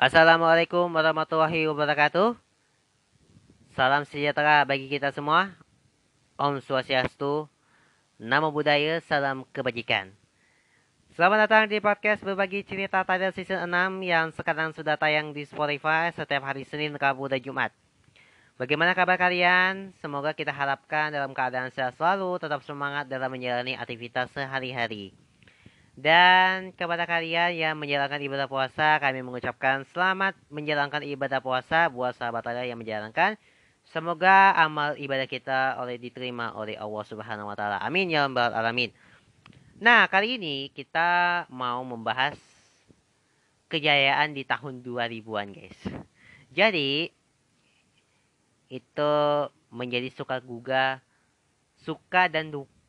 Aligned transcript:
Assalamualaikum 0.00 0.88
warahmatullahi 0.96 1.68
wabarakatuh. 1.68 2.32
Salam 3.76 4.08
sejahtera 4.08 4.64
bagi 4.64 4.88
kita 4.88 5.12
semua. 5.12 5.52
Om 6.40 6.56
Swastiastu. 6.64 7.44
Namo 8.16 8.48
Buddhaya, 8.48 9.04
salam 9.04 9.44
kebajikan. 9.52 10.08
Selamat 11.12 11.44
datang 11.44 11.68
di 11.68 11.84
podcast 11.84 12.24
berbagi 12.24 12.64
cerita 12.64 13.04
title 13.04 13.36
season 13.36 13.68
6 13.68 14.00
yang 14.00 14.32
sekarang 14.32 14.72
sudah 14.72 14.96
tayang 14.96 15.36
di 15.36 15.44
Spotify 15.44 16.08
setiap 16.16 16.48
hari 16.48 16.64
Senin, 16.64 16.96
Rabu, 16.96 17.28
dan 17.28 17.44
Jumat. 17.44 17.68
Bagaimana 18.56 18.96
kabar 18.96 19.20
kalian? 19.20 19.92
Semoga 20.00 20.32
kita 20.32 20.48
harapkan 20.48 21.12
dalam 21.12 21.36
keadaan 21.36 21.68
sehat 21.76 22.00
selalu, 22.00 22.40
tetap 22.40 22.64
semangat 22.64 23.04
dalam 23.04 23.28
menjalani 23.28 23.76
aktivitas 23.76 24.32
sehari-hari. 24.32 25.12
Dan 26.00 26.72
kepada 26.72 27.04
kalian 27.04 27.52
yang 27.52 27.76
menjalankan 27.76 28.24
ibadah 28.24 28.48
puasa, 28.48 28.96
kami 28.96 29.20
mengucapkan 29.20 29.84
selamat 29.92 30.32
menjalankan 30.48 31.04
ibadah 31.04 31.44
puasa 31.44 31.92
buat 31.92 32.16
sahabat 32.16 32.40
kalian 32.40 32.72
yang 32.72 32.80
menjalankan. 32.80 33.36
Semoga 33.92 34.56
amal 34.56 34.96
ibadah 34.96 35.28
kita 35.28 35.76
oleh 35.76 36.00
diterima 36.00 36.56
oleh 36.56 36.80
Allah 36.80 37.04
Subhanahu 37.04 37.52
wa 37.52 37.56
taala. 37.58 37.76
Amin 37.84 38.08
ya 38.08 38.24
rabbal 38.24 38.56
alamin. 38.56 38.88
Nah, 39.76 40.08
kali 40.08 40.40
ini 40.40 40.72
kita 40.72 41.44
mau 41.52 41.84
membahas 41.84 42.40
kejayaan 43.68 44.32
di 44.32 44.48
tahun 44.48 44.80
2000-an, 44.80 45.52
guys. 45.52 45.80
Jadi 46.48 47.12
itu 48.72 49.12
menjadi 49.68 50.08
suka 50.16 50.40
guga 50.40 51.04
suka 51.84 52.28
dan 52.28 52.52
duka 52.52 52.79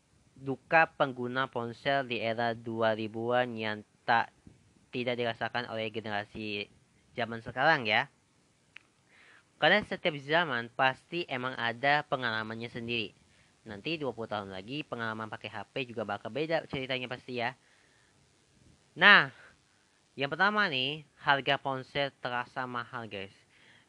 duka 0.41 0.89
pengguna 0.97 1.45
ponsel 1.45 2.09
di 2.09 2.17
era 2.17 2.57
2000-an 2.57 3.53
yang 3.53 3.85
tak 4.09 4.33
tidak 4.89 5.15
dirasakan 5.21 5.69
oleh 5.69 5.93
generasi 5.93 6.65
zaman 7.13 7.45
sekarang 7.45 7.85
ya. 7.85 8.09
Karena 9.61 9.85
setiap 9.85 10.17
zaman 10.17 10.73
pasti 10.73 11.21
emang 11.29 11.53
ada 11.53 12.01
pengalamannya 12.09 12.73
sendiri. 12.73 13.13
Nanti 13.69 14.01
20 14.01 14.17
tahun 14.25 14.49
lagi 14.49 14.81
pengalaman 14.81 15.29
pakai 15.29 15.53
HP 15.53 15.93
juga 15.93 16.01
bakal 16.01 16.33
beda 16.33 16.65
ceritanya 16.65 17.05
pasti 17.05 17.37
ya. 17.37 17.53
Nah, 18.97 19.29
yang 20.17 20.33
pertama 20.33 20.65
nih, 20.65 21.05
harga 21.21 21.61
ponsel 21.61 22.09
terasa 22.17 22.65
mahal 22.65 23.05
guys. 23.05 23.31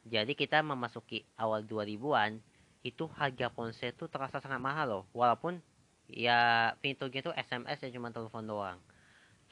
Jadi 0.05 0.37
kita 0.37 0.61
memasuki 0.61 1.25
awal 1.41 1.65
2000-an, 1.65 2.37
itu 2.85 3.09
harga 3.17 3.49
ponsel 3.49 3.97
itu 3.97 4.05
terasa 4.13 4.45
sangat 4.45 4.61
mahal 4.61 4.87
loh. 4.87 5.05
Walaupun 5.17 5.65
ya 6.13 6.73
fiturnya 6.85 7.25
itu 7.25 7.33
SMS 7.33 7.79
ya 7.83 7.91
cuma 7.97 8.13
telepon 8.13 8.45
doang. 8.45 8.79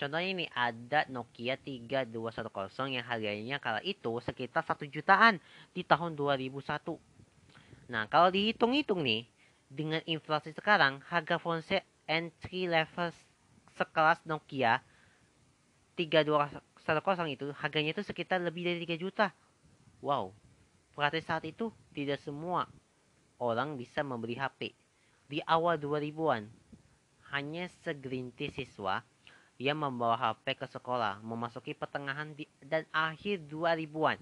Contohnya 0.00 0.32
ini 0.32 0.46
ada 0.56 1.04
Nokia 1.12 1.60
3210 1.60 2.96
yang 2.96 3.04
harganya 3.04 3.60
kala 3.60 3.84
itu 3.84 4.16
sekitar 4.24 4.64
1 4.64 4.88
jutaan 4.88 5.36
di 5.76 5.84
tahun 5.84 6.16
2001. 6.16 6.96
Nah, 7.92 8.08
kalau 8.08 8.32
dihitung-hitung 8.32 9.04
nih, 9.04 9.28
dengan 9.68 10.00
inflasi 10.08 10.56
sekarang, 10.56 11.04
harga 11.04 11.36
ponsel 11.36 11.84
entry 12.08 12.64
level 12.64 13.12
sekelas 13.76 14.24
Nokia 14.24 14.80
3210 16.00 17.36
itu 17.36 17.52
harganya 17.60 17.92
itu 17.92 18.00
sekitar 18.00 18.40
lebih 18.40 18.64
dari 18.64 18.88
3 18.88 18.96
juta. 18.96 19.36
Wow. 20.00 20.32
Berarti 20.96 21.20
saat 21.20 21.44
itu 21.44 21.68
tidak 21.92 22.24
semua 22.24 22.64
orang 23.36 23.76
bisa 23.76 24.00
membeli 24.00 24.40
HP 24.40 24.79
di 25.30 25.38
awal 25.46 25.78
2000-an, 25.78 26.50
hanya 27.30 27.70
segelintir 27.86 28.50
siswa 28.50 29.06
yang 29.62 29.78
membawa 29.78 30.18
HP 30.18 30.58
ke 30.58 30.66
sekolah, 30.66 31.22
memasuki 31.22 31.70
pertengahan 31.78 32.34
di, 32.34 32.50
dan 32.58 32.82
akhir 32.90 33.46
2000-an, 33.46 34.18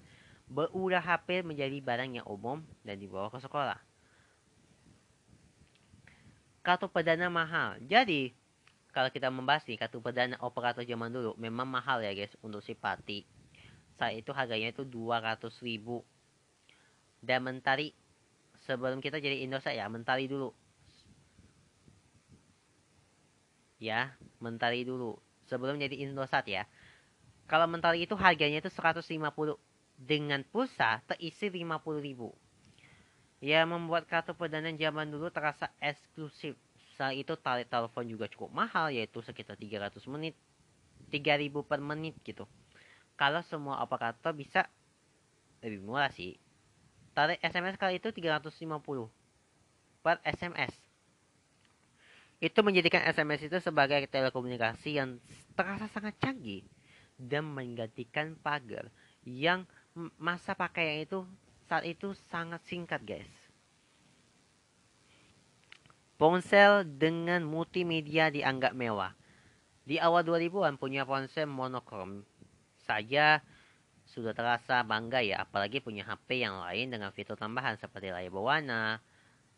berulah 0.53 1.01
HP 1.01 1.41
menjadi 1.49 1.81
barang 1.81 2.21
yang 2.21 2.27
umum 2.29 2.61
dan 2.85 3.01
dibawa 3.01 3.33
ke 3.33 3.41
sekolah. 3.41 3.81
Kartu 6.61 6.93
perdana 6.93 7.33
mahal. 7.33 7.81
Jadi, 7.89 8.37
kalau 8.93 9.09
kita 9.09 9.33
membahas 9.33 9.65
nih, 9.65 9.81
kartu 9.81 10.05
perdana 10.05 10.37
operator 10.45 10.85
zaman 10.85 11.09
dulu 11.09 11.33
memang 11.41 11.65
mahal 11.65 12.05
ya 12.05 12.13
guys 12.13 12.37
untuk 12.45 12.61
si 12.61 12.77
Pati. 12.77 13.25
Saat 13.97 14.21
itu 14.21 14.37
harganya 14.37 14.69
itu 14.69 14.85
200 14.85 15.41
ribu. 15.65 16.05
Dan 17.25 17.49
Mentari, 17.49 17.97
sebelum 18.69 19.01
kita 19.01 19.17
jadi 19.17 19.41
Indosat 19.49 19.81
ya, 19.81 19.89
Mentari 19.89 20.29
dulu 20.29 20.53
ya 23.79 24.15
mentari 24.43 24.83
dulu. 24.83 25.19
Sebelum 25.49 25.81
jadi 25.81 26.05
Indosat 26.05 26.45
ya. 26.45 26.69
Kalau 27.49 27.65
mentari 27.65 28.05
itu 28.05 28.13
harganya 28.13 28.61
itu 28.61 28.69
150 28.69 29.09
dengan 29.97 30.45
pulsa 30.45 31.01
terisi 31.09 31.49
50 31.49 32.05
ribu. 32.05 32.37
Ya 33.41 33.65
membuat 33.65 34.05
kartu 34.05 34.37
perdana 34.37 34.69
zaman 34.75 35.09
dulu 35.09 35.33
terasa 35.33 35.73
eksklusif. 35.81 36.59
Saat 36.99 37.17
itu 37.17 37.33
tarik 37.39 37.71
telepon 37.71 38.05
juga 38.05 38.27
cukup 38.27 38.51
mahal 38.53 38.91
yaitu 38.91 39.23
sekitar 39.23 39.55
300 39.55 39.95
menit 40.11 40.35
3000 41.15 41.49
per 41.65 41.81
menit 41.81 42.19
gitu. 42.27 42.45
Kalau 43.17 43.41
semua 43.47 43.81
operator 43.81 44.35
bisa 44.35 44.67
lebih 45.63 45.81
murah 45.81 46.11
sih. 46.13 46.37
Tarik 47.15 47.41
SMS 47.41 47.81
kali 47.81 48.03
itu 48.03 48.11
350 48.13 48.69
per 50.03 50.23
SMS 50.23 50.88
itu 52.39 52.59
menjadikan 52.63 53.03
SMS 53.03 53.51
itu 53.51 53.59
sebagai 53.59 54.07
telekomunikasi 54.07 55.03
yang 55.03 55.19
terasa 55.59 55.91
sangat 55.91 56.15
canggih 56.23 56.63
dan 57.19 57.51
menggantikan 57.51 58.39
pagar 58.39 58.87
yang 59.27 59.67
masa 60.15 60.55
pakaian 60.55 61.03
itu 61.03 61.27
saat 61.67 61.83
itu 61.83 62.15
sangat 62.31 62.63
singkat 62.71 63.03
guys. 63.03 63.33
Ponsel 66.19 66.83
dengan 66.87 67.47
multimedia 67.47 68.31
dianggap 68.31 68.75
mewah. 68.75 69.15
Di 69.87 69.99
awal 69.99 70.27
2000-an 70.27 70.79
punya 70.79 71.07
ponsel 71.07 71.47
monokrom 71.47 72.27
saja 72.87 73.43
sudah 74.09 74.33
terasa 74.35 74.83
bangga 74.83 75.23
ya, 75.23 75.47
apalagi 75.47 75.79
punya 75.79 76.03
HP 76.03 76.43
yang 76.43 76.59
lain 76.59 76.91
dengan 76.91 77.13
fitur 77.15 77.39
tambahan 77.39 77.79
seperti 77.79 78.11
layar 78.11 78.33
berwarna, 78.33 78.99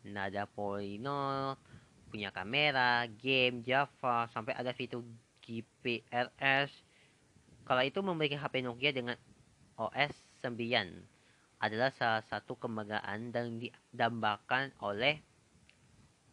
nada 0.05 0.43
polynomial, 0.53 1.57
punya 2.11 2.29
kamera, 2.35 3.07
game, 3.07 3.63
Java, 3.63 4.27
sampai 4.29 4.53
ada 4.53 4.75
fitur 4.75 5.01
GPRS. 5.41 6.69
Kalau 7.63 7.83
itu 7.87 8.03
memiliki 8.03 8.35
HP 8.35 8.61
Nokia 8.61 8.91
dengan 8.91 9.15
OS 9.79 10.13
9 10.43 10.51
adalah 11.61 11.93
salah 11.93 12.25
satu 12.27 12.57
kebanggaan 12.57 13.31
dan 13.31 13.61
didambakan 13.61 14.73
oleh 14.81 15.21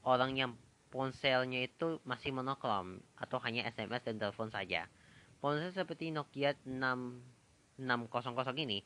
orang 0.03 0.35
yang 0.35 0.53
ponselnya 0.89 1.69
itu 1.69 2.01
masih 2.09 2.33
monokrom 2.33 2.99
atau 3.21 3.37
hanya 3.45 3.69
SMS 3.69 4.03
dan 4.09 4.17
telepon 4.17 4.49
saja. 4.49 4.89
Ponsel 5.39 5.71
seperti 5.71 6.11
Nokia 6.11 6.57
6600 6.67 7.79
ini 8.65 8.83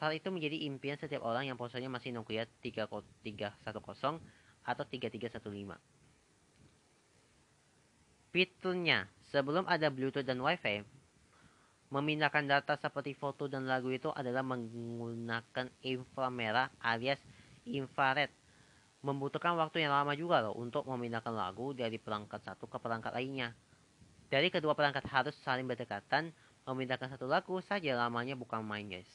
saat 0.00 0.16
itu 0.16 0.32
menjadi 0.32 0.64
impian 0.64 0.96
setiap 0.96 1.20
orang 1.28 1.44
yang 1.44 1.60
ponselnya 1.60 1.92
masih 1.92 2.14
Nokia 2.16 2.48
3310 2.64 4.16
atau 4.64 4.84
3315. 4.88 5.99
Fiturnya, 8.30 9.10
sebelum 9.34 9.66
ada 9.66 9.90
Bluetooth 9.90 10.22
dan 10.22 10.38
Wi-Fi, 10.38 10.86
memindahkan 11.90 12.46
data 12.46 12.78
seperti 12.78 13.18
foto 13.18 13.50
dan 13.50 13.66
lagu 13.66 13.90
itu 13.90 14.14
adalah 14.14 14.46
menggunakan 14.46 15.66
inframerah 15.82 16.70
alias 16.78 17.18
infrared. 17.66 18.30
Membutuhkan 19.02 19.58
waktu 19.58 19.82
yang 19.82 19.96
lama 19.96 20.14
juga 20.14 20.44
loh 20.44 20.54
untuk 20.54 20.86
memindahkan 20.86 21.34
lagu 21.34 21.74
dari 21.74 21.98
perangkat 21.98 22.38
satu 22.46 22.70
ke 22.70 22.78
perangkat 22.78 23.10
lainnya. 23.10 23.56
Dari 24.30 24.46
kedua 24.52 24.78
perangkat 24.78 25.02
harus 25.10 25.34
saling 25.42 25.66
berdekatan, 25.66 26.30
memindahkan 26.68 27.10
satu 27.10 27.26
lagu 27.26 27.58
saja 27.66 27.98
lamanya 27.98 28.38
bukan 28.38 28.62
main 28.62 28.86
guys. 28.86 29.10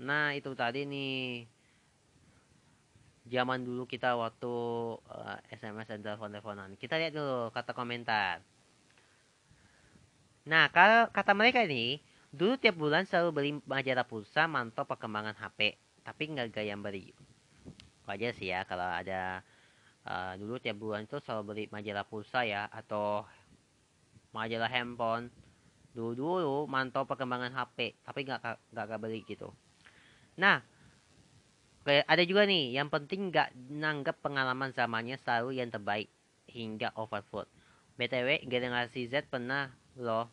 Nah 0.00 0.32
itu 0.32 0.56
tadi 0.56 0.88
nih 0.88 1.44
zaman 3.30 3.62
dulu 3.62 3.86
kita 3.86 4.18
waktu 4.18 4.52
uh, 4.98 5.38
eh, 5.46 5.56
SMS 5.56 5.86
dan 5.86 6.02
telepon-teleponan. 6.02 6.74
Kita 6.74 6.98
lihat 6.98 7.14
dulu 7.14 7.54
kata 7.54 7.72
komentar. 7.72 8.42
Nah, 10.50 10.66
kalau 10.74 11.06
kata 11.14 11.32
mereka 11.32 11.62
ini, 11.62 12.02
dulu 12.34 12.58
tiap 12.58 12.74
bulan 12.74 13.06
selalu 13.06 13.30
beli 13.30 13.50
majalah 13.62 14.02
pulsa 14.02 14.50
mantau 14.50 14.82
perkembangan 14.82 15.38
HP, 15.38 15.78
tapi 16.02 16.22
nggak 16.34 16.50
gaya 16.50 16.74
beli. 16.74 17.14
Wajar 18.10 18.34
sih 18.34 18.50
ya 18.50 18.66
kalau 18.66 18.90
ada 18.90 19.46
uh, 20.10 20.34
dulu 20.34 20.58
tiap 20.58 20.82
bulan 20.82 21.06
itu 21.06 21.22
selalu 21.22 21.42
beli 21.46 21.64
majalah 21.70 22.02
pulsa 22.02 22.42
ya 22.42 22.66
atau 22.66 23.22
majalah 24.34 24.66
handphone. 24.66 25.30
Dulu 25.94 26.12
dulu 26.18 26.58
mantau 26.66 27.06
perkembangan 27.06 27.54
HP, 27.54 27.94
tapi 28.02 28.26
nggak 28.26 28.74
nggak 28.74 29.00
beli 29.02 29.22
gitu. 29.26 29.54
Nah, 30.38 30.62
ada 31.86 32.22
juga 32.28 32.44
nih, 32.44 32.76
yang 32.76 32.92
penting 32.92 33.32
nggak 33.32 33.56
nanggap 33.72 34.20
pengalaman 34.20 34.70
zamannya 34.76 35.16
selalu 35.20 35.60
yang 35.60 35.72
terbaik 35.72 36.12
hingga 36.50 36.92
overflow. 36.98 37.48
BTW, 37.96 38.48
generasi 38.48 39.08
Z 39.08 39.28
pernah 39.28 39.72
loh 39.96 40.28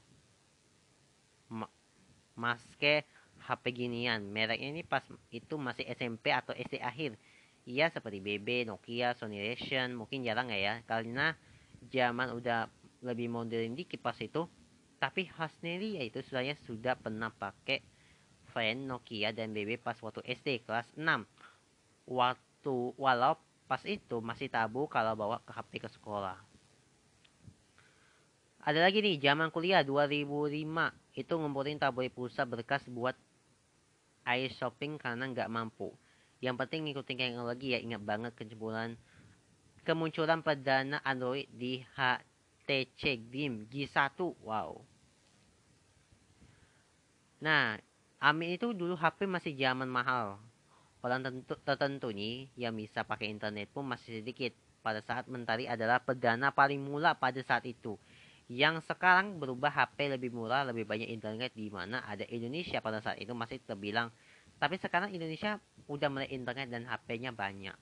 maske 2.38 3.03
HP 3.41 3.63
ginian. 3.73 4.21
Mereknya 4.29 4.69
ini 4.71 4.83
pas 4.85 5.03
itu 5.33 5.55
masih 5.57 5.83
SMP 5.89 6.31
atau 6.31 6.53
SD 6.53 6.79
akhir. 6.79 7.17
Iya 7.67 7.91
seperti 7.91 8.23
BB, 8.23 8.63
Nokia, 8.69 9.11
Sony 9.19 9.43
Ericsson, 9.43 9.91
mungkin 9.97 10.23
jarang 10.23 10.47
ya 10.53 10.79
karena 10.88 11.35
zaman 11.91 12.31
udah 12.31 12.71
lebih 13.03 13.27
modern 13.27 13.75
dikit 13.75 14.00
pas 14.00 14.15
itu. 14.23 14.47
Tapi 14.97 15.27
Hasneri 15.35 16.00
yaitu 16.00 16.23
saya 16.23 16.55
sudah 16.63 16.95
pernah 16.95 17.29
pakai 17.29 17.83
fan 18.50 18.88
Nokia 18.88 19.35
dan 19.35 19.51
BB 19.51 19.83
pas 19.83 20.00
waktu 20.00 20.23
SD 20.25 20.63
kelas 20.63 20.88
6. 20.95 21.03
Waktu 22.07 22.95
walau 22.95 23.36
pas 23.68 23.83
itu 23.83 24.24
masih 24.24 24.48
tabu 24.48 24.88
kalau 24.88 25.13
bawa 25.13 25.44
ke 25.44 25.51
HP 25.51 25.71
ke 25.83 25.89
sekolah. 25.92 26.39
Ada 28.63 28.83
lagi 28.83 29.00
nih, 29.00 29.19
zaman 29.19 29.51
kuliah 29.51 29.83
2005 29.83 30.51
itu 31.15 31.33
ngumpulin 31.36 31.80
tabloid 31.80 32.12
pulsa 32.12 32.44
berkas 32.44 32.83
buat 32.88 33.15
air 34.27 34.51
shopping 34.56 35.00
karena 35.00 35.24
nggak 35.27 35.51
mampu. 35.51 35.95
Yang 36.44 36.56
penting 36.63 36.80
ngikutin 36.88 37.15
teknologi 37.15 37.75
ya, 37.75 37.80
ingat 37.80 38.04
banget 38.04 38.31
kemunculan 38.36 39.00
kemunculan 39.88 40.44
perdana 40.44 41.00
Android 41.03 41.48
di 41.48 41.80
HTC 41.95 43.31
Dream 43.31 43.68
G1. 43.71 44.19
Wow. 44.44 44.83
Nah, 47.39 47.80
Amin 48.18 48.57
itu 48.57 48.74
dulu 48.74 48.98
HP 48.98 49.30
masih 49.30 49.53
zaman 49.53 49.86
mahal. 49.86 50.42
Orang 51.05 51.21
tentu, 51.21 51.53
tertentu 51.61 52.09
nih 52.09 52.49
yang 52.57 52.73
bisa 52.73 53.05
pakai 53.05 53.29
internet 53.29 53.69
pun 53.69 53.85
masih 53.85 54.21
sedikit. 54.21 54.53
Pada 54.81 55.03
saat 55.03 55.27
Mentari 55.27 55.67
adalah 55.67 55.99
perdana 55.99 56.53
paling 56.55 56.79
mula 56.79 57.17
pada 57.19 57.44
saat 57.44 57.67
itu 57.67 57.99
yang 58.47 58.79
sekarang 58.79 59.44
berubah 59.44 59.67
HP 59.67 60.07
lebih 60.15 60.31
murah, 60.31 60.63
lebih 60.63 60.88
banyak 60.88 61.11
internet 61.11 61.51
di 61.51 61.67
mana 61.67 61.99
ada 62.07 62.23
Indonesia 62.31 62.79
pada 62.79 63.03
saat 63.03 63.19
itu 63.19 63.35
masih 63.35 63.59
terbilang. 63.59 64.07
Tapi 64.57 64.79
sekarang 64.79 65.11
Indonesia 65.11 65.59
udah 65.91 66.07
mulai 66.07 66.31
internet 66.31 66.71
dan 66.71 66.88
HP-nya 66.88 67.35
banyak. 67.35 67.75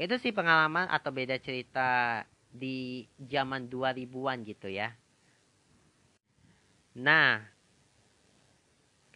Itu 0.00 0.16
sih 0.16 0.32
pengalaman 0.32 0.88
atau 0.88 1.12
beda 1.12 1.36
cerita 1.44 2.24
di 2.48 3.04
zaman 3.20 3.68
2000-an 3.68 4.48
gitu 4.48 4.72
ya. 4.72 4.96
Nah, 6.96 7.44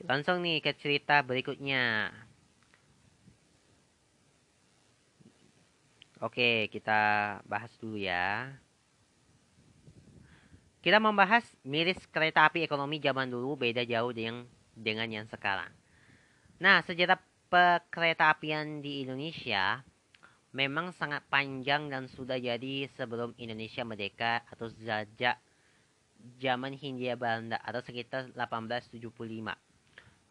langsung 0.03 0.43
nih 0.43 0.59
ke 0.59 0.75
cerita 0.75 1.23
berikutnya. 1.23 2.11
Oke, 6.19 6.73
kita 6.73 7.01
bahas 7.47 7.71
dulu 7.79 8.01
ya. 8.01 8.51
Kita 10.83 11.01
membahas 11.01 11.45
miris 11.65 12.01
kereta 12.11 12.45
api 12.49 12.67
ekonomi 12.67 13.01
zaman 13.01 13.31
dulu 13.31 13.57
beda 13.57 13.87
jauh 13.89 14.13
dengan 14.13 14.45
dengan 14.75 15.09
yang 15.09 15.27
sekarang. 15.31 15.71
Nah, 16.61 16.83
sejarah 16.85 17.21
kereta 17.89 18.35
apian 18.35 18.83
di 18.83 19.07
Indonesia 19.07 19.81
memang 20.55 20.95
sangat 20.95 21.23
panjang 21.31 21.91
dan 21.91 22.07
sudah 22.11 22.39
jadi 22.39 22.87
sebelum 22.95 23.35
Indonesia 23.39 23.83
merdeka 23.83 24.43
atau 24.51 24.71
sejak 24.71 25.39
zaman 26.39 26.73
Hindia 26.79 27.19
Belanda 27.19 27.59
atau 27.61 27.83
sekitar 27.83 28.31
1875. 28.33 29.64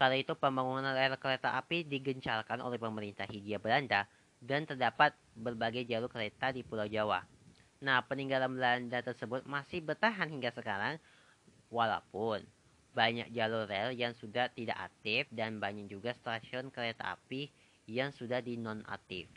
Kala 0.03 0.19
itu 0.19 0.35
pembangunan 0.35 0.91
rel 0.91 1.15
kereta 1.15 1.55
api 1.55 1.87
digencarkan 1.87 2.59
oleh 2.59 2.75
pemerintah 2.75 3.23
Hindia 3.23 3.55
Belanda 3.55 4.03
dan 4.43 4.67
terdapat 4.67 5.15
berbagai 5.31 5.87
jalur 5.87 6.11
kereta 6.11 6.51
di 6.51 6.59
Pulau 6.59 6.91
Jawa. 6.91 7.23
Nah, 7.79 8.03
peninggalan 8.03 8.51
Belanda 8.51 8.99
tersebut 8.99 9.47
masih 9.47 9.79
bertahan 9.79 10.27
hingga 10.27 10.51
sekarang, 10.51 10.99
walaupun 11.71 12.43
banyak 12.91 13.31
jalur 13.31 13.63
rel 13.63 13.95
yang 13.95 14.11
sudah 14.19 14.51
tidak 14.51 14.91
aktif 14.91 15.23
dan 15.31 15.63
banyak 15.63 15.87
juga 15.87 16.11
stasiun 16.19 16.67
kereta 16.67 17.15
api 17.15 17.47
yang 17.87 18.11
sudah 18.11 18.43
dinonaktif. 18.43 19.31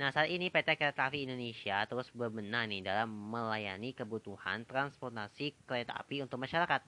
Nah, 0.00 0.08
saat 0.16 0.32
ini 0.32 0.48
PT 0.48 0.80
Kereta 0.80 1.12
Api 1.12 1.28
Indonesia 1.28 1.84
terus 1.84 2.08
berbenah 2.16 2.64
nih 2.64 2.80
dalam 2.80 3.12
melayani 3.12 3.92
kebutuhan 3.92 4.64
transportasi 4.64 5.60
kereta 5.68 5.92
api 5.92 6.24
untuk 6.24 6.40
masyarakat. 6.40 6.80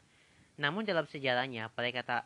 Namun 0.56 0.88
dalam 0.88 1.04
sejarahnya, 1.04 1.68
perkereta 1.76 2.24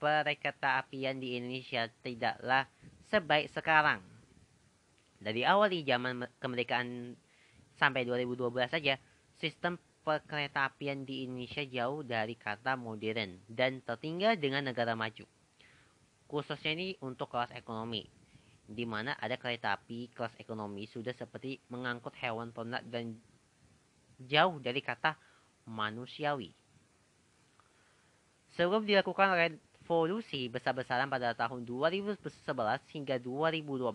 apian 0.00 1.16
di 1.18 1.36
Indonesia 1.40 1.88
tidaklah 2.04 2.68
sebaik 3.08 3.52
sekarang. 3.52 4.00
Dari 5.16 5.42
awal 5.48 5.72
di 5.72 5.80
zaman 5.82 6.28
kemerdekaan 6.38 7.16
sampai 7.80 8.04
2012 8.04 8.68
saja, 8.68 8.94
sistem 9.40 9.80
perkeretaapian 10.06 11.02
di 11.02 11.26
Indonesia 11.26 11.66
jauh 11.66 12.06
dari 12.06 12.38
kata 12.38 12.78
modern 12.78 13.42
dan 13.50 13.82
tertinggal 13.82 14.38
dengan 14.38 14.68
negara 14.68 14.94
maju. 14.94 15.26
Khususnya 16.30 16.78
ini 16.78 16.88
untuk 17.02 17.30
kelas 17.34 17.50
ekonomi, 17.54 18.06
di 18.66 18.84
mana 18.86 19.14
ada 19.18 19.34
kereta 19.38 19.74
api 19.74 20.10
kelas 20.14 20.34
ekonomi 20.38 20.86
sudah 20.90 21.14
seperti 21.14 21.58
mengangkut 21.70 22.14
hewan 22.18 22.50
ternak 22.50 22.82
dan 22.86 23.18
jauh 24.26 24.58
dari 24.62 24.82
kata 24.82 25.14
manusiawi. 25.66 26.50
Sebelum 28.54 28.88
dilakukan 28.88 29.36
revolusi 29.86 30.50
besar-besaran 30.50 31.06
pada 31.06 31.30
tahun 31.38 31.62
2011 31.62 32.18
hingga 32.90 33.22
2012, 33.22 33.86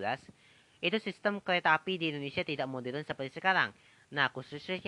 itu 0.79 0.97
sistem 1.03 1.43
kereta 1.43 1.75
api 1.75 1.99
di 1.99 2.15
Indonesia 2.15 2.47
tidak 2.47 2.71
modern 2.71 3.03
seperti 3.03 3.35
sekarang. 3.35 3.75
Nah, 4.15 4.31
khususnya 4.31 4.79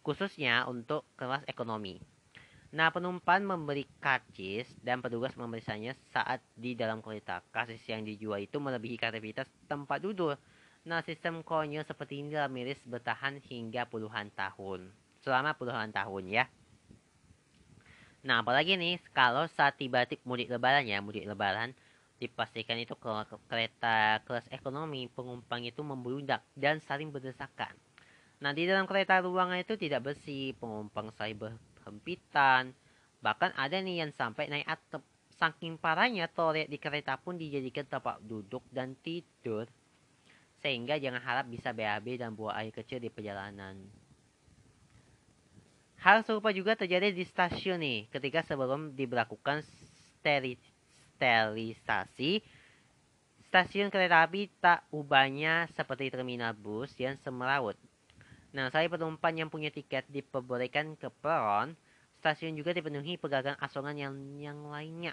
khususnya 0.00 0.64
untuk 0.64 1.04
kelas 1.20 1.44
ekonomi. 1.44 2.00
Nah, 2.72 2.88
penumpang 2.88 3.44
memberi 3.44 3.84
karcis 4.00 4.64
dan 4.80 5.04
petugas 5.04 5.36
memeriksanya 5.36 5.92
saat 6.16 6.40
di 6.56 6.72
dalam 6.72 7.04
kereta. 7.04 7.44
Karcis 7.52 7.84
yang 7.92 8.08
dijual 8.08 8.40
itu 8.40 8.56
melebihi 8.56 8.96
kreativitas 8.96 9.44
tempat 9.68 10.00
duduk. 10.00 10.40
Nah, 10.88 11.04
sistem 11.04 11.44
konyol 11.44 11.84
seperti 11.84 12.24
ini 12.24 12.40
miris 12.48 12.80
bertahan 12.88 13.36
hingga 13.52 13.84
puluhan 13.84 14.32
tahun. 14.32 14.88
Selama 15.20 15.52
puluhan 15.60 15.92
tahun 15.92 16.24
ya. 16.32 16.48
Nah, 18.20 18.44
apalagi 18.44 18.76
nih, 18.76 19.00
kalau 19.16 19.48
saat 19.48 19.80
tiba 19.80 20.04
tiba 20.04 20.20
mudik 20.28 20.52
lebaran 20.52 20.84
ya, 20.84 21.00
mudik 21.00 21.24
lebaran, 21.24 21.72
Dipastikan 22.20 22.76
itu 22.76 22.92
kalau 23.00 23.24
kereta 23.48 24.20
kelas 24.28 24.44
ekonomi 24.52 25.08
penumpang 25.08 25.64
itu 25.64 25.80
membludak 25.80 26.44
dan 26.52 26.76
saling 26.84 27.08
berdesakan. 27.08 27.72
Nah 28.44 28.52
di 28.52 28.68
dalam 28.68 28.84
kereta 28.84 29.24
ruangan 29.24 29.56
itu 29.56 29.80
tidak 29.80 30.12
bersih, 30.12 30.52
penumpang 30.60 31.08
saling 31.16 31.40
berhempitan. 31.40 32.76
Bahkan 33.24 33.56
ada 33.56 33.80
nih 33.80 34.04
yang 34.04 34.12
sampai 34.12 34.52
naik 34.52 34.68
atap. 34.68 35.00
Saking 35.40 35.80
parahnya 35.80 36.28
toilet 36.28 36.68
di 36.68 36.76
kereta 36.76 37.16
pun 37.16 37.40
dijadikan 37.40 37.88
tempat 37.88 38.20
duduk 38.20 38.60
dan 38.68 38.92
tidur. 39.00 39.64
Sehingga 40.60 41.00
jangan 41.00 41.24
harap 41.24 41.48
bisa 41.48 41.72
BAB 41.72 42.20
dan 42.20 42.36
buang 42.36 42.52
air 42.52 42.68
kecil 42.68 43.00
di 43.00 43.08
perjalanan. 43.08 43.80
Hal 46.00 46.24
serupa 46.24 46.48
juga 46.48 46.72
terjadi 46.72 47.12
di 47.12 47.28
stasiun 47.28 47.76
nih, 47.76 48.08
ketika 48.08 48.40
sebelum 48.40 48.96
diberlakukan 48.96 49.60
steril 50.20 50.56
sterilisasi, 51.20 52.40
stasiun 53.52 53.92
kereta 53.92 54.24
api 54.24 54.48
tak 54.64 54.88
ubahnya 54.88 55.68
seperti 55.76 56.08
terminal 56.08 56.56
bus 56.56 56.88
yang 56.96 57.20
semerawut. 57.20 57.76
Nah, 58.56 58.72
saya 58.72 58.88
penumpang 58.88 59.36
yang 59.36 59.52
punya 59.52 59.68
tiket 59.68 60.08
diperbolehkan 60.08 60.96
ke 60.96 61.12
peron, 61.20 61.76
stasiun 62.24 62.56
juga 62.56 62.72
dipenuhi 62.72 63.20
pedagang 63.20 63.60
asongan 63.60 64.00
yang 64.00 64.14
yang 64.40 64.58
lainnya. 64.72 65.12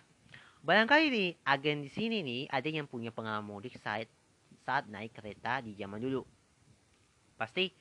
Barangkali 0.63 1.11
nih, 1.11 1.29
agen 1.43 1.83
di 1.83 1.91
sini 1.91 2.23
nih 2.23 2.47
ada 2.47 2.71
yang 2.71 2.87
punya 2.87 3.11
pengalaman 3.11 3.43
mudik 3.43 3.75
saat 3.83 4.07
saat 4.63 4.87
naik 4.87 5.11
kereta 5.11 5.59
di 5.59 5.75
zaman 5.75 5.99
dulu. 5.99 6.23
Pasti 7.35 7.75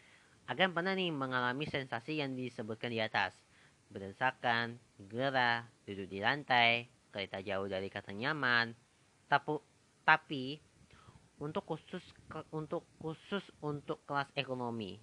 agen 0.47 0.71
pernah 0.71 0.95
nih 0.95 1.11
mengalami 1.11 1.67
sensasi 1.67 2.23
yang 2.23 2.39
disebutkan 2.39 2.91
di 2.91 3.03
atas. 3.03 3.35
Berdesakan, 3.91 4.79
gerah, 5.11 5.67
duduk 5.87 6.11
di 6.11 6.19
lantai, 6.23 6.91
kereta 7.11 7.43
jauh 7.43 7.67
dari 7.67 7.91
kata 7.91 8.15
nyaman. 8.15 8.75
Tapi 9.27 9.59
tapi 10.07 10.45
untuk 11.43 11.67
khusus 11.67 12.03
untuk 12.55 12.87
khusus 13.03 13.43
untuk 13.63 14.03
kelas 14.07 14.31
ekonomi. 14.39 15.03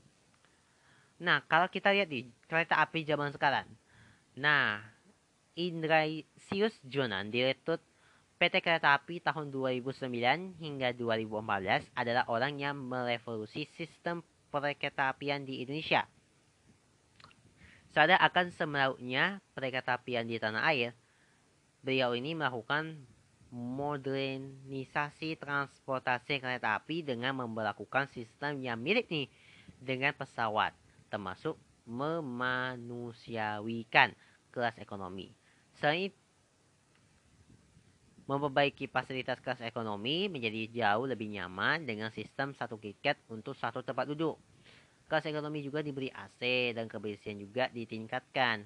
Nah 1.19 1.43
kalau 1.45 1.67
kita 1.67 1.91
lihat 1.91 2.07
di 2.07 2.31
kereta 2.47 2.79
api 2.79 3.03
zaman 3.03 3.35
sekarang. 3.35 3.67
Nah 4.39 4.81
Indrasius 5.53 6.73
Jonan 6.81 7.29
direktur 7.29 7.77
PT 8.41 8.59
Kereta 8.59 8.97
Api 8.97 9.23
tahun 9.23 9.53
2009 9.55 10.03
hingga 10.59 10.91
2014 10.97 11.95
adalah 11.95 12.27
orang 12.27 12.59
yang 12.59 12.75
merevolusi 12.75 13.69
sistem 13.77 14.25
perkereta-apian 14.53 15.49
di 15.49 15.65
Indonesia. 15.65 16.05
Sadar 17.89 18.21
akan 18.21 18.53
semerautnya 18.53 19.41
perkereta-apian 19.57 20.29
di 20.29 20.37
tanah 20.37 20.69
air, 20.69 20.93
beliau 21.81 22.13
ini 22.13 22.37
melakukan 22.37 23.01
modernisasi 23.53 25.37
transportasi 25.37 26.41
kereta 26.41 26.81
api 26.81 27.05
dengan 27.05 27.37
memperlakukan 27.37 28.09
sistem 28.09 28.57
yang 28.65 28.81
mirip 28.81 29.05
nih 29.13 29.29
dengan 29.77 30.09
pesawat, 30.17 30.73
termasuk 31.13 31.53
memanusiawikan 31.85 34.17
kelas 34.49 34.73
ekonomi. 34.81 35.37
Selain 35.77 36.09
memperbaiki 38.23 38.87
fasilitas 38.87 39.43
kelas 39.43 39.59
ekonomi 39.67 40.31
menjadi 40.31 40.71
jauh 40.71 41.05
lebih 41.07 41.27
nyaman 41.27 41.83
dengan 41.83 42.07
sistem 42.09 42.55
satu 42.55 42.79
tiket 42.79 43.19
untuk 43.27 43.53
satu 43.53 43.83
tempat 43.83 44.07
duduk. 44.07 44.39
Kelas 45.11 45.27
ekonomi 45.27 45.59
juga 45.61 45.83
diberi 45.83 46.07
AC 46.09 46.71
dan 46.71 46.87
kebersihan 46.87 47.35
juga 47.35 47.67
ditingkatkan. 47.69 48.63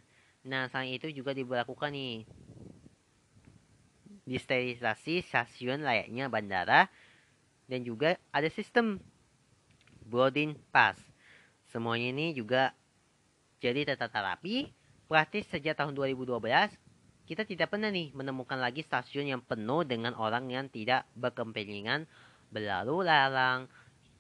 Nah, 0.48 0.70
selain 0.70 0.96
itu 0.96 1.10
juga 1.10 1.34
diberlakukan 1.34 1.92
nih 1.92 2.24
disterilisasi 4.24 5.24
stasiun 5.24 5.84
layaknya 5.84 6.32
bandara 6.32 6.88
dan 7.68 7.84
juga 7.84 8.16
ada 8.32 8.48
sistem 8.48 9.00
boarding 10.08 10.56
pass. 10.72 10.96
Semuanya 11.68 12.16
ini 12.16 12.32
juga 12.32 12.72
jadi 13.60 13.84
tertata 13.84 14.24
rapi, 14.24 14.72
praktis 15.10 15.50
sejak 15.52 15.76
tahun 15.76 15.98
2012 15.98 16.40
kita 17.28 17.44
tidak 17.44 17.76
pernah 17.76 17.92
nih 17.92 18.16
menemukan 18.16 18.56
lagi 18.56 18.80
stasiun 18.88 19.28
yang 19.28 19.44
penuh 19.44 19.84
dengan 19.84 20.16
orang 20.16 20.48
yang 20.48 20.72
tidak 20.72 21.04
berkempelingan 21.12 22.08
berlalu 22.48 23.04
lalang. 23.04 23.68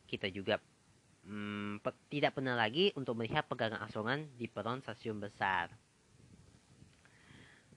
Kita 0.04 0.28
juga 0.28 0.60
hmm, 1.24 1.80
tidak 2.12 2.36
pernah 2.36 2.60
lagi 2.60 2.92
untuk 3.00 3.16
melihat 3.16 3.48
pegangan 3.48 3.80
asongan 3.88 4.28
di 4.36 4.52
peron 4.52 4.84
stasiun 4.84 5.24
besar. 5.24 5.72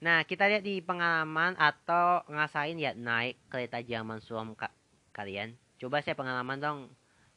Nah, 0.03 0.27
kita 0.27 0.51
lihat 0.51 0.67
di 0.67 0.83
pengalaman 0.83 1.55
atau 1.55 2.27
ngasain 2.27 2.75
ya 2.75 2.91
naik 2.97 3.39
kereta 3.47 3.79
zaman 3.87 4.19
suam 4.19 4.59
ka 4.59 4.75
kalian. 5.15 5.55
Coba 5.79 6.03
saya 6.03 6.19
pengalaman 6.19 6.59
dong. 6.59 6.79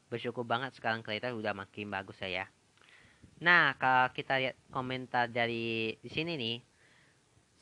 Bersyukur 0.10 0.46
banget 0.50 0.74
sekarang 0.74 1.06
kereta 1.06 1.30
udah 1.30 1.54
makin 1.54 1.94
bagus 1.94 2.18
saya. 2.18 2.50
Nah, 3.44 3.76
kalau 3.78 4.10
kita 4.16 4.40
lihat 4.40 4.56
komentar 4.72 5.28
dari 5.28 5.98
di 6.00 6.10
sini 6.10 6.40
nih, 6.40 6.56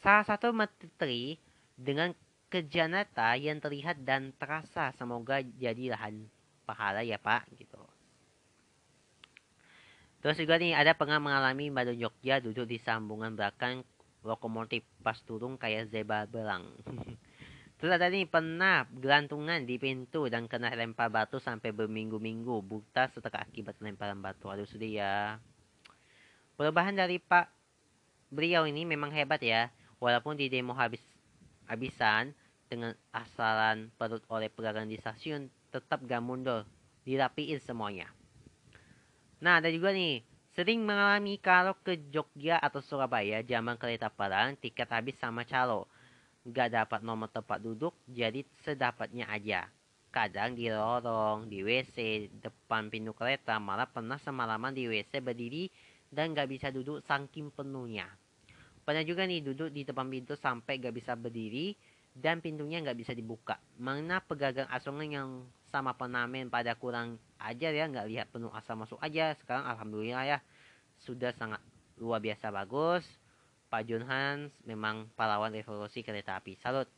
Salah 0.02 0.26
satu 0.26 0.50
menteri 0.50 1.38
dengan 1.78 2.10
kerja 2.50 2.90
nyata 2.90 3.38
yang 3.38 3.62
terlihat 3.62 4.02
dan 4.02 4.34
terasa 4.36 4.92
semoga 4.98 5.40
jadi 5.40 5.94
lahan 5.94 6.26
pahala 6.66 7.06
ya 7.06 7.22
Pak 7.22 7.48
gitu. 7.56 7.80
Terus 10.22 10.38
juga 10.38 10.58
nih 10.62 10.78
ada 10.78 10.94
pernah 10.94 11.18
mengalami 11.18 11.74
Mbak 11.74 11.98
Jogja 11.98 12.38
duduk 12.42 12.70
di 12.70 12.78
sambungan 12.78 13.34
belakang 13.34 13.82
lokomotif 14.22 14.86
pas 15.02 15.18
turun 15.26 15.58
kayak 15.58 15.90
zebra 15.90 16.30
belang. 16.30 16.66
Terus 17.82 17.98
ada 17.98 18.14
nih 18.14 18.30
pernah 18.30 18.86
gelantungan 18.94 19.66
di 19.66 19.82
pintu 19.82 20.30
dan 20.30 20.46
kena 20.46 20.70
lempar 20.78 21.10
batu 21.10 21.42
sampai 21.42 21.74
berminggu-minggu 21.74 22.62
buta 22.62 23.10
setelah 23.10 23.42
akibat 23.42 23.82
lemparan 23.82 24.22
batu. 24.22 24.54
Aduh 24.54 24.70
sedih 24.70 25.02
ya. 25.02 25.42
Perubahan 26.54 26.94
dari 26.94 27.18
Pak 27.18 27.50
beliau 28.30 28.70
ini 28.70 28.86
memang 28.86 29.10
hebat 29.10 29.42
ya. 29.42 29.74
Walaupun 30.02 30.34
di 30.34 30.50
demo 30.50 30.74
habis 30.74 31.00
habisan 31.70 32.34
dengan 32.66 32.98
asalan 33.14 33.94
perut 34.02 34.26
oleh 34.34 34.50
pedagang 34.50 34.90
di 34.90 34.98
stasiun 34.98 35.46
tetap 35.70 36.02
gak 36.10 36.26
mundur, 36.26 36.66
dirapiin 37.06 37.62
semuanya. 37.62 38.10
Nah, 39.46 39.62
ada 39.62 39.70
juga 39.70 39.94
nih, 39.94 40.26
sering 40.58 40.82
mengalami 40.82 41.38
kalau 41.38 41.78
ke 41.86 41.98
Jogja 42.10 42.58
atau 42.58 42.82
Surabaya 42.82 43.46
zaman 43.46 43.78
kereta 43.78 44.10
perang 44.10 44.58
tiket 44.58 44.90
habis 44.90 45.16
sama 45.22 45.46
calo. 45.46 45.86
Gak 46.50 46.74
dapat 46.74 47.06
nomor 47.06 47.30
tempat 47.30 47.62
duduk, 47.62 47.94
jadi 48.10 48.42
sedapatnya 48.66 49.30
aja. 49.30 49.70
Kadang 50.10 50.58
di 50.58 50.68
lorong, 50.68 51.48
di 51.48 51.64
WC, 51.64 52.28
depan 52.42 52.92
pintu 52.92 53.14
kereta, 53.14 53.62
malah 53.62 53.88
pernah 53.88 54.18
semalaman 54.20 54.74
di 54.76 54.90
WC 54.90 55.24
berdiri 55.24 55.72
dan 56.12 56.34
gak 56.34 56.50
bisa 56.52 56.68
duduk 56.68 57.00
saking 57.06 57.54
penuhnya. 57.54 58.10
Pernah 58.82 59.04
juga 59.06 59.24
nih 59.30 59.46
duduk 59.46 59.70
di 59.70 59.86
depan 59.86 60.10
pintu 60.10 60.34
sampai 60.34 60.82
gak 60.82 60.96
bisa 60.96 61.14
berdiri 61.14 61.78
dan 62.12 62.42
pintunya 62.42 62.82
gak 62.82 62.98
bisa 62.98 63.14
dibuka. 63.14 63.62
Mana 63.78 64.20
pegagang 64.20 64.68
asongan 64.74 65.10
yang 65.10 65.30
sama 65.72 65.96
penamen 65.96 66.52
pada 66.52 66.76
kurang 66.76 67.16
ajar 67.40 67.72
ya 67.72 67.88
nggak 67.88 68.08
lihat 68.12 68.28
penuh 68.28 68.52
asal 68.52 68.76
masuk 68.76 69.00
aja. 69.00 69.32
Sekarang 69.40 69.64
alhamdulillah 69.64 70.28
ya 70.28 70.40
sudah 71.00 71.32
sangat 71.32 71.64
luar 71.96 72.20
biasa 72.20 72.52
bagus. 72.52 73.08
Pak 73.72 73.88
Jun 73.88 74.04
Hans 74.04 74.52
memang 74.68 75.08
pahlawan 75.16 75.56
revolusi 75.56 76.04
kereta 76.04 76.36
api. 76.36 76.60
Salut. 76.60 76.92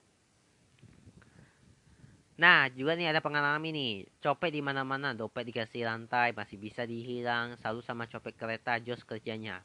Nah, 2.33 2.65
juga 2.73 2.97
nih 2.97 3.13
ada 3.13 3.21
pengalaman 3.21 3.61
ini. 3.69 4.09
Copet 4.17 4.49
di 4.49 4.57
mana-mana, 4.57 5.13
dompet 5.13 5.45
dikasih 5.45 5.85
lantai, 5.85 6.33
masih 6.33 6.57
bisa 6.57 6.81
dihilang. 6.81 7.53
Selalu 7.61 7.85
sama 7.85 8.09
copet 8.09 8.33
kereta, 8.33 8.81
jos 8.81 9.05
kerjanya. 9.05 9.61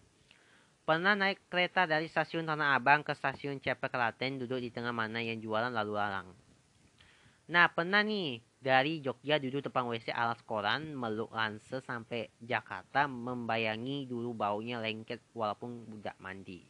Pernah 0.88 1.12
naik 1.12 1.52
kereta 1.52 1.84
dari 1.84 2.08
stasiun 2.08 2.48
Tanah 2.48 2.72
Abang 2.72 3.04
ke 3.04 3.12
stasiun 3.12 3.60
Cepet 3.60 3.92
Klaten 3.92 4.40
duduk 4.40 4.56
di 4.56 4.72
tengah 4.72 4.96
mana 4.96 5.20
yang 5.20 5.36
jualan 5.36 5.68
lalu 5.68 6.00
lalang. 6.00 6.32
Nah, 7.52 7.68
pernah 7.68 8.00
nih 8.00 8.40
dari 8.56 9.04
Jogja 9.04 9.36
duduk 9.36 9.68
depan 9.68 9.84
WC 9.84 10.08
alas 10.16 10.40
koran 10.48 10.96
meluk 10.96 11.28
lanse 11.28 11.84
sampai 11.84 12.32
Jakarta 12.40 13.04
membayangi 13.04 14.08
dulu 14.08 14.32
baunya 14.32 14.80
lengket 14.80 15.20
walaupun 15.36 15.84
budak 15.92 16.16
mandi. 16.24 16.64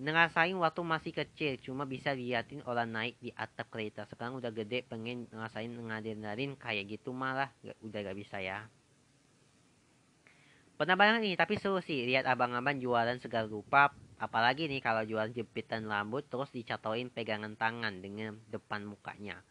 Ngerasain 0.00 0.56
waktu 0.56 0.80
masih 0.80 1.12
kecil 1.12 1.60
cuma 1.60 1.84
bisa 1.84 2.16
liatin 2.16 2.64
orang 2.64 2.88
naik 2.88 3.20
di 3.20 3.28
atap 3.36 3.68
kereta. 3.68 4.08
Sekarang 4.08 4.40
udah 4.40 4.48
gede 4.48 4.88
pengen 4.88 5.28
ngerasain 5.28 5.68
ngadarin 5.68 6.56
kayak 6.56 6.96
gitu 6.96 7.12
malah 7.12 7.52
udah 7.84 8.00
gak 8.08 8.16
bisa 8.16 8.40
ya. 8.40 8.64
Pernah 10.80 10.96
banget 10.96 11.20
nih, 11.20 11.36
tapi 11.36 11.60
seru 11.60 11.76
sih 11.84 12.08
lihat 12.08 12.24
abang-abang 12.24 12.80
jualan 12.80 13.20
segala 13.20 13.44
rupa. 13.44 13.92
Apalagi 14.16 14.64
nih 14.64 14.80
kalau 14.80 15.04
jualan 15.04 15.28
jepitan 15.28 15.84
rambut 15.84 16.24
terus 16.24 16.48
dicatoin 16.56 17.12
pegangan 17.12 17.52
tangan 17.52 18.00
dengan 18.00 18.40
depan 18.48 18.88
mukanya. 18.88 19.44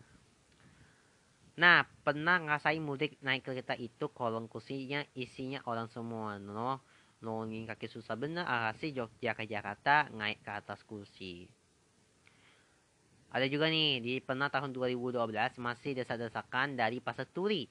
Nah, 1.62 1.86
pernah 2.02 2.42
ngerasain 2.42 2.82
mudik 2.82 3.22
naik 3.22 3.46
kereta 3.46 3.78
itu 3.78 4.10
kolong 4.10 4.50
kursinya 4.50 5.06
isinya 5.14 5.62
orang 5.70 5.86
semua. 5.94 6.42
No, 6.42 6.82
nolongin 7.22 7.70
kaki 7.70 7.86
susah 7.86 8.18
bener 8.18 8.50
alhasil 8.50 8.90
Jogja 8.90 9.38
ke 9.38 9.46
Jakarta 9.46 10.10
naik 10.10 10.42
ke 10.42 10.50
atas 10.50 10.82
kursi. 10.82 11.46
Ada 13.30 13.46
juga 13.46 13.70
nih, 13.70 14.02
di 14.02 14.18
pernah 14.18 14.50
tahun 14.50 14.74
2012 14.74 15.62
masih 15.62 15.94
desa-desakan 15.94 16.74
dari 16.74 16.98
Pasar 16.98 17.30
Turi 17.30 17.70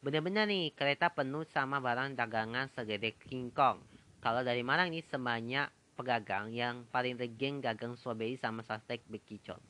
Benar-benar 0.00 0.48
nih, 0.48 0.72
kereta 0.72 1.12
penuh 1.12 1.44
sama 1.52 1.76
barang 1.76 2.16
dagangan 2.16 2.72
segede 2.72 3.12
King 3.20 3.52
Kong. 3.52 3.84
Kalau 4.24 4.40
dari 4.40 4.64
Malang 4.64 4.88
nih, 4.88 5.04
sebanyak 5.04 5.68
pedagang 5.92 6.48
yang 6.56 6.88
paling 6.88 7.20
regeng 7.20 7.60
gagang 7.60 7.92
strawberry 8.00 8.40
sama 8.40 8.64
sastek 8.64 9.04
bekicot. 9.12 9.60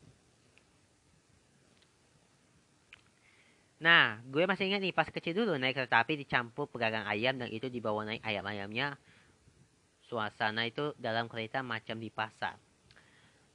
Nah, 3.83 4.23
gue 4.31 4.47
masih 4.47 4.71
ingat 4.71 4.79
nih 4.79 4.95
pas 4.95 5.11
kecil 5.11 5.35
dulu 5.35 5.59
naik 5.59 5.83
kereta 5.83 6.07
api 6.07 6.15
dicampur 6.15 6.71
pedagang 6.71 7.11
ayam 7.11 7.35
dan 7.35 7.51
itu 7.51 7.67
dibawa 7.67 8.07
naik 8.07 8.23
ayam-ayamnya. 8.23 9.03
Suasana 10.07 10.63
itu 10.63 10.95
dalam 10.95 11.27
kereta 11.27 11.67
macam 11.67 11.99
di 11.99 12.07
pasar. 12.07 12.55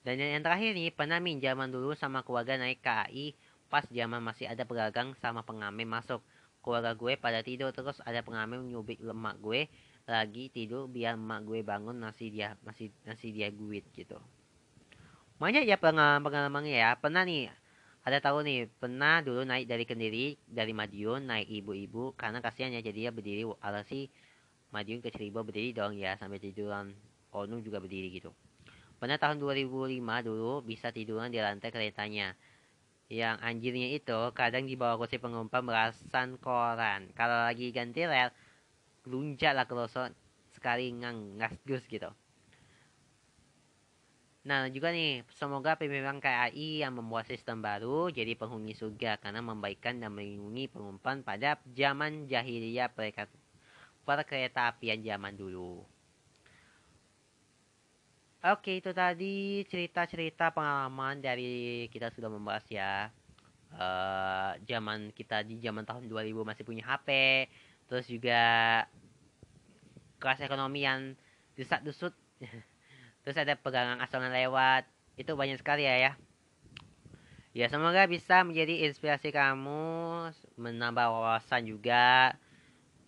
Dan 0.03 0.19
yang 0.19 0.43
terakhir 0.43 0.75
nih, 0.75 0.91
pernah 0.91 1.23
minjaman 1.23 1.71
dulu 1.71 1.95
sama 1.95 2.19
keluarga 2.27 2.59
naik 2.59 2.83
KAI 2.83 3.31
pas 3.71 3.87
zaman 3.87 4.19
masih 4.19 4.51
ada 4.51 4.67
pedagang 4.67 5.15
sama 5.23 5.39
pengamen 5.41 5.87
masuk 5.87 6.19
keluarga 6.65 6.97
gue 6.97 7.13
pada 7.21 7.45
tidur. 7.45 7.69
Terus 7.69 8.01
ada 8.01 8.25
pengamen 8.25 8.65
nyubik 8.65 8.97
lemak 9.05 9.37
gue 9.37 9.69
lagi 10.09 10.49
tidur 10.49 10.89
biar 10.89 11.13
emak 11.13 11.45
gue 11.45 11.61
bangun 11.61 11.93
nasi 11.93 12.33
dia 12.33 12.57
masih 12.65 12.89
nasi 13.05 13.29
dia 13.29 13.53
guit 13.53 13.85
gitu. 13.93 14.17
Banyak 15.37 15.69
ya 15.69 15.77
pengalaman 15.77 16.25
pengalamannya 16.25 16.73
ya. 16.73 16.97
Pernah 16.97 17.21
nih 17.21 17.53
ada 18.05 18.17
tahu 18.21 18.45
nih 18.45 18.69
pernah 18.81 19.21
dulu 19.21 19.45
naik 19.45 19.65
dari 19.65 19.85
kendiri 19.85 20.37
dari 20.45 20.73
Madiun 20.73 21.25
naik 21.25 21.49
ibu-ibu 21.49 22.13
karena 22.17 22.41
kasihan 22.41 22.73
ya 22.73 22.81
jadi 22.81 23.09
dia 23.09 23.11
berdiri 23.13 23.45
alasi 23.61 24.09
Madiun 24.69 25.01
ke 25.01 25.09
Cirebon 25.13 25.45
berdiri 25.45 25.73
dong 25.73 25.93
ya 25.97 26.17
sampai 26.17 26.41
tiduran. 26.41 26.93
Onu 27.35 27.61
juga 27.61 27.77
berdiri 27.81 28.09
gitu. 28.09 28.33
Pernah 28.95 29.19
tahun 29.19 29.43
2005 29.43 29.99
dulu 30.23 30.63
bisa 30.63 30.89
tiduran 30.93 31.27
di 31.27 31.41
lantai 31.43 31.67
keretanya 31.67 32.31
yang 33.09 33.37
anjirnya 33.37 33.93
itu 33.93 34.33
kadang 34.33 34.65
dibawa 34.65 34.97
kursi 34.97 35.21
pengumpan 35.21 35.61
berasan 35.61 36.41
koran. 36.41 37.13
Kalau 37.13 37.45
lagi 37.45 37.69
ganti 37.69 38.01
rel, 38.01 38.33
lunjak 39.05 39.53
lah 39.53 39.69
kerosot 39.69 40.09
sekali 40.57 40.89
ngang 40.89 41.37
ngasgus 41.37 41.85
gitu. 41.85 42.09
Nah 44.45 44.69
juga 44.69 44.93
nih, 44.93 45.25
semoga 45.33 45.73
pimpinan 45.73 46.21
KAI 46.21 46.85
yang 46.85 46.93
membuat 46.93 47.25
sistem 47.25 47.65
baru 47.65 48.13
jadi 48.13 48.37
penghuni 48.37 48.77
surga 48.77 49.17
karena 49.17 49.41
membaikkan 49.41 49.97
dan 49.97 50.13
melindungi 50.13 50.69
pengumpan 50.69 51.25
pada 51.25 51.57
zaman 51.73 52.29
jahiliyah 52.29 52.93
perkereta 54.05 54.69
apian 54.69 55.01
zaman 55.01 55.33
dulu. 55.33 55.94
Oke, 58.45 58.77
itu 58.77 58.93
tadi 58.93 59.65
cerita-cerita 59.65 60.53
pengalaman 60.53 61.17
dari 61.17 61.89
kita 61.89 62.13
sudah 62.13 62.29
membahas 62.29 62.65
ya. 62.69 63.09
Uh, 63.75 64.55
zaman 64.69 65.09
kita 65.11 65.41
di 65.41 65.57
zaman 65.59 65.83
tahun 65.83 66.05
2000 66.07 66.45
masih 66.45 66.63
punya 66.63 66.85
HP, 66.85 67.09
terus 67.89 68.05
juga 68.05 68.85
kelas 70.19 70.41
ekonomi 70.41 70.85
yang 70.85 71.13
desat-desut 71.55 72.13
terus 73.23 73.37
ada 73.37 73.55
pegangan 73.55 74.01
asongan 74.03 74.31
lewat 74.31 74.89
itu 75.15 75.31
banyak 75.33 75.59
sekali 75.59 75.87
ya 75.87 75.95
ya 75.97 76.13
ya 77.55 77.65
semoga 77.71 78.03
bisa 78.09 78.43
menjadi 78.43 78.89
inspirasi 78.91 79.31
kamu 79.31 80.27
menambah 80.59 81.07
wawasan 81.07 81.69
juga 81.69 82.35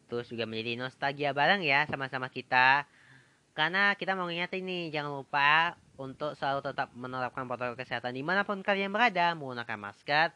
terus 0.07 0.31
juga 0.31 0.47
menjadi 0.47 0.79
nostalgia 0.79 1.35
bareng 1.35 1.65
ya 1.65 1.83
sama-sama 1.89 2.31
kita 2.31 2.87
karena 3.57 3.97
kita 3.97 4.13
mau 4.13 4.29
ingat 4.29 4.53
ini 4.53 4.93
jangan 4.93 5.25
lupa 5.25 5.73
untuk 5.97 6.37
selalu 6.37 6.61
tetap 6.61 6.93
menerapkan 6.93 7.49
protokol 7.49 7.73
kesehatan 7.73 8.13
di 8.13 8.21
mana 8.21 8.45
pun 8.45 8.61
kalian 8.61 8.93
berada 8.93 9.33
menggunakan 9.33 9.81
masker 9.81 10.29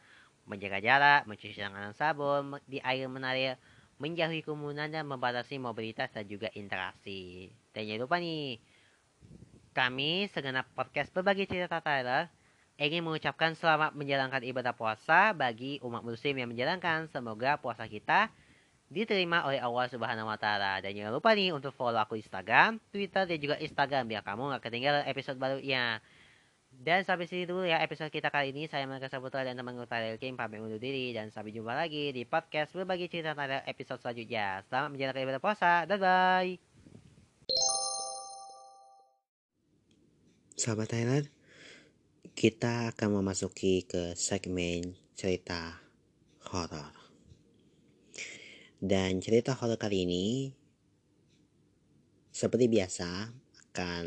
menjaga 0.49 0.81
jarak 0.81 1.21
mencuci 1.29 1.61
tangan 1.61 1.93
sabun 1.93 2.57
di 2.65 2.81
air 2.81 3.05
mengalir 3.05 3.61
menjauhi 4.01 4.41
kerumunan 4.41 4.89
dan 4.89 5.05
membatasi 5.05 5.61
mobilitas 5.61 6.09
dan 6.09 6.25
juga 6.25 6.49
interaksi 6.57 7.53
dan 7.77 7.85
jangan 7.85 8.09
lupa 8.09 8.17
nih 8.17 8.57
kami, 9.71 10.27
segenap 10.35 10.67
podcast 10.75 11.15
berbagi 11.15 11.47
cerita 11.47 11.79
Tyler, 11.79 12.27
ingin 12.75 13.07
mengucapkan 13.07 13.55
selamat 13.55 13.95
menjalankan 13.95 14.43
ibadah 14.43 14.75
puasa 14.75 15.31
bagi 15.31 15.79
umat 15.79 16.03
muslim 16.03 16.35
yang 16.35 16.51
menjalankan. 16.51 17.07
Semoga 17.07 17.55
puasa 17.55 17.87
kita 17.87 18.27
diterima 18.91 19.47
oleh 19.47 19.63
Allah 19.63 19.87
Subhanahu 19.87 20.27
wa 20.27 20.35
taala. 20.35 20.83
Dan 20.83 20.91
jangan 20.91 21.15
lupa 21.15 21.31
nih 21.31 21.55
untuk 21.55 21.71
follow 21.71 21.97
aku 21.97 22.19
Instagram, 22.19 22.77
Twitter 22.91 23.23
dan 23.23 23.39
juga 23.39 23.55
Instagram 23.57 24.03
biar 24.11 24.21
kamu 24.21 24.51
nggak 24.51 24.63
ketinggalan 24.67 25.03
episode 25.07 25.39
barunya. 25.39 26.03
Dan 26.71 27.03
sampai 27.03 27.27
sini 27.27 27.43
dulu 27.47 27.67
ya 27.67 27.79
episode 27.83 28.11
kita 28.11 28.31
kali 28.31 28.51
ini. 28.51 28.67
Saya 28.67 28.87
Melka 28.87 29.07
Saputra 29.07 29.47
dan 29.47 29.55
teman 29.55 29.75
Tyler 29.87 30.19
King 30.19 30.35
pamit 30.35 30.59
undur 30.59 30.79
diri 30.79 31.15
dan 31.15 31.31
sampai 31.31 31.51
jumpa 31.55 31.71
lagi 31.75 32.11
di 32.15 32.23
podcast 32.27 32.75
berbagi 32.75 33.07
cerita 33.07 33.31
Tyler 33.31 33.63
episode 33.67 33.99
selanjutnya. 34.03 34.63
Selamat 34.67 34.89
menjalankan 34.91 35.23
ibadah 35.23 35.41
puasa. 35.41 35.71
Bye 35.87 35.99
bye. 35.99 36.51
Sahabat 40.55 40.93
Thailand, 40.93 41.25
kita 42.37 42.93
akan 42.93 43.17
memasuki 43.17 43.81
ke 43.83 44.13
segmen 44.13 44.93
cerita 45.17 45.81
horor. 46.53 47.00
Dan 48.81 49.21
cerita 49.21 49.53
horor 49.53 49.77
kali 49.77 50.09
ini 50.09 50.49
seperti 52.33 52.65
biasa 52.65 53.29
akan 53.69 54.05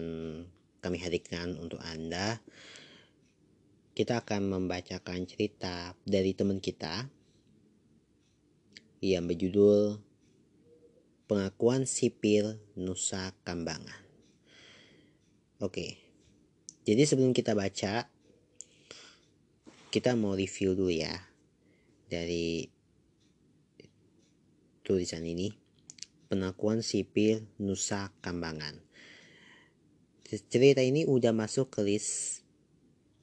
kami 0.82 0.98
hadirkan 0.98 1.54
untuk 1.62 1.78
Anda. 1.78 2.42
Kita 3.94 4.26
akan 4.26 4.50
membacakan 4.50 5.30
cerita 5.30 5.94
dari 6.02 6.34
teman 6.34 6.58
kita 6.58 7.06
yang 8.98 9.30
berjudul 9.30 10.02
Pengakuan 11.30 11.86
Sipil 11.86 12.58
Nusa 12.74 13.30
Kambangan. 13.46 14.02
Oke, 15.62 16.02
jadi 16.82 17.06
sebelum 17.06 17.30
kita 17.30 17.54
baca, 17.54 18.10
kita 19.94 20.18
mau 20.18 20.34
review 20.34 20.74
dulu 20.74 20.90
ya 20.90 21.14
dari 22.10 22.73
tulisan 24.84 25.24
ini. 25.24 25.56
Pengakuan 26.28 26.84
sipil 26.84 27.48
Nusa 27.56 28.12
Kambangan. 28.20 28.84
Cerita 30.28 30.84
ini 30.84 31.08
udah 31.08 31.32
masuk 31.32 31.72
ke 31.72 31.80
list 31.84 32.44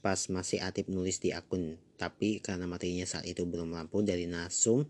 pas 0.01 0.18
masih 0.34 0.60
aktif 0.65 0.89
nulis 0.89 1.22
di 1.22 1.30
akun. 1.32 1.77
Tapi 2.01 2.41
karena 2.41 2.65
materinya 2.65 3.06
saat 3.06 3.30
itu 3.30 3.46
belum 3.46 3.78
rampung 3.78 4.02
dari 4.02 4.26
Nasum, 4.26 4.89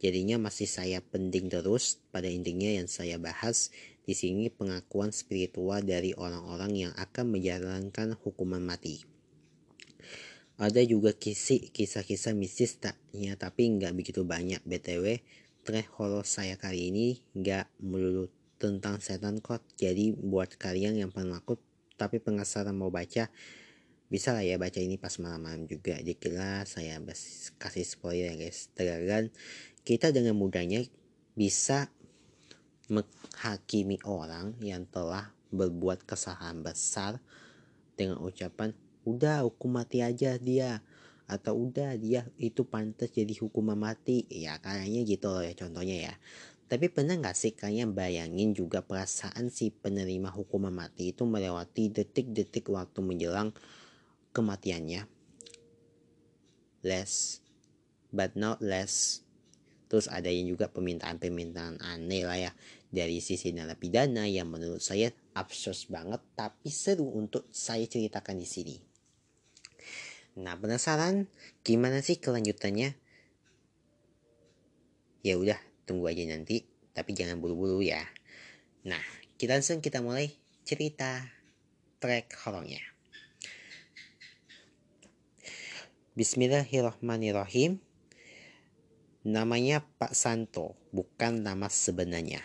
jadinya 0.00 0.40
masih 0.40 0.64
saya 0.64 1.04
penting 1.04 1.52
terus. 1.52 2.00
Pada 2.08 2.26
intinya 2.26 2.72
yang 2.72 2.88
saya 2.88 3.20
bahas 3.20 3.68
di 4.08 4.16
sini 4.16 4.48
pengakuan 4.48 5.12
spiritual 5.12 5.84
dari 5.84 6.16
orang-orang 6.16 6.88
yang 6.88 6.92
akan 6.96 7.36
menjalankan 7.36 8.16
hukuman 8.24 8.64
mati. 8.64 9.04
Ada 10.58 10.82
juga 10.82 11.14
kisah-kisah 11.14 12.34
mistis 12.34 12.80
taknya 12.82 13.38
tapi 13.38 13.68
nggak 13.78 13.94
begitu 13.94 14.24
banyak. 14.24 14.64
BTW, 14.64 15.22
tren 15.68 15.84
horor 16.00 16.24
saya 16.24 16.56
kali 16.56 16.88
ini 16.88 17.20
nggak 17.36 17.84
melulu 17.84 18.32
tentang 18.56 19.04
setan 19.04 19.44
kok. 19.44 19.60
Jadi 19.76 20.16
buat 20.16 20.56
kalian 20.56 20.96
yang 20.96 21.12
penakut 21.12 21.60
tapi 22.00 22.24
penasaran 22.24 22.72
mau 22.72 22.88
baca, 22.88 23.28
bisa 24.08 24.32
lah 24.32 24.40
ya 24.40 24.56
baca 24.56 24.80
ini 24.80 24.96
pas 24.96 25.12
malam-malam 25.20 25.68
juga. 25.68 26.00
Dikira 26.00 26.64
saya 26.64 26.96
kasih 27.60 27.84
spoiler 27.84 28.32
ya 28.32 28.48
guys. 28.48 28.72
Tergantung 28.72 29.36
kita 29.84 30.08
dengan 30.08 30.40
mudahnya 30.40 30.88
bisa 31.36 31.92
menghakimi 32.88 34.00
orang 34.08 34.56
yang 34.64 34.88
telah 34.88 35.36
berbuat 35.52 36.08
kesalahan 36.08 36.64
besar 36.64 37.20
dengan 37.92 38.24
ucapan 38.24 38.72
udah 39.04 39.44
hukum 39.44 39.76
mati 39.76 40.00
aja 40.00 40.40
dia 40.40 40.80
atau 41.28 41.68
udah 41.68 41.94
dia 42.00 42.24
itu 42.40 42.64
pantas 42.64 43.12
jadi 43.12 43.30
hukuman 43.44 43.76
mati. 43.76 44.24
Ya 44.32 44.56
kayaknya 44.58 45.04
gitu 45.04 45.28
loh 45.28 45.44
ya 45.44 45.52
contohnya 45.52 46.10
ya. 46.10 46.14
Tapi 46.68 46.92
pernah 46.92 47.16
nggak 47.16 47.36
sih 47.36 47.52
kalian 47.56 47.96
bayangin 47.96 48.52
juga 48.52 48.84
perasaan 48.84 49.48
si 49.48 49.72
penerima 49.72 50.28
hukuman 50.32 50.72
mati 50.72 51.16
itu 51.16 51.24
melewati 51.24 51.92
detik-detik 51.92 52.68
waktu 52.68 53.00
menjelang 53.00 53.52
kematiannya? 54.32 55.08
Less 56.84 57.44
but 58.12 58.36
not 58.36 58.60
less. 58.64 59.24
Terus 59.88 60.04
ada 60.12 60.28
yang 60.28 60.52
juga 60.52 60.68
permintaan-permintaan 60.68 61.80
aneh 61.80 62.24
lah 62.24 62.36
ya. 62.36 62.52
Dari 62.88 63.20
sisi 63.20 63.52
narapidana 63.52 64.24
yang 64.28 64.48
menurut 64.48 64.80
saya 64.80 65.12
absurd 65.36 65.92
banget 65.92 66.20
tapi 66.36 66.68
seru 66.72 67.08
untuk 67.16 67.48
saya 67.52 67.84
ceritakan 67.84 68.36
di 68.40 68.48
sini. 68.48 68.87
Nah 70.38 70.54
penasaran 70.54 71.26
gimana 71.66 71.98
sih 71.98 72.22
kelanjutannya? 72.22 72.94
Ya 75.26 75.34
udah 75.34 75.58
tunggu 75.82 76.06
aja 76.06 76.22
nanti 76.30 76.62
tapi 76.94 77.10
jangan 77.10 77.42
buru-buru 77.42 77.82
ya. 77.82 78.06
Nah 78.86 79.02
kita 79.34 79.58
langsung 79.58 79.82
kita 79.82 79.98
mulai 79.98 80.30
cerita 80.62 81.26
track 81.98 82.38
horornya. 82.46 82.78
Bismillahirrahmanirrahim. 86.14 87.82
Namanya 89.26 89.82
Pak 89.98 90.14
Santo, 90.14 90.78
bukan 90.94 91.42
nama 91.42 91.66
sebenarnya 91.66 92.40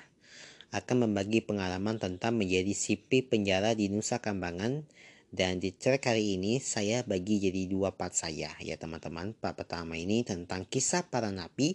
akan 0.74 1.06
membagi 1.06 1.46
pengalaman 1.46 2.02
tentang 2.02 2.42
menjadi 2.42 2.74
sipil 2.74 3.30
penjara 3.30 3.78
di 3.78 3.94
Nusa 3.94 4.18
Kambangan 4.18 4.90
dan 5.34 5.58
di 5.58 5.74
track 5.74 6.14
kali 6.14 6.38
ini 6.38 6.62
saya 6.62 7.02
bagi 7.02 7.42
jadi 7.42 7.66
dua 7.66 7.98
part 7.98 8.14
saya 8.14 8.54
ya 8.62 8.78
teman-teman. 8.78 9.34
Part 9.34 9.58
pertama 9.58 9.98
ini 9.98 10.22
tentang 10.22 10.62
kisah 10.70 11.10
para 11.10 11.34
napi 11.34 11.74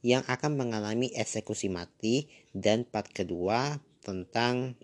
yang 0.00 0.24
akan 0.24 0.56
mengalami 0.56 1.12
eksekusi 1.12 1.68
mati 1.68 2.32
dan 2.56 2.88
part 2.88 3.12
kedua 3.12 3.76
tentang 4.00 4.80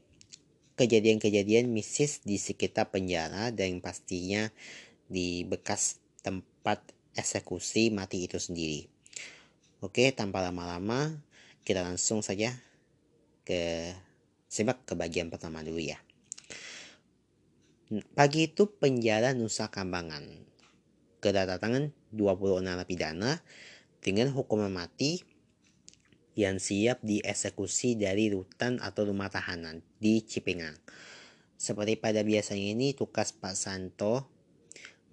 kejadian-kejadian 0.76 1.72
mistis 1.72 2.20
di 2.20 2.36
sekitar 2.36 2.92
penjara 2.92 3.48
dan 3.48 3.80
pastinya 3.80 4.52
di 5.08 5.48
bekas 5.48 5.96
tempat 6.20 6.84
eksekusi 7.16 7.88
mati 7.96 8.28
itu 8.28 8.36
sendiri. 8.36 8.84
Oke, 9.80 10.12
tanpa 10.12 10.44
lama-lama 10.44 11.16
kita 11.64 11.80
langsung 11.80 12.20
saja 12.20 12.52
ke 13.48 13.88
simak 14.52 14.84
ke 14.84 14.92
bagian 14.92 15.32
pertama 15.32 15.64
dulu 15.64 15.80
ya. 15.80 15.96
Pagi 17.86 18.50
itu 18.50 18.66
penjara 18.66 19.30
Nusa 19.30 19.70
Kambangan. 19.70 20.26
Kedatangan 21.22 21.94
26 22.10 22.58
narapidana 22.58 23.38
dengan 24.02 24.34
hukuman 24.34 24.74
mati 24.74 25.22
yang 26.34 26.58
siap 26.58 26.98
dieksekusi 27.06 27.94
dari 27.94 28.26
rutan 28.34 28.82
atau 28.82 29.06
rumah 29.06 29.30
tahanan 29.30 29.86
di 30.02 30.18
Cipengang. 30.18 30.74
Seperti 31.54 31.94
pada 31.94 32.26
biasanya 32.26 32.74
ini 32.74 32.90
tugas 32.90 33.30
Pak 33.30 33.54
Santo 33.54 34.26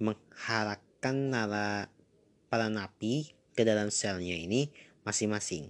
mengharapkan 0.01 1.29
nara 1.29 1.93
para 2.49 2.73
napi 2.73 3.37
ke 3.53 3.61
dalam 3.61 3.93
selnya 3.93 4.33
ini 4.33 4.73
masing-masing. 5.05 5.69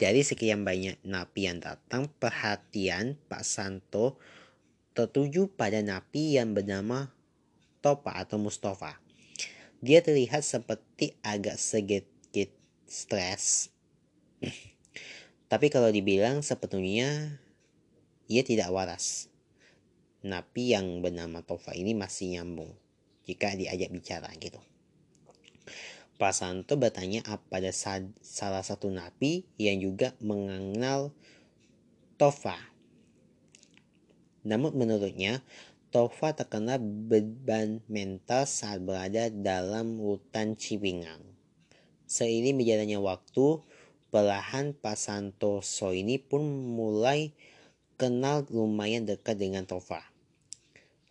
Dari 0.00 0.24
sekian 0.24 0.64
banyak 0.64 1.04
napi 1.04 1.44
yang 1.44 1.60
datang, 1.60 2.08
perhatian 2.08 3.20
Pak 3.28 3.44
Santo 3.44 4.16
tertuju 4.94 5.50
pada 5.50 5.82
napi 5.82 6.38
yang 6.38 6.54
bernama 6.54 7.10
Topa 7.82 8.14
atau 8.14 8.38
Mustafa. 8.38 8.96
Dia 9.82 10.00
terlihat 10.00 10.40
seperti 10.46 11.18
agak 11.20 11.58
sedikit 11.60 12.48
stres. 12.86 13.74
Tapi 15.52 15.66
kalau 15.68 15.90
dibilang 15.90 16.40
sepenuhnya 16.40 17.36
ia 18.30 18.42
tidak 18.46 18.72
waras. 18.72 19.28
Napi 20.24 20.72
yang 20.72 21.04
bernama 21.04 21.44
Tofa 21.44 21.76
ini 21.76 21.92
masih 21.92 22.40
nyambung 22.40 22.72
jika 23.28 23.52
diajak 23.52 23.92
bicara 23.92 24.32
gitu. 24.40 24.56
Pak 26.14 26.32
Santo 26.32 26.78
bertanya 26.78 27.20
pada 27.50 27.74
salah 27.74 28.62
satu 28.64 28.88
napi 28.88 29.44
yang 29.60 29.82
juga 29.82 30.16
mengenal 30.22 31.12
Tofa. 32.16 32.73
Namun 34.44 34.76
menurutnya, 34.76 35.40
Tova 35.88 36.34
terkena 36.34 36.76
beban 36.76 37.80
mental 37.86 38.44
saat 38.50 38.82
berada 38.82 39.30
dalam 39.30 39.96
hutan 40.02 40.58
Cibingang. 40.58 41.22
Seiring 42.04 42.60
berjalannya 42.60 42.98
waktu, 43.00 43.62
perlahan 44.12 44.76
Pak 44.76 44.98
Santoso 45.00 45.96
ini 45.96 46.20
pun 46.20 46.44
mulai 46.76 47.32
kenal 47.96 48.44
lumayan 48.52 49.08
dekat 49.08 49.40
dengan 49.40 49.64
Tova. 49.64 50.02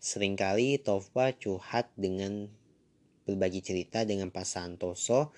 Seringkali 0.04 0.84
Tova 0.84 1.34
curhat 1.34 1.90
dengan 1.98 2.52
berbagi 3.24 3.64
cerita 3.64 4.04
dengan 4.04 4.30
Pak 4.30 4.46
Santoso, 4.46 5.32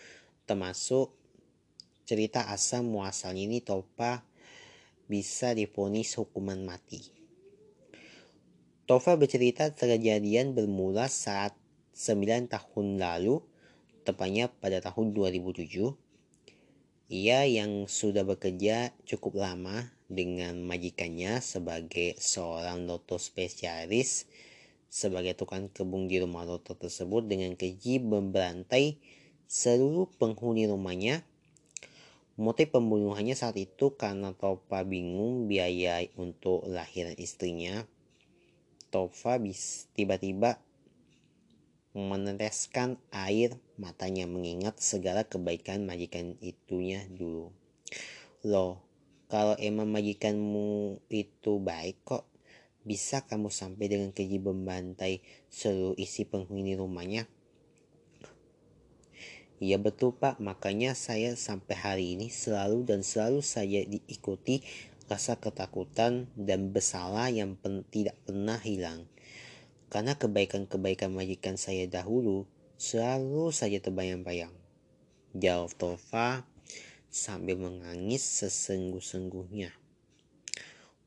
termasuk 0.49 1.13
cerita 2.03 2.49
asal 2.49 2.83
muasalnya 2.83 3.45
ini 3.45 3.61
Tova 3.61 4.25
bisa 5.05 5.53
difonis 5.53 6.17
hukuman 6.17 6.65
mati. 6.65 7.14
Tova 8.85 9.17
bercerita 9.17 9.73
kejadian 9.73 10.53
bermula 10.53 11.09
saat 11.09 11.57
9 11.97 12.45
tahun 12.45 13.01
lalu, 13.01 13.41
tepatnya 14.05 14.53
pada 14.61 14.77
tahun 14.77 15.09
2007. 15.17 15.97
Ia 17.09 17.49
yang 17.49 17.89
sudah 17.89 18.21
bekerja 18.21 18.93
cukup 19.09 19.41
lama 19.41 19.89
dengan 20.05 20.61
majikannya 20.61 21.41
sebagai 21.41 22.13
seorang 22.21 22.85
loto 22.85 23.17
spesialis 23.17 24.29
sebagai 24.85 25.33
tukang 25.33 25.65
kebun 25.73 26.05
di 26.05 26.21
rumah 26.21 26.45
loto 26.45 26.77
tersebut 26.77 27.25
dengan 27.25 27.57
keji 27.57 27.97
memberantai 28.05 29.01
seluruh 29.49 30.13
penghuni 30.21 30.69
rumahnya. 30.69 31.25
Motif 32.37 32.69
pembunuhannya 32.69 33.33
saat 33.33 33.57
itu 33.57 33.97
karena 33.97 34.37
Tova 34.37 34.85
bingung 34.85 35.49
biaya 35.49 36.05
untuk 36.21 36.69
lahiran 36.69 37.17
istrinya 37.17 37.89
Tova 38.95 39.35
tiba-tiba 39.91 40.55
meneteskan 41.91 42.95
air 43.11 43.59
matanya 43.75 44.23
mengingat 44.23 44.79
segala 44.79 45.27
kebaikan 45.27 45.83
majikan 45.83 46.39
itunya 46.39 47.03
dulu. 47.11 47.51
Loh, 48.47 48.79
kalau 49.27 49.59
emang 49.59 49.91
majikanmu 49.91 51.03
itu 51.11 51.59
baik 51.59 52.07
kok, 52.07 52.23
bisa 52.87 53.27
kamu 53.27 53.51
sampai 53.51 53.91
dengan 53.91 54.15
keji 54.15 54.39
membantai 54.39 55.19
seluruh 55.51 55.99
isi 55.99 56.23
penghuni 56.23 56.79
rumahnya? 56.79 57.27
Iya 59.59 59.75
betul 59.75 60.15
pak, 60.15 60.39
makanya 60.39 60.95
saya 60.95 61.35
sampai 61.35 61.75
hari 61.75 62.05
ini 62.15 62.31
selalu 62.31 62.87
dan 62.87 63.03
selalu 63.03 63.43
saya 63.43 63.83
diikuti 63.83 64.63
rasa 65.05 65.37
ketakutan 65.37 66.25
dan 66.33 66.73
bersalah 66.73 67.29
yang 67.29 67.53
pen 67.57 67.85
tidak 67.93 68.17
pernah 68.25 68.57
hilang. 68.57 69.05
Karena 69.93 70.17
kebaikan-kebaikan 70.17 71.13
majikan 71.13 71.55
saya 71.55 71.85
dahulu 71.85 72.49
selalu 72.75 73.53
saja 73.53 73.77
terbayang-bayang. 73.79 74.51
Jawab 75.37 75.71
Tova 75.77 76.43
sambil 77.11 77.55
menangis 77.55 78.25
sesungguh-sungguhnya. 78.43 79.71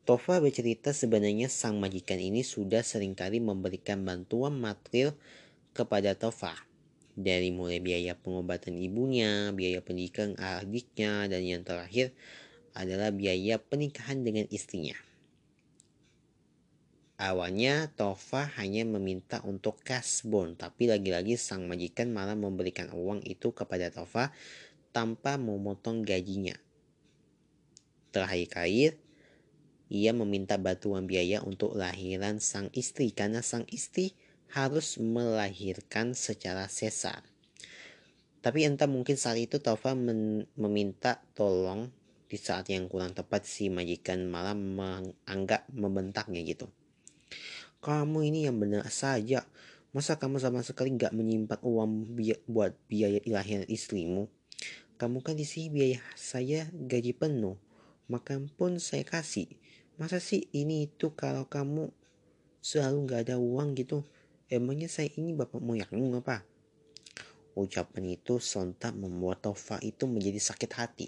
Tova 0.08 0.40
bercerita 0.40 0.96
sebenarnya 0.96 1.52
sang 1.52 1.76
majikan 1.76 2.16
ini 2.16 2.40
sudah 2.40 2.80
sering 2.80 3.12
kali 3.12 3.44
memberikan 3.44 4.00
bantuan 4.08 4.56
material 4.56 5.12
kepada 5.76 6.16
Tova. 6.16 6.56
Dari 7.18 7.52
mulai 7.52 7.82
biaya 7.82 8.16
pengobatan 8.16 8.78
ibunya, 8.78 9.52
biaya 9.52 9.84
pendidikan 9.84 10.32
adiknya, 10.38 11.28
dan 11.28 11.42
yang 11.44 11.61
terakhir 11.66 12.14
adalah 12.78 13.10
biaya 13.10 13.58
pernikahan 13.58 14.22
dengan 14.22 14.46
istrinya. 14.54 14.94
Awalnya 17.18 17.90
Tova 17.98 18.46
hanya 18.62 18.86
meminta 18.86 19.42
untuk 19.42 19.82
kasbon, 19.82 20.54
tapi 20.54 20.86
lagi-lagi 20.86 21.34
sang 21.34 21.66
majikan 21.66 22.14
malah 22.14 22.38
memberikan 22.38 22.94
uang 22.94 23.26
itu 23.26 23.50
kepada 23.50 23.90
Tova 23.90 24.30
tanpa 24.94 25.34
memotong 25.34 26.06
gajinya. 26.06 26.54
Terakhir-akhir, 28.14 29.02
ia 29.90 30.14
meminta 30.14 30.62
bantuan 30.62 31.10
biaya 31.10 31.42
untuk 31.42 31.74
lahiran 31.74 32.38
sang 32.38 32.70
istri 32.70 33.10
karena 33.10 33.42
sang 33.42 33.66
istri 33.66 34.14
harus 34.54 34.94
melahirkan 35.02 36.14
secara 36.14 36.70
sesar. 36.70 37.26
Tapi 38.38 38.62
entah 38.62 38.86
mungkin 38.86 39.18
saat 39.18 39.42
itu 39.42 39.58
Tova 39.58 39.98
meminta 40.54 41.18
tolong 41.34 41.90
di 42.28 42.36
saat 42.36 42.68
yang 42.68 42.86
kurang 42.92 43.16
tepat 43.16 43.48
si 43.48 43.72
majikan 43.72 44.28
malah 44.28 44.52
menganggap 44.52 45.64
membentaknya 45.72 46.44
gitu. 46.44 46.68
Kamu 47.80 48.20
ini 48.20 48.44
yang 48.44 48.60
benar 48.60 48.84
saja. 48.92 49.48
Masa 49.96 50.20
kamu 50.20 50.36
sama 50.36 50.60
sekali 50.60 50.92
nggak 50.92 51.16
menyimpan 51.16 51.64
uang 51.64 52.12
bi 52.12 52.36
buat 52.44 52.76
biaya 52.86 53.24
ilahian 53.24 53.64
istrimu? 53.64 54.28
Kamu 55.00 55.24
kan 55.24 55.38
di 55.38 55.48
sini 55.48 55.72
biaya 55.72 56.00
saya 56.12 56.68
gaji 56.68 57.16
penuh. 57.16 57.56
Makan 58.12 58.52
pun 58.52 58.76
saya 58.76 59.08
kasih. 59.08 59.48
Masa 59.96 60.20
sih 60.20 60.52
ini 60.52 60.90
itu 60.90 61.16
kalau 61.16 61.48
kamu 61.48 61.88
selalu 62.60 63.08
nggak 63.08 63.20
ada 63.30 63.36
uang 63.40 63.72
gitu? 63.80 64.04
Emangnya 64.52 64.92
saya 64.92 65.08
ini 65.16 65.32
bapak 65.32 65.60
moyangmu 65.60 66.20
apa? 66.20 66.44
Ucapan 67.58 68.14
itu 68.14 68.38
sontak 68.38 68.94
membuat 68.94 69.42
Tova 69.42 69.82
itu 69.82 70.06
menjadi 70.06 70.38
sakit 70.38 70.70
hati. 70.78 71.06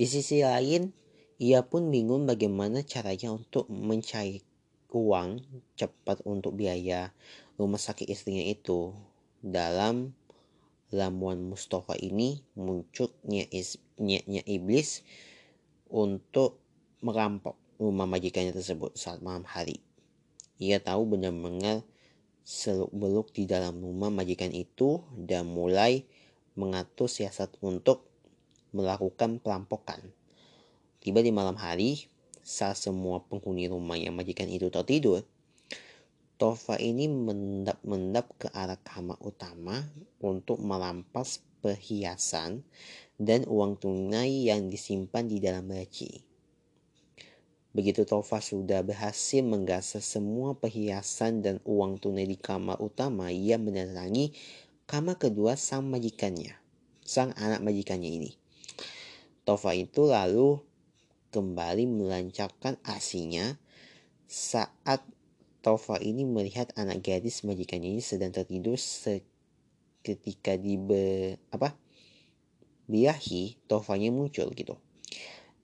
Di 0.00 0.08
sisi 0.08 0.40
lain, 0.40 0.96
ia 1.36 1.60
pun 1.60 1.92
bingung 1.92 2.24
bagaimana 2.24 2.80
caranya 2.80 3.36
untuk 3.36 3.68
mencari 3.68 4.40
uang 4.88 5.44
cepat 5.76 6.24
untuk 6.24 6.56
biaya 6.56 7.12
rumah 7.60 7.76
sakit 7.76 8.08
istrinya 8.08 8.40
itu. 8.48 8.96
Dalam 9.44 10.16
lamuan 10.88 11.44
Mustafa 11.44 12.00
ini 12.00 12.40
munculnya 12.56 13.44
niatnya 14.00 14.40
iblis 14.48 15.04
untuk 15.92 16.64
merampok 17.04 17.60
rumah 17.76 18.08
majikannya 18.08 18.56
tersebut 18.56 18.96
saat 18.96 19.20
malam 19.20 19.44
hari. 19.44 19.84
Ia 20.56 20.80
tahu 20.80 21.12
benar-benar 21.12 21.84
seluk-beluk 22.40 23.36
di 23.36 23.44
dalam 23.44 23.76
rumah 23.84 24.08
majikan 24.08 24.48
itu 24.56 25.04
dan 25.12 25.44
mulai 25.44 26.08
mengatur 26.56 27.04
siasat 27.04 27.52
untuk 27.60 28.09
melakukan 28.70 29.42
perampokan. 29.42 30.00
Tiba 31.00 31.24
di 31.24 31.32
malam 31.32 31.56
hari, 31.56 32.10
saat 32.40 32.76
semua 32.80 33.22
penghuni 33.24 33.68
rumah 33.68 33.96
yang 34.00 34.16
majikan 34.16 34.48
itu 34.48 34.72
tertidur, 34.72 35.22
Tova 36.40 36.80
ini 36.80 37.04
mendap-mendap 37.04 38.32
ke 38.40 38.48
arah 38.56 38.80
kamar 38.80 39.20
utama 39.20 39.84
untuk 40.24 40.56
merampas 40.64 41.44
perhiasan 41.60 42.64
dan 43.20 43.44
uang 43.44 43.76
tunai 43.76 44.48
yang 44.48 44.72
disimpan 44.72 45.28
di 45.28 45.36
dalam 45.36 45.68
laci. 45.68 46.24
Begitu 47.76 48.08
Tova 48.08 48.40
sudah 48.40 48.80
berhasil 48.80 49.44
menggasak 49.44 50.00
semua 50.00 50.56
perhiasan 50.56 51.44
dan 51.44 51.60
uang 51.68 52.00
tunai 52.00 52.24
di 52.24 52.40
kamar 52.40 52.80
utama, 52.80 53.28
ia 53.28 53.60
mendatangi 53.60 54.32
kamar 54.88 55.20
kedua 55.20 55.60
sang 55.60 55.92
majikannya, 55.92 56.56
sang 57.04 57.36
anak 57.36 57.60
majikannya 57.60 58.10
ini. 58.16 58.39
Tova 59.44 59.72
itu 59.72 60.06
lalu 60.06 60.60
kembali 61.30 61.86
melancarkan 61.86 62.76
asinya 62.84 63.56
saat 64.30 65.02
Tova 65.60 66.00
ini 66.00 66.24
melihat 66.24 66.72
anak 66.80 67.04
gadis 67.04 67.44
majikannya 67.44 67.92
ini 67.92 68.00
sedang 68.00 68.32
tertidur 68.32 68.80
seketika 68.80 70.56
di 70.56 70.80
apa 71.52 71.76
birahi 72.90 73.60
Tovanya 73.70 74.10
muncul 74.10 74.50
gitu. 74.56 74.74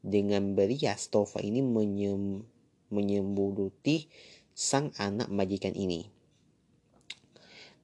Dengan 0.04 0.54
berias 0.54 1.10
Tova 1.10 1.42
ini 1.42 1.64
menyem, 1.64 2.46
menyembuluti 2.94 4.06
sang 4.54 4.94
anak 5.00 5.26
majikan 5.32 5.74
ini. 5.74 6.06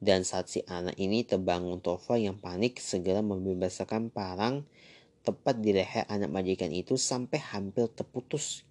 Dan 0.03 0.23
saat 0.27 0.51
si 0.51 0.63
anak 0.67 0.99
ini 0.99 1.27
terbangun 1.27 1.83
Tova 1.83 2.19
yang 2.19 2.39
panik 2.39 2.79
segera 2.79 3.23
membebaskan 3.23 4.11
parang 4.11 4.67
tepat 5.23 5.63
di 5.63 5.71
leher 5.71 6.05
anak 6.11 6.31
majikan 6.31 6.75
itu 6.75 6.99
sampai 6.99 7.39
hampir 7.39 7.87
terputus. 7.91 8.67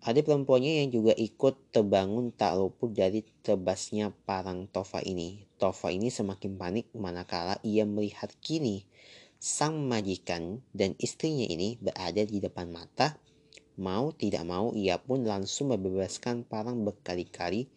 Adik 0.00 0.32
perempuannya 0.32 0.80
yang 0.80 0.88
juga 0.88 1.12
ikut 1.12 1.76
terbangun 1.76 2.32
tak 2.32 2.56
luput 2.56 2.88
dari 2.96 3.20
tebasnya 3.44 4.16
parang 4.24 4.64
Tova 4.64 5.04
ini. 5.04 5.44
Tova 5.60 5.92
ini 5.92 6.08
semakin 6.08 6.56
panik 6.56 6.88
manakala 6.96 7.60
ia 7.60 7.84
melihat 7.84 8.32
kini 8.40 8.88
sang 9.40 9.88
majikan 9.88 10.60
dan 10.76 10.96
istrinya 11.00 11.44
ini 11.44 11.76
berada 11.80 12.24
di 12.24 12.40
depan 12.40 12.72
mata. 12.72 13.16
Mau 13.80 14.12
tidak 14.16 14.44
mau 14.48 14.76
ia 14.76 15.00
pun 15.00 15.24
langsung 15.24 15.72
membebaskan 15.72 16.44
parang 16.44 16.80
berkali-kali 16.84 17.68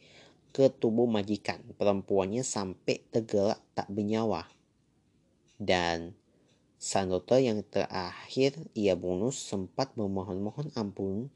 ke 0.51 0.71
tubuh 0.71 1.07
majikan 1.07 1.59
perempuannya 1.79 2.43
sampai 2.43 3.03
tergelak 3.12 3.59
tak 3.75 3.91
bernyawa. 3.91 4.47
Dan 5.59 6.15
Sang 6.84 7.08
dokter 7.08 7.39
yang 7.39 7.63
terakhir 7.63 8.60
ia 8.76 9.00
bonus 9.00 9.39
sempat 9.39 9.96
memohon-mohon 9.96 10.67
ampun, 10.76 11.32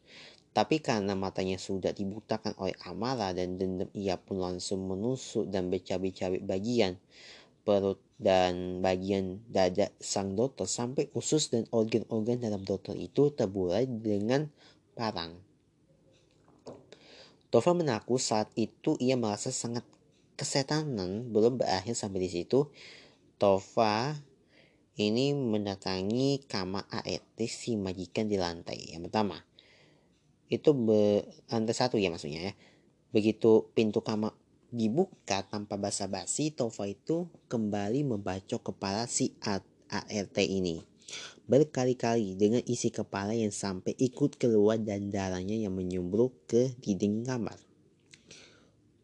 Tapi 0.51 0.83
karena 0.83 1.13
matanya 1.15 1.55
sudah 1.55 1.93
dibutakan 1.93 2.51
oleh 2.59 2.75
amarah 2.83 3.31
dan 3.31 3.61
dendam, 3.61 3.87
ia 3.93 4.17
pun 4.19 4.41
langsung 4.41 4.89
menusuk 4.89 5.47
dan 5.47 5.69
bercabik-cabik 5.71 6.43
bagian 6.43 6.99
perut 7.61 8.01
dan 8.17 8.81
bagian 8.81 9.39
dada 9.47 9.93
sang 10.01 10.33
dokter 10.33 10.65
sampai 10.65 11.13
usus 11.13 11.53
dan 11.53 11.69
organ-organ 11.69 12.41
dalam 12.41 12.65
dokter 12.65 12.97
itu 12.97 13.29
terburai 13.31 13.85
dengan 13.87 14.49
parang. 14.97 15.37
Tova 17.53 17.71
mengaku 17.77 18.17
saat 18.17 18.49
itu 18.57 18.97
ia 18.97 19.13
merasa 19.13 19.53
sangat 19.53 19.85
kesetanan 20.35 21.29
belum 21.29 21.61
berakhir 21.61 21.93
sampai 21.93 22.25
di 22.25 22.29
situ. 22.33 22.67
Tova 23.37 24.17
ini 24.97 25.37
mendatangi 25.37 26.49
kamar 26.49 26.89
ART 26.89 27.37
si 27.45 27.77
majikan 27.77 28.25
di 28.25 28.41
lantai 28.41 28.97
yang 28.97 29.05
pertama. 29.05 29.37
Itu 30.49 30.73
be, 30.73 31.21
lantai 31.53 31.75
satu 31.77 32.01
ya 32.01 32.09
maksudnya 32.09 32.49
ya. 32.49 32.53
Begitu 33.13 33.69
pintu 33.77 34.01
kamar 34.01 34.33
dibuka 34.73 35.45
tanpa 35.45 35.77
basa-basi 35.77 36.49
Tova 36.49 36.89
itu 36.89 37.29
kembali 37.45 38.09
membacok 38.09 38.73
kepala 38.73 39.05
si 39.05 39.37
ART 39.45 40.37
ini. 40.41 40.81
Berkali-kali 41.47 42.35
dengan 42.35 42.59
isi 42.65 42.91
kepala 42.91 43.31
yang 43.37 43.53
sampai 43.53 43.95
ikut 43.95 44.35
keluar 44.35 44.81
dan 44.81 45.13
darahnya 45.13 45.55
yang 45.55 45.77
menyumbruk 45.77 46.33
ke 46.49 46.73
dinding 46.81 47.23
kamar. 47.23 47.55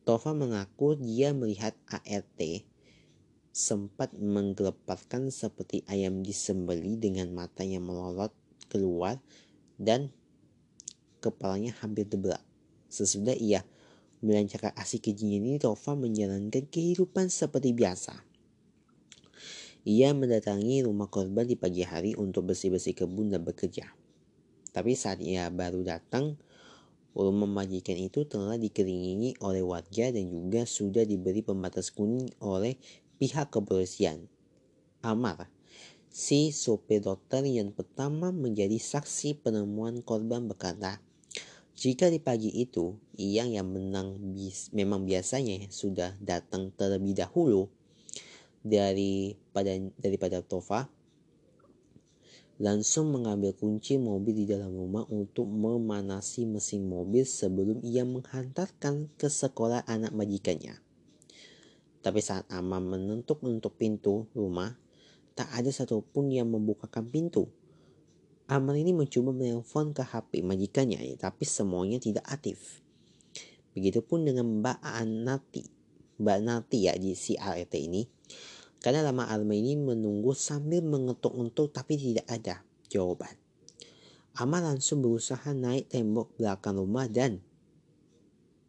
Tova 0.03 0.36
mengaku 0.36 0.99
dia 0.99 1.32
melihat 1.32 1.77
ART 1.88 2.41
sempat 3.53 4.09
menggelepaskan 4.17 5.29
seperti 5.29 5.85
ayam 5.85 6.25
disembeli 6.25 6.97
dengan 6.97 7.29
mata 7.29 7.61
yang 7.61 7.85
melorot 7.85 8.33
keluar 8.65 9.21
dan 9.77 10.09
kepalanya 11.21 11.77
hampir 11.77 12.09
tebal. 12.09 12.41
Sesudah 12.89 13.37
ia 13.37 13.61
melancarkan 14.25 14.73
aksi 14.73 14.97
kejinya 14.97 15.37
ini, 15.37 15.61
Tova 15.61 15.93
menjalankan 15.93 16.65
kehidupan 16.65 17.29
seperti 17.29 17.77
biasa. 17.77 18.17
Ia 19.85 20.15
mendatangi 20.17 20.81
rumah 20.81 21.11
korban 21.11 21.45
di 21.45 21.53
pagi 21.53 21.85
hari 21.85 22.17
untuk 22.17 22.49
bersih-bersih 22.49 22.97
kebun 22.97 23.29
dan 23.29 23.45
bekerja. 23.45 23.85
Tapi 24.73 24.97
saat 24.97 25.21
ia 25.21 25.51
baru 25.53 25.85
datang, 25.85 26.39
rumah 27.13 27.45
majikan 27.45 27.99
itu 27.99 28.25
telah 28.25 28.57
dikelilingi 28.57 29.37
oleh 29.45 29.61
warga 29.61 30.09
dan 30.09 30.25
juga 30.25 30.65
sudah 30.65 31.05
diberi 31.05 31.45
pembatas 31.45 31.93
kuning 31.93 32.31
oleh 32.41 32.79
pihak 33.17 33.49
kepolisian. 33.54 34.30
Amar, 35.04 35.52
si 36.08 36.54
sopir 36.56 37.04
dokter 37.04 37.43
yang 37.43 37.76
pertama 37.76 38.32
menjadi 38.32 38.80
saksi 38.80 39.43
penemuan 39.43 39.99
korban 40.06 40.47
berkata, 40.47 41.04
jika 41.73 42.08
di 42.08 42.21
pagi 42.21 42.54
itu, 42.54 42.95
Iyang 43.17 43.58
yang 43.58 43.67
menang 43.67 44.15
bis, 44.38 44.69
memang 44.71 45.10
biasanya 45.10 45.67
sudah 45.73 46.13
datang 46.21 46.69
terlebih 46.78 47.17
dahulu 47.17 47.67
daripada 48.63 49.76
daripada 49.99 50.39
Tova 50.39 50.88
langsung 52.62 53.12
mengambil 53.12 53.52
kunci 53.58 53.97
mobil 53.97 54.32
di 54.32 54.45
dalam 54.45 54.71
rumah 54.71 55.04
untuk 55.10 55.49
memanasi 55.49 56.45
mesin 56.45 56.86
mobil 56.88 57.26
sebelum 57.26 57.82
ia 57.82 58.06
menghantarkan 58.06 59.10
ke 59.17 59.28
sekolah 59.28 59.84
anak 59.89 60.13
majikannya. 60.13 60.78
Tapi 62.03 62.19
saat 62.19 62.43
Amam 62.51 62.83
menentuk-nentuk 62.83 63.79
pintu 63.79 64.27
rumah, 64.35 64.75
tak 65.33 65.47
ada 65.55 65.71
satupun 65.71 66.29
yang 66.29 66.51
membukakan 66.51 67.07
pintu. 67.07 67.47
Amar 68.51 68.75
ini 68.75 68.91
mencoba 68.91 69.31
menelpon 69.31 69.95
ke 69.95 70.03
HP 70.03 70.43
majikannya, 70.43 70.99
tapi 71.15 71.47
semuanya 71.47 71.97
tidak 71.97 72.27
aktif. 72.27 72.83
Begitupun 73.71 74.27
dengan 74.27 74.59
Mbak 74.59 74.83
Anati, 74.83 75.63
Mbak 76.19 76.39
Nati 76.43 76.77
ya 76.85 76.93
di 76.99 77.15
si 77.15 77.39
ART 77.39 77.71
ini. 77.73 78.05
Karena 78.83 78.99
lama 78.99 79.31
Alma 79.31 79.55
ini 79.55 79.79
menunggu 79.79 80.35
sambil 80.35 80.83
mengetuk-ngetuk 80.83 81.71
tapi 81.71 81.95
tidak 81.95 82.27
ada 82.27 82.67
jawaban. 82.91 83.31
Amar 84.35 84.59
langsung 84.59 84.99
berusaha 84.99 85.55
naik 85.55 85.87
tembok 85.87 86.35
belakang 86.35 86.75
rumah 86.75 87.07
dan 87.07 87.39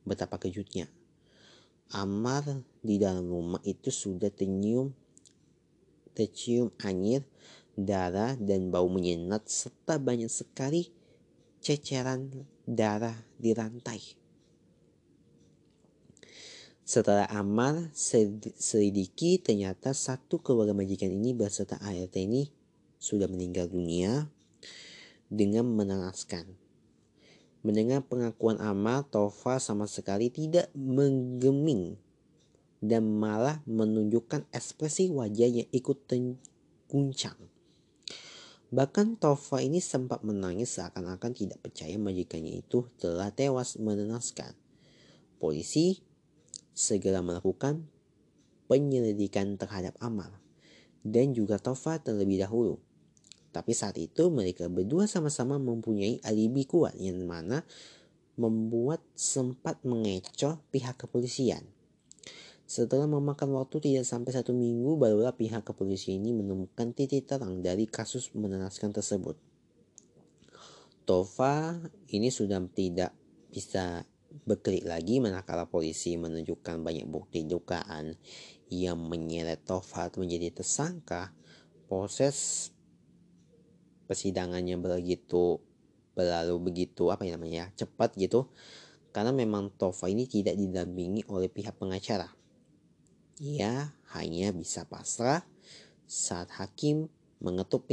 betapa 0.07 0.38
kejutnya. 0.38 0.87
Amar 1.90 2.62
di 2.85 3.01
dalam 3.01 3.25
rumah 3.25 3.64
itu 3.64 3.88
sudah 3.88 4.29
tercium 4.29 4.92
tercium 6.12 6.68
angin 6.85 7.25
darah 7.75 8.38
dan 8.38 8.70
bau 8.70 8.87
menyengat 8.87 9.49
serta 9.51 9.99
banyak 9.99 10.31
sekali 10.31 10.92
ceceran 11.59 12.47
darah 12.68 13.16
di 13.40 13.51
rantai. 13.57 13.99
Setelah 16.85 17.25
Amar 17.33 17.88
selidiki 17.97 19.40
ternyata 19.40 19.97
satu 19.97 20.44
keluarga 20.44 20.77
majikan 20.77 21.09
ini 21.09 21.33
beserta 21.33 21.81
ART 21.81 22.12
ini 22.20 22.53
sudah 23.01 23.25
meninggal 23.25 23.73
dunia 23.73 24.29
dengan 25.33 25.64
menengaskan. 25.64 26.44
Mendengar 27.64 28.05
pengakuan 28.05 28.61
Amar, 28.61 29.09
Tova 29.09 29.57
sama 29.57 29.88
sekali 29.88 30.29
tidak 30.29 30.68
menggeming 30.77 31.97
dan 32.85 33.09
malah 33.09 33.64
menunjukkan 33.64 34.44
ekspresi 34.53 35.09
wajah 35.09 35.64
yang 35.64 35.68
ikut 35.73 36.05
terguncang. 36.05 37.40
Bahkan 38.68 39.16
Tova 39.16 39.64
ini 39.64 39.81
sempat 39.81 40.20
menangis 40.20 40.77
seakan-akan 40.77 41.33
tidak 41.33 41.64
percaya 41.64 41.97
majikannya 41.97 42.61
itu 42.61 42.85
telah 43.01 43.33
tewas 43.33 43.81
menenaskan. 43.81 44.53
Polisi 45.40 46.05
segera 46.77 47.25
melakukan 47.25 47.88
penyelidikan 48.68 49.57
terhadap 49.57 49.97
Amal 50.03 50.29
dan 51.07 51.33
juga 51.33 51.57
Tova 51.57 51.97
terlebih 52.03 52.44
dahulu. 52.44 52.83
Tapi 53.55 53.70
saat 53.70 53.94
itu 53.97 54.29
mereka 54.35 54.66
berdua 54.66 55.07
sama-sama 55.07 55.62
mempunyai 55.62 56.18
alibi 56.27 56.66
kuat 56.66 56.99
yang 56.99 57.23
mana 57.23 57.62
membuat 58.35 58.99
sempat 59.14 59.79
mengecoh 59.87 60.59
pihak 60.75 60.99
kepolisian. 60.99 61.62
Setelah 62.75 63.07
memakan 63.07 63.55
waktu 63.55 63.79
tidak 63.79 64.03
sampai 64.03 64.35
satu 64.35 64.51
minggu, 64.51 64.99
barulah 64.99 65.31
pihak 65.31 65.63
kepolisian 65.63 66.19
ini 66.19 66.35
menemukan 66.35 66.91
titik 66.91 67.23
terang 67.23 67.63
dari 67.63 67.87
kasus 67.87 68.35
menenaskan 68.35 68.91
tersebut. 68.91 69.39
Tova 71.07 71.79
ini 72.11 72.35
sudah 72.35 72.59
tidak 72.75 73.15
bisa 73.55 74.03
berkelit 74.43 74.91
lagi 74.91 75.23
manakala 75.23 75.71
polisi 75.71 76.19
menunjukkan 76.19 76.83
banyak 76.83 77.07
bukti 77.07 77.47
dugaan 77.47 78.19
yang 78.75 78.99
menyeret 79.07 79.63
Tova 79.63 80.11
menjadi 80.19 80.51
tersangka. 80.51 81.31
Proses 81.87 82.75
persidangannya 84.11 84.75
begitu 84.83 85.63
berlalu 86.19 86.75
begitu 86.75 87.07
apa 87.15 87.23
namanya 87.23 87.71
cepat 87.79 88.19
gitu 88.19 88.51
karena 89.15 89.31
memang 89.31 89.71
Tova 89.79 90.11
ini 90.11 90.27
tidak 90.27 90.59
didampingi 90.59 91.23
oleh 91.31 91.47
pihak 91.47 91.79
pengacara 91.79 92.35
ia 93.42 93.94
hanya 94.14 94.55
bisa 94.55 94.87
pasrah 94.87 95.42
saat 96.07 96.53
hakim 96.55 97.11
mengetuk 97.42 97.88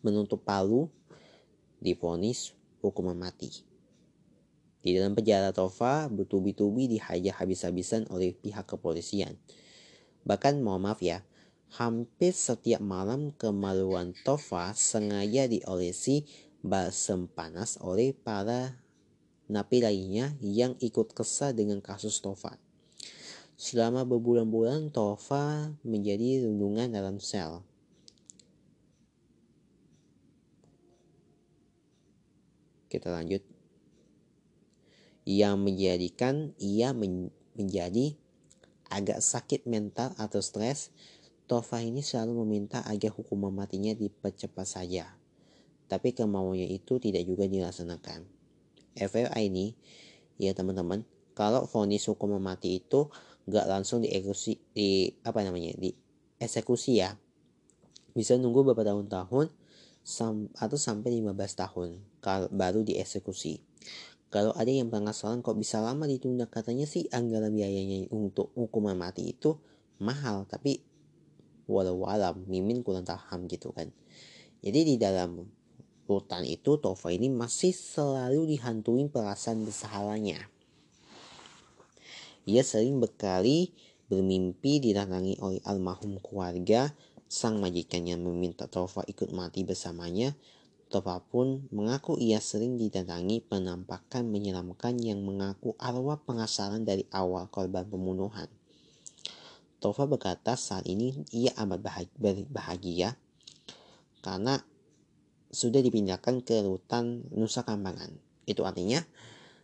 menutup 0.00 0.40
palu 0.42 0.88
difonis 1.82 2.56
hukuman 2.80 3.18
mati. 3.18 3.66
Di 4.78 4.94
dalam 4.94 5.12
penjara 5.12 5.50
Tova 5.50 6.06
bertubi-tubi 6.06 6.86
dihajar 6.86 7.34
habis-habisan 7.42 8.06
oleh 8.08 8.32
pihak 8.32 8.64
kepolisian. 8.64 9.34
Bahkan 10.22 10.62
mohon 10.62 10.86
maaf 10.86 11.02
ya, 11.02 11.26
hampir 11.74 12.32
setiap 12.32 12.78
malam 12.80 13.34
kemaluan 13.34 14.14
Tova 14.22 14.72
sengaja 14.72 15.50
diolesi 15.50 16.24
balsem 16.62 17.26
panas 17.26 17.76
oleh 17.82 18.14
para 18.14 18.78
napi 19.50 19.82
lainnya 19.82 20.32
yang 20.40 20.78
ikut 20.78 21.12
kesal 21.12 21.52
dengan 21.52 21.82
kasus 21.82 22.22
Tova. 22.22 22.67
Selama 23.58 24.06
berbulan-bulan, 24.06 24.94
Tova 24.94 25.74
menjadi 25.82 26.46
rundungan 26.46 26.94
dalam 26.94 27.18
sel. 27.18 27.66
Kita 32.86 33.10
lanjut. 33.10 33.42
Yang 35.26 35.56
menjadikan 35.58 36.54
ia 36.62 36.94
men 36.94 37.34
menjadi 37.58 38.14
agak 38.94 39.18
sakit 39.18 39.66
mental 39.66 40.14
atau 40.22 40.38
stres, 40.38 40.94
Tova 41.50 41.82
ini 41.82 41.98
selalu 41.98 42.46
meminta 42.46 42.86
agar 42.86 43.10
hukuman 43.10 43.50
matinya 43.50 43.90
dipercepat 43.90 44.70
saja. 44.70 45.18
Tapi 45.90 46.14
kemauannya 46.14 46.70
itu 46.70 47.02
tidak 47.02 47.26
juga 47.26 47.50
dilaksanakan. 47.50 48.22
FYI 48.94 49.50
ini, 49.50 49.74
ya 50.38 50.54
teman-teman, 50.54 51.02
kalau 51.34 51.66
vonis 51.66 52.06
hukuman 52.06 52.38
mati 52.38 52.78
itu 52.78 53.10
nggak 53.48 53.66
langsung 53.66 54.04
dieksekusi 54.04 54.60
di 54.76 55.08
apa 55.24 55.40
namanya 55.40 55.72
di 55.74 55.90
eksekusi 56.38 57.00
ya 57.00 57.16
bisa 58.12 58.36
nunggu 58.36 58.62
beberapa 58.68 58.92
tahun-tahun 58.92 59.48
sam, 60.04 60.52
atau 60.56 60.76
sampai 60.76 61.20
15 61.20 61.32
tahun 61.34 61.88
kalau 62.20 62.48
baru 62.52 62.84
dieksekusi 62.84 63.64
Kalau 64.28 64.52
ada 64.52 64.68
yang 64.68 64.92
penasaran 64.92 65.40
kok 65.40 65.56
bisa 65.56 65.80
lama 65.80 66.04
ditunda, 66.04 66.44
katanya 66.52 66.84
sih 66.84 67.08
anggaran 67.08 67.48
biayanya 67.48 68.12
untuk 68.12 68.52
hukuman 68.52 68.92
mati 68.92 69.32
itu 69.32 69.56
mahal, 70.04 70.44
tapi 70.44 70.84
walau 71.64 72.04
alam, 72.04 72.44
Mimin 72.44 72.84
kurang 72.84 73.08
paham 73.08 73.48
gitu 73.48 73.72
kan. 73.72 73.88
Jadi 74.60 74.80
di 74.84 74.94
dalam 75.00 75.48
rutan 76.04 76.44
itu 76.44 76.76
Tova 76.76 77.08
ini 77.08 77.32
masih 77.32 77.72
selalu 77.72 78.52
dihantui 78.52 79.08
perasaan 79.08 79.64
bersalahnya. 79.64 80.44
Ia 82.48 82.64
sering 82.64 82.96
berkali 82.96 83.76
bermimpi 84.08 84.80
didatangi 84.80 85.36
oleh 85.44 85.60
almarhum 85.68 86.16
keluarga. 86.24 86.88
Sang 87.28 87.60
majikannya 87.60 88.16
meminta 88.16 88.64
Tova 88.72 89.04
ikut 89.04 89.28
mati 89.36 89.68
bersamanya. 89.68 90.32
Tova 90.88 91.20
pun 91.20 91.68
mengaku 91.68 92.16
ia 92.16 92.40
sering 92.40 92.80
didatangi 92.80 93.44
penampakan 93.44 94.24
menyeramkan 94.32 94.96
yang 94.96 95.20
mengaku 95.20 95.76
arwah 95.76 96.16
pengasaran 96.24 96.88
dari 96.88 97.04
awal 97.12 97.52
korban 97.52 97.84
pembunuhan. 97.84 98.48
Tova 99.76 100.08
berkata 100.08 100.56
saat 100.56 100.88
ini 100.88 101.28
ia 101.28 101.52
amat 101.60 101.84
bahagia 102.48 103.20
karena 104.24 104.56
sudah 105.52 105.84
dipindahkan 105.84 106.40
ke 106.40 106.64
rutan 106.64 107.28
Nusa 107.36 107.60
Kambangan. 107.68 108.16
Itu 108.48 108.64
artinya 108.64 109.04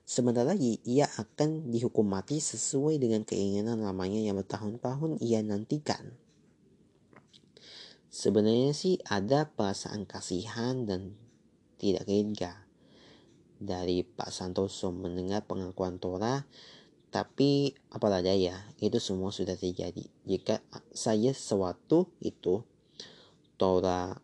Sebentar 0.04 0.44
lagi 0.44 0.84
ia 0.84 1.08
akan 1.08 1.72
dihukum 1.72 2.04
mati 2.04 2.36
sesuai 2.36 3.00
dengan 3.00 3.24
keinginan 3.24 3.80
lamanya 3.80 4.20
yang 4.20 4.36
bertahun-tahun 4.36 5.16
ia 5.24 5.40
nantikan. 5.40 6.12
Sebenarnya 8.12 8.76
sih 8.76 9.00
ada 9.08 9.48
perasaan 9.48 10.04
kasihan 10.04 10.84
dan 10.84 11.16
tidak 11.80 12.04
tega 12.04 12.64
dari 13.58 14.04
Pak 14.04 14.28
Santoso 14.28 14.92
mendengar 14.92 15.42
pengakuan 15.48 15.96
Tora 15.96 16.44
tapi 17.08 17.70
apalah 17.94 18.20
daya 18.20 18.58
itu 18.82 18.98
semua 18.98 19.30
sudah 19.30 19.54
terjadi 19.54 20.02
jika 20.26 20.58
saya 20.90 21.30
sesuatu 21.30 22.10
itu 22.18 22.66
Tora 23.54 24.18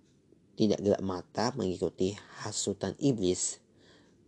tidak 0.58 0.82
gelap 0.82 1.02
mata 1.02 1.54
mengikuti 1.54 2.18
hasutan 2.42 2.98
iblis 2.98 3.62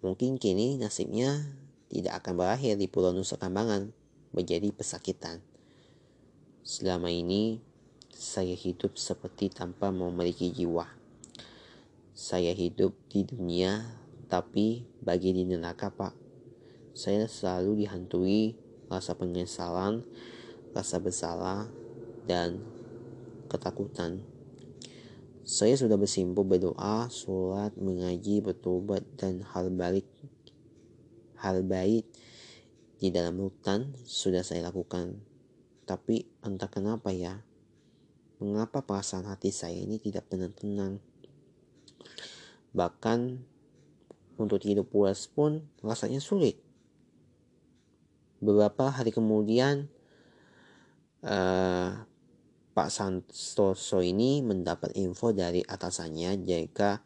Mungkin 0.02 0.34
kini 0.34 0.82
nasibnya 0.82 1.46
tidak 1.86 2.18
akan 2.26 2.42
berakhir 2.42 2.74
di 2.74 2.90
Pulau 2.90 3.14
Nusa 3.14 3.38
Kambangan 3.38 3.94
menjadi 4.34 4.74
pesakitan. 4.74 5.38
Selama 6.66 7.06
ini 7.06 7.62
saya 8.10 8.58
hidup 8.58 8.98
seperti 8.98 9.54
tanpa 9.54 9.94
memiliki 9.94 10.50
jiwa. 10.50 10.90
Saya 12.18 12.50
hidup 12.50 12.98
di 13.14 13.22
dunia 13.22 13.78
tapi 14.26 14.82
bagi 14.98 15.38
di 15.38 15.46
neraka 15.46 15.94
pak. 15.94 16.18
Saya 16.98 17.30
selalu 17.30 17.86
dihantui 17.86 18.58
rasa 18.90 19.14
penyesalan, 19.14 20.02
rasa 20.74 20.98
bersalah, 20.98 21.70
dan 22.26 22.58
ketakutan. 23.46 24.31
Saya 25.42 25.74
sudah 25.74 25.98
bersimpuh 25.98 26.46
berdoa, 26.46 27.10
sholat, 27.10 27.74
mengaji, 27.74 28.38
bertobat, 28.38 29.02
dan 29.18 29.42
hal 29.42 29.74
balik 29.74 30.06
hal 31.42 31.66
baik 31.66 32.06
di 33.02 33.10
dalam 33.10 33.42
hutan 33.42 33.90
sudah 34.06 34.46
saya 34.46 34.70
lakukan. 34.70 35.18
Tapi 35.82 36.22
entah 36.46 36.70
kenapa 36.70 37.10
ya, 37.10 37.42
mengapa 38.38 38.86
perasaan 38.86 39.26
hati 39.26 39.50
saya 39.50 39.82
ini 39.82 39.98
tidak 39.98 40.30
pernah 40.30 40.46
tenang. 40.54 41.02
Bahkan 42.70 43.42
untuk 44.38 44.62
tidur 44.62 44.86
puas 44.86 45.26
pun 45.26 45.66
rasanya 45.82 46.22
sulit. 46.22 46.62
Beberapa 48.38 48.94
hari 48.94 49.10
kemudian, 49.10 49.90
uh, 51.26 52.06
Pak 52.72 52.88
Santoso 52.88 54.00
ini 54.00 54.40
mendapat 54.40 54.96
info 54.96 55.36
dari 55.36 55.60
atasannya 55.60 56.40
jika 56.40 57.04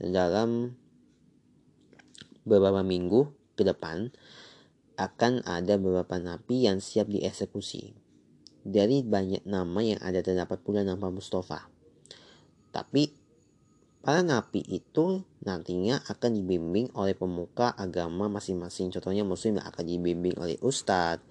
dalam 0.00 0.72
beberapa 2.48 2.80
minggu 2.80 3.28
ke 3.56 3.62
depan 3.68 4.08
akan 4.94 5.42
ada 5.44 5.74
beberapa 5.76 6.16
napi 6.16 6.64
yang 6.64 6.78
siap 6.78 7.10
dieksekusi. 7.10 7.92
Dari 8.64 9.04
banyak 9.04 9.44
nama 9.44 9.80
yang 9.84 10.00
ada 10.00 10.24
terdapat 10.24 10.64
pula 10.64 10.80
nama 10.80 11.12
Mustafa. 11.12 11.68
Tapi 12.72 13.12
para 14.00 14.24
napi 14.24 14.64
itu 14.64 15.20
nantinya 15.44 16.00
akan 16.08 16.30
dibimbing 16.40 16.88
oleh 16.96 17.12
pemuka 17.12 17.76
agama 17.76 18.32
masing-masing. 18.32 18.88
Contohnya 18.88 19.20
muslim 19.20 19.60
akan 19.60 19.84
dibimbing 19.84 20.36
oleh 20.40 20.56
ustadz, 20.64 21.24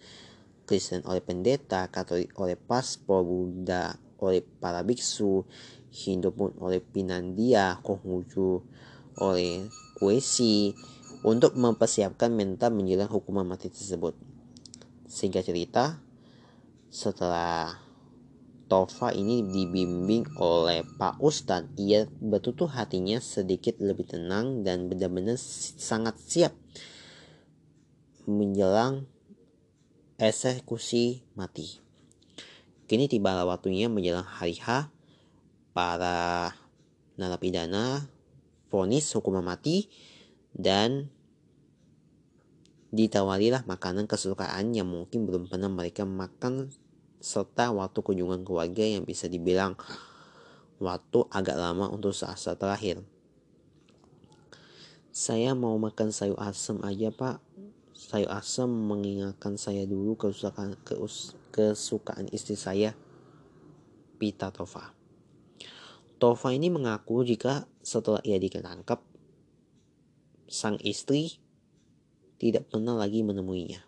Kristen 0.63 1.03
oleh 1.05 1.19
pendeta, 1.19 1.87
Katolik 1.91 2.31
oleh 2.39 2.55
paspor, 2.55 3.23
Buddha 3.23 3.99
oleh 4.23 4.39
para 4.39 4.81
biksu, 4.87 5.43
Hindu 5.91 6.31
pun 6.31 6.55
oleh 6.63 6.79
Pinandia, 6.79 7.77
Konghucu 7.83 8.63
oleh 9.19 9.67
Kuesi 9.99 10.73
untuk 11.23 11.55
mempersiapkan 11.55 12.31
mental 12.31 12.71
menjelang 12.73 13.11
hukuman 13.11 13.45
mati 13.45 13.67
tersebut. 13.69 14.15
Sehingga 15.05 15.43
cerita, 15.45 16.01
setelah 16.89 17.77
Tova 18.65 19.13
ini 19.13 19.45
dibimbing 19.45 20.39
oleh 20.41 20.81
Pak 20.97 21.21
Ustadz, 21.21 21.77
ia 21.77 22.09
bertutup 22.09 22.73
hatinya 22.73 23.21
sedikit 23.21 23.77
lebih 23.77 24.09
tenang 24.09 24.65
dan 24.65 24.89
benar-benar 24.89 25.37
sangat 25.37 26.17
siap 26.17 26.53
menjelang 28.25 29.05
eksekusi 30.23 31.19
mati. 31.35 31.83
Kini 32.87 33.11
tiba 33.11 33.43
waktunya 33.43 33.91
menjelang 33.91 34.23
hari 34.23 34.55
H, 34.55 34.87
para 35.75 36.55
narapidana 37.19 38.07
vonis 38.71 39.11
hukuman 39.11 39.43
mati 39.43 39.91
dan 40.55 41.11
ditawarilah 42.93 43.65
makanan 43.65 44.05
kesukaan 44.05 44.71
yang 44.71 44.87
mungkin 44.87 45.25
belum 45.25 45.49
pernah 45.49 45.67
mereka 45.67 46.05
makan 46.05 46.69
serta 47.19 47.73
waktu 47.73 47.99
kunjungan 47.99 48.45
keluarga 48.45 48.85
yang 48.85 49.03
bisa 49.03 49.25
dibilang 49.25 49.75
waktu 50.77 51.19
agak 51.33 51.57
lama 51.57 51.89
untuk 51.89 52.13
saat-saat 52.13 52.61
terakhir. 52.61 53.01
Saya 55.13 55.57
mau 55.57 55.77
makan 55.77 56.09
sayur 56.09 56.37
asam 56.37 56.81
aja 56.85 57.09
pak, 57.09 57.41
sayur 58.03 58.27
asam 58.35 58.67
mengingatkan 58.67 59.55
saya 59.55 59.87
dulu 59.87 60.19
kesukaan, 60.19 60.75
kesukaan 61.55 62.27
istri 62.35 62.59
saya, 62.59 62.91
Pita 64.19 64.51
Tova. 64.51 64.91
Tova 66.19 66.49
ini 66.51 66.67
mengaku 66.67 67.23
jika 67.23 67.67
setelah 67.79 68.19
ia 68.27 68.35
ditangkap, 68.39 68.99
sang 70.51 70.75
istri 70.83 71.39
tidak 72.39 72.67
pernah 72.67 72.95
lagi 72.99 73.23
menemuinya. 73.23 73.79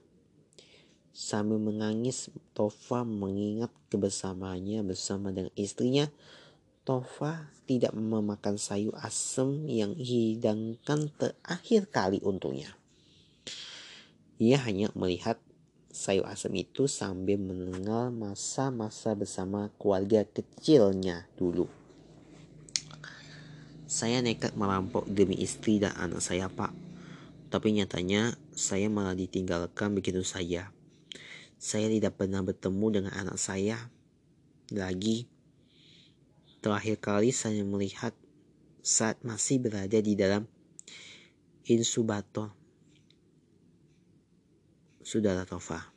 Sambil 1.16 1.60
menangis, 1.60 2.28
Tova 2.52 3.08
mengingat 3.08 3.72
kebersamaannya 3.88 4.84
bersama 4.84 5.32
dengan 5.32 5.52
istrinya. 5.56 6.12
Tova 6.84 7.52
tidak 7.66 7.96
memakan 7.96 8.60
sayur 8.60 8.94
asam 9.00 9.64
yang 9.66 9.96
hidangkan 9.96 11.10
terakhir 11.16 11.88
kali 11.88 12.20
untuknya. 12.20 12.76
Ia 14.36 14.60
hanya 14.68 14.92
melihat 15.00 15.40
sayur 15.96 16.28
asam 16.28 16.52
itu 16.60 16.92
sambil 16.92 17.40
mendengar 17.40 18.12
masa-masa 18.12 19.16
bersama 19.16 19.72
keluarga 19.80 20.28
kecilnya 20.28 21.24
dulu. 21.40 21.72
Saya 23.88 24.20
nekat 24.20 24.60
merampok 24.60 25.08
demi 25.08 25.40
istri 25.40 25.80
dan 25.80 25.96
anak 25.96 26.20
saya, 26.20 26.52
Pak. 26.52 26.76
Tapi 27.48 27.80
nyatanya 27.80 28.36
saya 28.52 28.92
malah 28.92 29.16
ditinggalkan 29.16 29.96
begitu 29.96 30.20
saja. 30.20 30.68
Saya 31.56 31.88
tidak 31.88 32.20
pernah 32.20 32.44
bertemu 32.44 32.88
dengan 32.92 33.14
anak 33.16 33.40
saya 33.40 33.88
lagi. 34.68 35.32
Terakhir 36.60 37.00
kali 37.00 37.32
saya 37.32 37.64
melihat 37.64 38.12
saat 38.84 39.16
masih 39.24 39.64
berada 39.64 39.96
di 40.04 40.12
dalam 40.20 40.44
insubator 41.64 42.65
Sudahlah 45.06 45.46
Tova, 45.46 45.94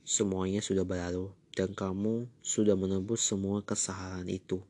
semuanya 0.00 0.64
sudah 0.64 0.88
berlalu 0.88 1.36
dan 1.52 1.76
kamu 1.76 2.24
sudah 2.40 2.72
menebus 2.72 3.20
semua 3.20 3.60
kesalahan 3.60 4.24
itu. 4.32 4.64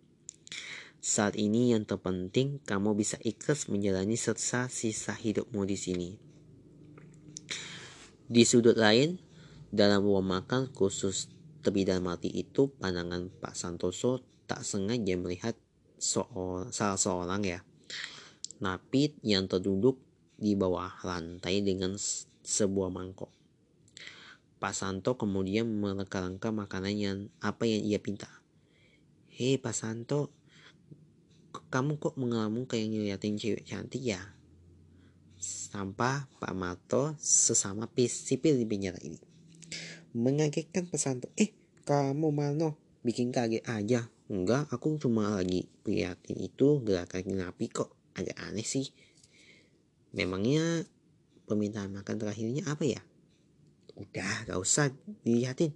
Saat 0.98 1.38
ini 1.38 1.70
yang 1.70 1.86
terpenting 1.86 2.58
kamu 2.66 2.98
bisa 2.98 3.22
ikhlas 3.22 3.70
menjalani 3.70 4.18
serta 4.18 4.66
sisa 4.66 5.14
hidupmu 5.14 5.62
di 5.62 5.78
sini. 5.78 6.10
Di 8.26 8.42
sudut 8.42 8.74
lain, 8.74 9.22
dalam 9.70 10.02
ruang 10.02 10.26
makan 10.26 10.74
khusus 10.74 11.30
terpidana 11.62 12.02
mati 12.02 12.26
itu, 12.34 12.74
pandangan 12.82 13.30
Pak 13.30 13.54
Santoso 13.54 14.26
tak 14.50 14.66
sengaja 14.66 15.14
melihat 15.14 15.54
salah 16.02 16.98
seorang 16.98 17.46
ya. 17.46 17.62
Napit 18.58 19.14
yang 19.22 19.46
terduduk 19.46 20.02
di 20.34 20.58
bawah 20.58 20.90
lantai 21.06 21.62
dengan 21.62 21.94
sebuah 22.42 22.90
mangkok. 22.90 23.35
Pak 24.66 24.74
Santo 24.74 25.14
kemudian 25.14 25.62
mereka-rengka 25.78 26.50
makanan 26.50 26.94
yang 26.98 27.18
apa 27.38 27.70
yang 27.70 27.86
ia 27.86 28.02
pinta. 28.02 28.26
Hei 29.30 29.62
Pak 29.62 29.70
Santo, 29.70 30.34
kamu 31.70 32.02
kok 32.02 32.18
mengelamun 32.18 32.66
kayak 32.66 32.90
ngeliatin 32.90 33.38
cewek 33.38 33.62
cantik 33.62 34.02
ya? 34.02 34.18
Sampah 35.38 36.26
Pak 36.42 36.50
Marto 36.58 37.14
sesama 37.22 37.86
sipil 37.94 38.58
di 38.58 38.66
penjara 38.66 38.98
ini. 39.06 39.22
Mengagetkan 40.18 40.90
Pak 40.90 40.98
Santo, 40.98 41.30
eh 41.38 41.54
kamu 41.86 42.34
Marno 42.34 42.74
bikin 43.06 43.30
kaget 43.30 43.62
aja. 43.70 44.10
Enggak, 44.26 44.66
aku 44.74 44.98
cuma 44.98 45.30
lagi 45.30 45.70
prihatin 45.86 46.42
itu 46.42 46.82
gerakan 46.82 47.38
napi 47.38 47.70
kok 47.70 47.94
agak 48.18 48.34
aneh 48.42 48.66
sih. 48.66 48.90
Memangnya 50.10 50.82
permintaan 51.46 51.94
makan 51.94 52.18
terakhirnya 52.18 52.66
apa 52.66 52.82
ya? 52.82 53.06
Udah, 53.96 54.44
gak 54.44 54.60
usah 54.60 54.92
dilihatin. 55.24 55.72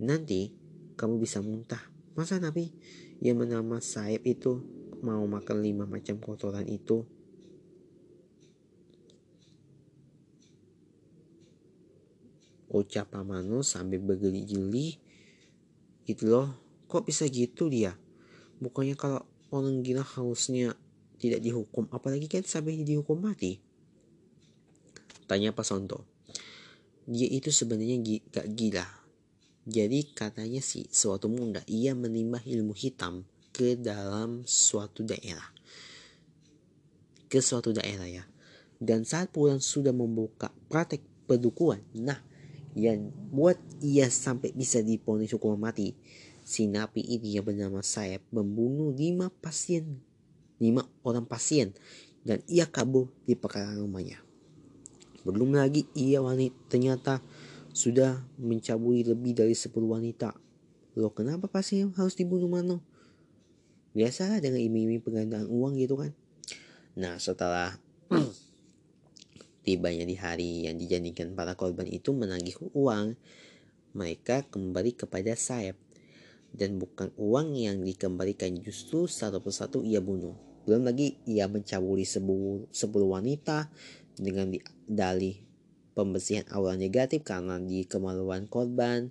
Nanti 0.00 0.56
kamu 0.96 1.20
bisa 1.20 1.44
muntah. 1.44 1.84
Masa 2.16 2.40
Nabi 2.40 2.72
yang 3.20 3.38
bernama 3.38 3.78
Saib 3.78 4.24
itu 4.24 4.58
mau 5.04 5.22
makan 5.28 5.58
lima 5.62 5.84
macam 5.84 6.18
kotoran 6.18 6.66
itu? 6.66 7.04
Ucap 12.68 13.12
Pamano 13.12 13.60
sambil 13.60 14.00
bergeli-geli. 14.00 14.96
Gitu 16.08 16.24
loh, 16.24 16.56
kok 16.88 17.04
bisa 17.04 17.28
gitu 17.28 17.68
dia? 17.68 17.92
Bukannya 18.58 18.96
kalau 18.96 19.22
orang 19.52 19.84
gila 19.84 20.02
harusnya 20.02 20.72
tidak 21.18 21.44
dihukum, 21.44 21.90
apalagi 21.92 22.30
kan 22.30 22.44
sampai 22.46 22.80
dihukum 22.80 23.18
mati. 23.18 23.67
Tanya 25.28 25.52
Pak 25.52 25.62
Sonto. 25.68 26.08
Dia 27.04 27.28
itu 27.28 27.52
sebenarnya 27.52 28.00
gak 28.32 28.48
gila. 28.56 28.88
Jadi 29.68 30.16
katanya 30.16 30.64
sih 30.64 30.88
suatu 30.88 31.28
muda 31.28 31.60
ia 31.68 31.92
menimba 31.92 32.40
ilmu 32.40 32.72
hitam 32.72 33.28
ke 33.52 33.76
dalam 33.76 34.48
suatu 34.48 35.04
daerah. 35.04 35.44
Ke 37.28 37.44
suatu 37.44 37.76
daerah 37.76 38.08
ya. 38.08 38.24
Dan 38.80 39.04
saat 39.04 39.28
pulang 39.28 39.60
sudah 39.60 39.92
membuka 39.92 40.48
praktek 40.72 41.04
pedukuan. 41.28 41.84
Nah, 41.92 42.16
yang 42.72 43.12
buat 43.28 43.60
ia 43.84 44.08
sampai 44.08 44.56
bisa 44.56 44.80
diponis 44.80 45.36
hukuman 45.36 45.68
mati. 45.68 45.92
Si 46.40 46.64
napi 46.64 47.04
ini 47.04 47.36
yang 47.36 47.44
bernama 47.44 47.84
Sayap 47.84 48.24
membunuh 48.32 48.96
lima 48.96 49.28
pasien, 49.28 50.00
lima 50.56 50.88
orang 51.04 51.28
pasien, 51.28 51.76
dan 52.24 52.40
ia 52.48 52.64
kabur 52.64 53.12
di 53.28 53.36
pekarangan 53.36 53.84
rumahnya. 53.84 54.27
Belum 55.28 55.52
lagi 55.52 55.84
ia 55.92 56.24
wanita 56.24 56.56
ternyata 56.72 57.20
sudah 57.76 58.24
mencabuli 58.40 59.04
lebih 59.04 59.36
dari 59.36 59.52
10 59.52 59.70
wanita. 59.76 60.32
Loh 60.96 61.12
kenapa 61.12 61.46
pasti 61.46 61.84
harus 61.84 62.16
dibunuh 62.16 62.48
Mano? 62.48 62.80
Biasalah 63.92 64.40
dengan 64.40 64.58
iming-iming 64.58 65.04
penggandaan 65.04 65.46
uang 65.46 65.78
gitu 65.78 66.00
kan. 66.00 66.10
Nah 66.98 67.20
setelah 67.20 67.76
tibanya 69.68 70.08
di 70.08 70.16
hari 70.16 70.64
yang 70.64 70.80
dijanjikan 70.80 71.36
para 71.36 71.54
korban 71.54 71.86
itu 71.86 72.10
menagih 72.16 72.56
uang, 72.72 73.14
mereka 73.92 74.42
kembali 74.48 74.96
kepada 74.96 75.36
Saeb. 75.36 75.76
Dan 76.48 76.80
bukan 76.80 77.12
uang 77.20 77.60
yang 77.60 77.84
dikembalikan 77.84 78.56
justru 78.64 79.04
satu 79.04 79.44
persatu 79.44 79.84
ia 79.84 80.00
bunuh. 80.00 80.32
Belum 80.64 80.80
lagi 80.84 81.20
ia 81.28 81.44
mencabuli 81.44 82.08
10 82.08 82.72
wanita 82.72 83.68
dengan 84.20 84.52
dalih 84.86 85.40
pembersihan 85.98 86.46
aura 86.54 86.78
negatif 86.78 87.26
karena 87.26 87.58
di 87.58 87.82
kemaluan 87.82 88.46
korban 88.46 89.10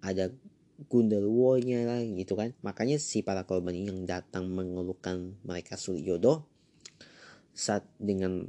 ada 0.00 0.32
gundelwonya 0.86 1.84
lah 1.84 2.00
gitu 2.06 2.38
kan. 2.38 2.54
Makanya 2.62 3.02
si 3.02 3.26
para 3.26 3.42
korban 3.44 3.74
ini 3.74 3.90
yang 3.90 4.06
datang 4.06 4.46
mengeluhkan 4.46 5.36
mereka 5.42 5.74
sulit 5.74 6.06
jodoh 6.06 6.46
saat 7.50 7.82
dengan 7.98 8.46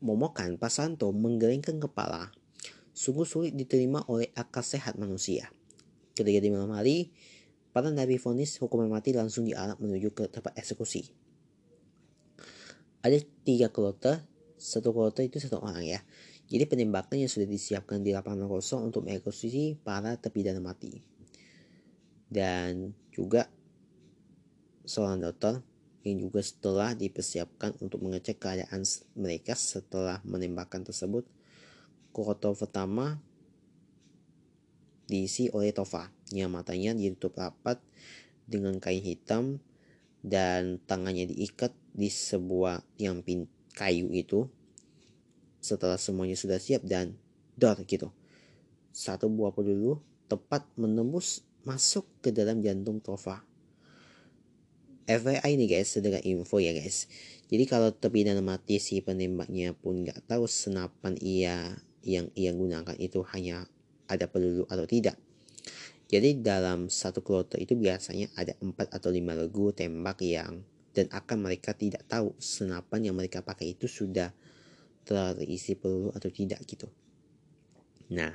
momokan 0.00 0.56
Pasanto 0.56 1.12
menggelengkan 1.12 1.76
kepala 1.76 2.32
sungguh 2.96 3.28
sulit 3.28 3.52
diterima 3.54 4.02
oleh 4.10 4.32
akal 4.34 4.64
sehat 4.64 4.98
manusia. 4.98 5.52
Ketika 6.18 6.42
di 6.42 6.50
malam 6.50 6.74
hari 6.74 7.14
para 7.70 7.94
nabi 7.94 8.18
vonis 8.18 8.58
hukuman 8.58 8.90
mati 8.90 9.14
langsung 9.14 9.46
diarak 9.46 9.78
menuju 9.78 10.10
ke 10.10 10.26
tempat 10.26 10.56
eksekusi. 10.58 11.14
Ada 13.06 13.22
tiga 13.46 13.70
kloter 13.70 14.26
satu 14.58 14.90
kloter 14.90 15.30
itu 15.30 15.38
satu 15.38 15.62
orang 15.62 15.86
ya. 15.86 16.00
Jadi 16.48 16.64
penembakan 16.64 17.22
yang 17.22 17.30
sudah 17.30 17.46
disiapkan 17.46 18.02
di 18.02 18.10
lapangan 18.10 18.48
kosong 18.48 18.88
untuk 18.88 19.06
mengeksekusi 19.06 19.78
para 19.80 20.16
terpidana 20.18 20.58
mati. 20.58 21.00
Dan 22.28 22.92
juga 23.12 23.48
seorang 24.84 25.20
dokter 25.20 25.60
yang 26.04 26.24
juga 26.24 26.40
setelah 26.40 26.96
dipersiapkan 26.96 27.76
untuk 27.84 28.00
mengecek 28.00 28.40
keadaan 28.40 28.82
mereka 29.12 29.52
setelah 29.52 30.24
menembakkan 30.24 30.82
tersebut. 30.82 31.28
Kloter 32.12 32.56
pertama 32.56 33.20
diisi 35.08 35.52
oleh 35.52 35.72
Tova 35.72 36.08
yang 36.32 36.52
matanya 36.52 36.96
ditutup 36.96 37.36
rapat 37.36 37.80
dengan 38.48 38.80
kain 38.80 39.04
hitam 39.04 39.60
dan 40.24 40.80
tangannya 40.88 41.28
diikat 41.28 41.76
di 41.92 42.08
sebuah 42.08 42.80
tiang 42.96 43.20
pintu 43.20 43.57
kayu 43.78 44.10
itu 44.10 44.50
setelah 45.62 45.94
semuanya 45.94 46.34
sudah 46.34 46.58
siap 46.58 46.82
dan 46.82 47.14
dor 47.54 47.78
gitu. 47.86 48.10
Satu 48.90 49.30
buah 49.30 49.54
peluru 49.54 50.02
tepat 50.26 50.66
menembus 50.74 51.46
masuk 51.62 52.02
ke 52.18 52.34
dalam 52.34 52.58
jantung 52.58 52.98
Tova. 52.98 53.46
FYI 55.08 55.56
nih 55.56 55.68
guys, 55.78 55.88
sedikit 55.88 56.20
info 56.20 56.60
ya 56.60 56.76
guys. 56.76 57.08
Jadi 57.48 57.64
kalau 57.64 57.88
terpidana 57.96 58.44
mati 58.44 58.76
si 58.76 59.00
penembaknya 59.00 59.72
pun 59.72 60.04
nggak 60.04 60.28
tahu 60.28 60.44
senapan 60.44 61.16
ia 61.16 61.80
yang 62.04 62.28
ia 62.36 62.52
gunakan 62.52 62.92
itu 63.00 63.24
hanya 63.32 63.64
ada 64.04 64.28
peluru 64.28 64.68
atau 64.68 64.84
tidak. 64.84 65.16
Jadi 66.08 66.40
dalam 66.40 66.88
satu 66.88 67.20
kloter 67.20 67.60
itu 67.60 67.76
biasanya 67.76 68.32
ada 68.36 68.56
4 68.60 68.92
atau 68.92 69.12
5 69.12 69.40
regu 69.44 69.72
tembak 69.76 70.24
yang 70.24 70.64
dan 70.96 71.06
akan 71.12 71.44
mereka 71.44 71.76
tidak 71.76 72.04
tahu 72.08 72.32
senapan 72.40 73.10
yang 73.10 73.16
mereka 73.16 73.44
pakai 73.44 73.76
itu 73.76 73.86
sudah 73.88 74.32
terisi 75.08 75.72
peluru 75.76 76.12
atau 76.12 76.28
tidak 76.28 76.60
gitu. 76.68 76.88
Nah, 78.12 78.32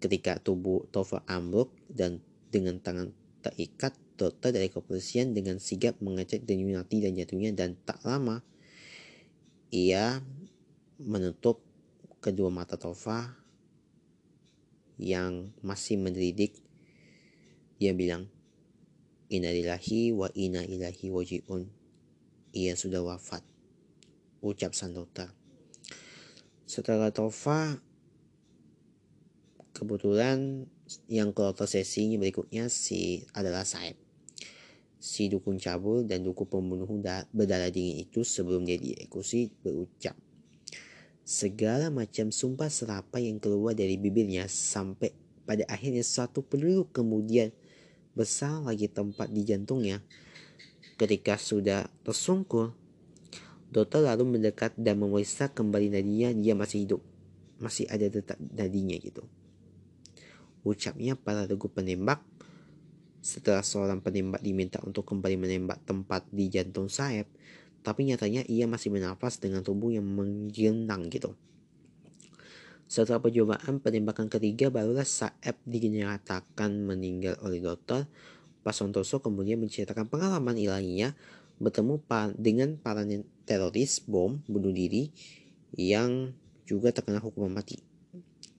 ketika 0.00 0.40
tubuh 0.40 0.88
Tova 0.92 1.24
ambruk 1.28 1.72
dan 1.88 2.20
dengan 2.52 2.80
tangan 2.80 3.12
terikat, 3.44 3.96
dokter 4.16 4.52
dari 4.54 4.68
kepolisian 4.68 5.32
dengan 5.32 5.56
sigap 5.58 5.96
mengecek 5.98 6.44
denyut 6.44 6.86
dan 6.86 7.12
jatuhnya 7.16 7.50
dan 7.56 7.74
tak 7.82 7.98
lama 8.06 8.44
ia 9.72 10.20
menutup 11.00 11.64
kedua 12.20 12.52
mata 12.52 12.76
Tova 12.76 13.34
yang 15.00 15.50
masih 15.64 15.98
mendelidik. 15.98 16.60
Dia 17.80 17.96
bilang, 17.96 18.28
Innalillahi 19.32 20.12
wa 20.12 20.28
inna 20.36 20.60
ilahi 20.60 21.08
waji'un. 21.08 21.64
Ia 22.52 22.76
sudah 22.76 23.00
wafat. 23.00 23.40
Ucap 24.44 24.76
sang 24.76 24.92
dokter. 24.92 25.32
Setelah 26.68 27.08
Tova, 27.08 27.80
kebetulan 29.72 30.68
yang 31.08 31.32
ke 31.32 31.48
sesi 31.64 32.20
berikutnya 32.20 32.68
si 32.68 33.24
adalah 33.32 33.64
Saib. 33.64 33.96
Si 35.00 35.32
dukun 35.32 35.56
cabul 35.56 36.04
dan 36.04 36.28
dukun 36.28 36.52
pembunuh 36.52 36.86
berdarah 37.32 37.72
dingin 37.72 38.04
itu 38.04 38.28
sebelum 38.28 38.68
dia 38.68 38.76
dieksekusi 38.76 39.48
berucap. 39.64 40.14
Segala 41.24 41.88
macam 41.88 42.28
sumpah 42.28 42.68
serapa 42.68 43.16
yang 43.16 43.40
keluar 43.40 43.72
dari 43.72 43.96
bibirnya 43.96 44.44
sampai 44.44 45.16
pada 45.48 45.64
akhirnya 45.72 46.04
satu 46.04 46.44
peluru 46.44 46.86
kemudian 46.92 47.50
besar 48.12 48.60
lagi 48.60 48.88
tempat 48.88 49.32
di 49.32 49.42
jantungnya. 49.44 50.04
Ketika 51.00 51.40
sudah 51.40 51.88
tersungkur, 52.04 52.76
dokter 53.72 54.04
lalu 54.04 54.38
mendekat 54.38 54.76
dan 54.76 55.00
memeriksa 55.00 55.48
kembali 55.48 55.92
nadinya 55.92 56.30
dia 56.36 56.54
masih 56.54 56.84
hidup. 56.84 57.02
Masih 57.58 57.88
ada 57.88 58.06
detak 58.06 58.36
nadinya 58.38 58.94
gitu. 59.00 59.24
Ucapnya 60.62 61.18
para 61.18 61.48
regu 61.48 61.66
penembak 61.66 62.22
setelah 63.22 63.62
seorang 63.62 64.02
penembak 64.02 64.42
diminta 64.42 64.82
untuk 64.82 65.06
kembali 65.06 65.38
menembak 65.38 65.78
tempat 65.86 66.26
di 66.34 66.50
jantung 66.50 66.90
sayap, 66.90 67.30
tapi 67.86 68.06
nyatanya 68.06 68.42
ia 68.50 68.66
masih 68.66 68.90
bernafas 68.90 69.38
dengan 69.38 69.62
tubuh 69.62 69.94
yang 69.94 70.06
menggenang 70.06 71.06
gitu. 71.10 71.34
Setelah 72.92 73.24
percobaan 73.24 73.80
penembakan 73.80 74.28
ketiga, 74.28 74.68
barulah 74.68 75.08
Saeb 75.08 75.56
dinyatakan 75.64 76.84
meninggal 76.84 77.40
oleh 77.40 77.64
dokter. 77.64 78.04
Pak 78.60 78.76
Santoso 78.76 79.24
kemudian 79.24 79.56
menceritakan 79.64 80.12
pengalaman 80.12 80.60
ilahinya 80.60 81.16
bertemu 81.56 82.04
dengan 82.36 82.76
para 82.76 83.00
teroris 83.48 84.04
bom 84.04 84.44
bunuh 84.44 84.76
diri 84.76 85.08
yang 85.72 86.36
juga 86.68 86.92
terkena 86.92 87.16
hukuman 87.24 87.64
mati. 87.64 87.80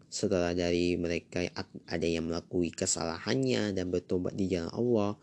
Setelah 0.10 0.58
dari 0.58 0.98
mereka 0.98 1.46
ada 1.86 2.08
yang 2.10 2.26
melakukan 2.26 2.74
kesalahannya 2.74 3.70
dan 3.78 3.94
bertobat 3.94 4.34
di 4.34 4.50
jalan 4.50 4.74
Allah, 4.74 5.14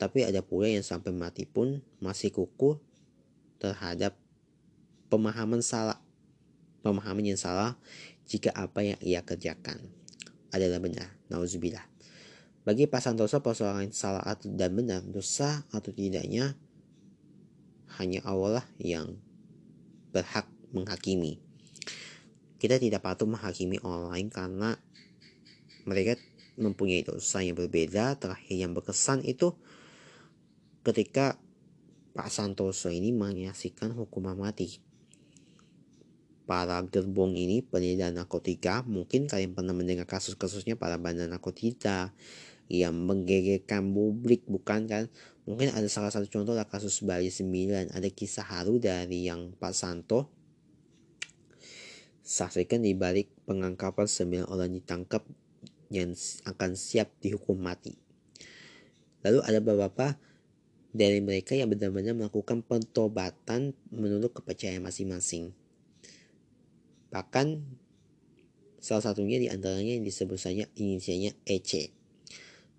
tapi 0.00 0.24
ada 0.24 0.40
pula 0.40 0.64
yang 0.64 0.80
sampai 0.80 1.12
mati 1.12 1.44
pun 1.44 1.84
masih 2.00 2.32
kukuh 2.32 2.80
terhadap 3.60 4.16
pemahaman 5.12 5.60
salah 5.60 6.00
pemahaman 6.80 7.36
yang 7.36 7.40
salah 7.40 7.76
jika 8.30 8.54
apa 8.54 8.86
yang 8.86 8.98
ia 9.02 9.26
kerjakan 9.26 9.90
adalah 10.54 10.78
benar. 10.78 11.10
Nauzubillah. 11.26 11.82
Bagi 12.62 12.86
Pak 12.86 13.02
Santoso 13.02 13.42
persoalan 13.42 13.90
salah 13.90 14.22
atau 14.22 14.46
dan 14.54 14.70
benar, 14.76 15.02
dosa 15.02 15.66
atau 15.74 15.90
tidaknya 15.90 16.54
hanya 17.98 18.22
Allah 18.22 18.62
yang 18.78 19.18
berhak 20.14 20.46
menghakimi. 20.70 21.42
Kita 22.60 22.78
tidak 22.78 23.02
patut 23.02 23.26
menghakimi 23.26 23.82
orang 23.82 24.14
lain 24.14 24.28
karena 24.30 24.70
mereka 25.88 26.20
mempunyai 26.60 27.02
dosa 27.02 27.40
yang 27.40 27.56
berbeda. 27.56 28.20
Terakhir 28.20 28.54
yang 28.54 28.76
berkesan 28.76 29.24
itu 29.24 29.56
ketika 30.84 31.40
Pak 32.12 32.28
Santoso 32.28 32.92
ini 32.92 33.10
menyaksikan 33.10 33.96
hukuman 33.96 34.36
mati. 34.36 34.89
Para 36.44 36.82
gerbong 36.86 37.36
ini 37.38 37.62
pengedar 37.62 38.10
narkotika, 38.10 38.82
mungkin 38.86 39.30
kalian 39.30 39.54
pernah 39.54 39.74
mendengar 39.76 40.08
kasus-kasusnya 40.08 40.74
para 40.74 40.98
bandar 40.98 41.30
narkotika 41.30 42.10
yang 42.70 42.94
menggegerkan 42.94 43.86
publik, 43.90 44.46
bukan 44.50 44.86
kan? 44.90 45.04
Mungkin 45.46 45.74
ada 45.74 45.86
salah 45.86 46.10
satu 46.10 46.26
contoh 46.26 46.54
lah 46.54 46.66
kasus 46.66 47.02
Bali 47.02 47.30
9, 47.30 47.90
ada 47.90 48.08
kisah 48.10 48.46
haru 48.46 48.82
dari 48.82 49.26
yang 49.26 49.54
Pak 49.58 49.74
Santo 49.74 50.40
Saksikan 52.30 52.86
di 52.86 52.94
balik 52.94 53.26
pengangkapan 53.42 54.06
sembilan 54.06 54.46
orang 54.54 54.70
ditangkap 54.70 55.26
yang 55.90 56.14
akan 56.46 56.70
siap 56.78 57.10
dihukum 57.18 57.58
mati. 57.58 57.90
Lalu 59.26 59.42
ada 59.42 59.58
beberapa 59.58 60.14
dari 60.94 61.18
mereka 61.18 61.58
yang 61.58 61.66
benar-benar 61.66 62.14
melakukan 62.14 62.62
pentobatan 62.62 63.74
menurut 63.90 64.30
kepercayaan 64.30 64.78
masing-masing. 64.78 65.50
Bahkan 67.10 67.46
salah 68.78 69.04
satunya 69.04 69.36
di 69.38 69.50
antaranya 69.50 69.98
yang 69.98 70.06
disebut 70.06 70.38
saja 70.38 70.64
inisialnya 70.78 71.34
EC. 71.44 71.90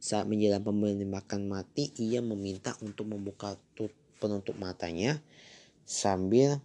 Saat 0.01 0.25
menjelang 0.25 0.65
penembakan 0.65 1.45
mati, 1.45 1.93
ia 2.01 2.25
meminta 2.25 2.73
untuk 2.82 3.05
membuka 3.05 3.53
penutup 4.17 4.57
matanya 4.57 5.21
sambil 5.86 6.57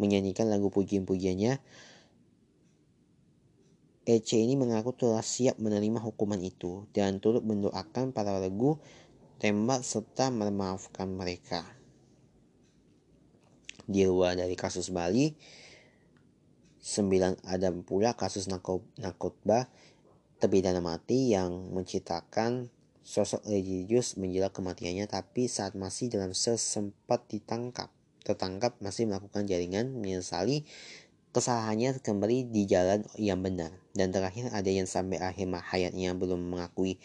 menyanyikan 0.00 0.48
lagu 0.48 0.72
pujian-pujiannya, 0.72 1.60
Ece 4.02 4.34
ini 4.34 4.58
mengaku 4.58 4.90
telah 4.98 5.22
siap 5.22 5.62
menerima 5.62 6.02
hukuman 6.02 6.42
itu 6.42 6.90
dan 6.90 7.22
turut 7.22 7.46
mendoakan 7.46 8.10
para 8.10 8.34
lagu 8.34 8.82
tembak 9.38 9.86
serta 9.86 10.26
memaafkan 10.34 11.06
mereka. 11.06 11.62
Di 13.86 14.02
luar 14.02 14.34
dari 14.34 14.58
kasus 14.58 14.90
Bali, 14.90 15.30
sembilan 16.82 17.46
ada 17.46 17.70
pula 17.70 18.18
kasus 18.18 18.50
narkoba 18.50 19.70
terpidana 20.42 20.82
mati 20.82 21.30
yang 21.30 21.70
menciptakan 21.70 22.66
sosok 23.06 23.46
religius 23.46 24.18
menjelang 24.18 24.50
kematiannya 24.50 25.06
tapi 25.06 25.46
saat 25.46 25.78
masih 25.78 26.10
dalam 26.10 26.34
sel 26.34 26.58
sempat 26.58 27.22
ditangkap. 27.30 27.86
Tertangkap 28.26 28.78
masih 28.82 29.06
melakukan 29.06 29.46
jaringan 29.46 29.94
menyesali 29.94 30.66
kesalahannya 31.30 32.02
kembali 32.02 32.50
di 32.50 32.66
jalan 32.66 33.06
yang 33.14 33.38
benar. 33.38 33.70
Dan 33.94 34.10
terakhir 34.10 34.50
ada 34.50 34.70
yang 34.70 34.90
sampai 34.90 35.22
akhir 35.22 35.46
hayatnya 35.46 36.14
belum 36.18 36.50
mengakui 36.50 36.98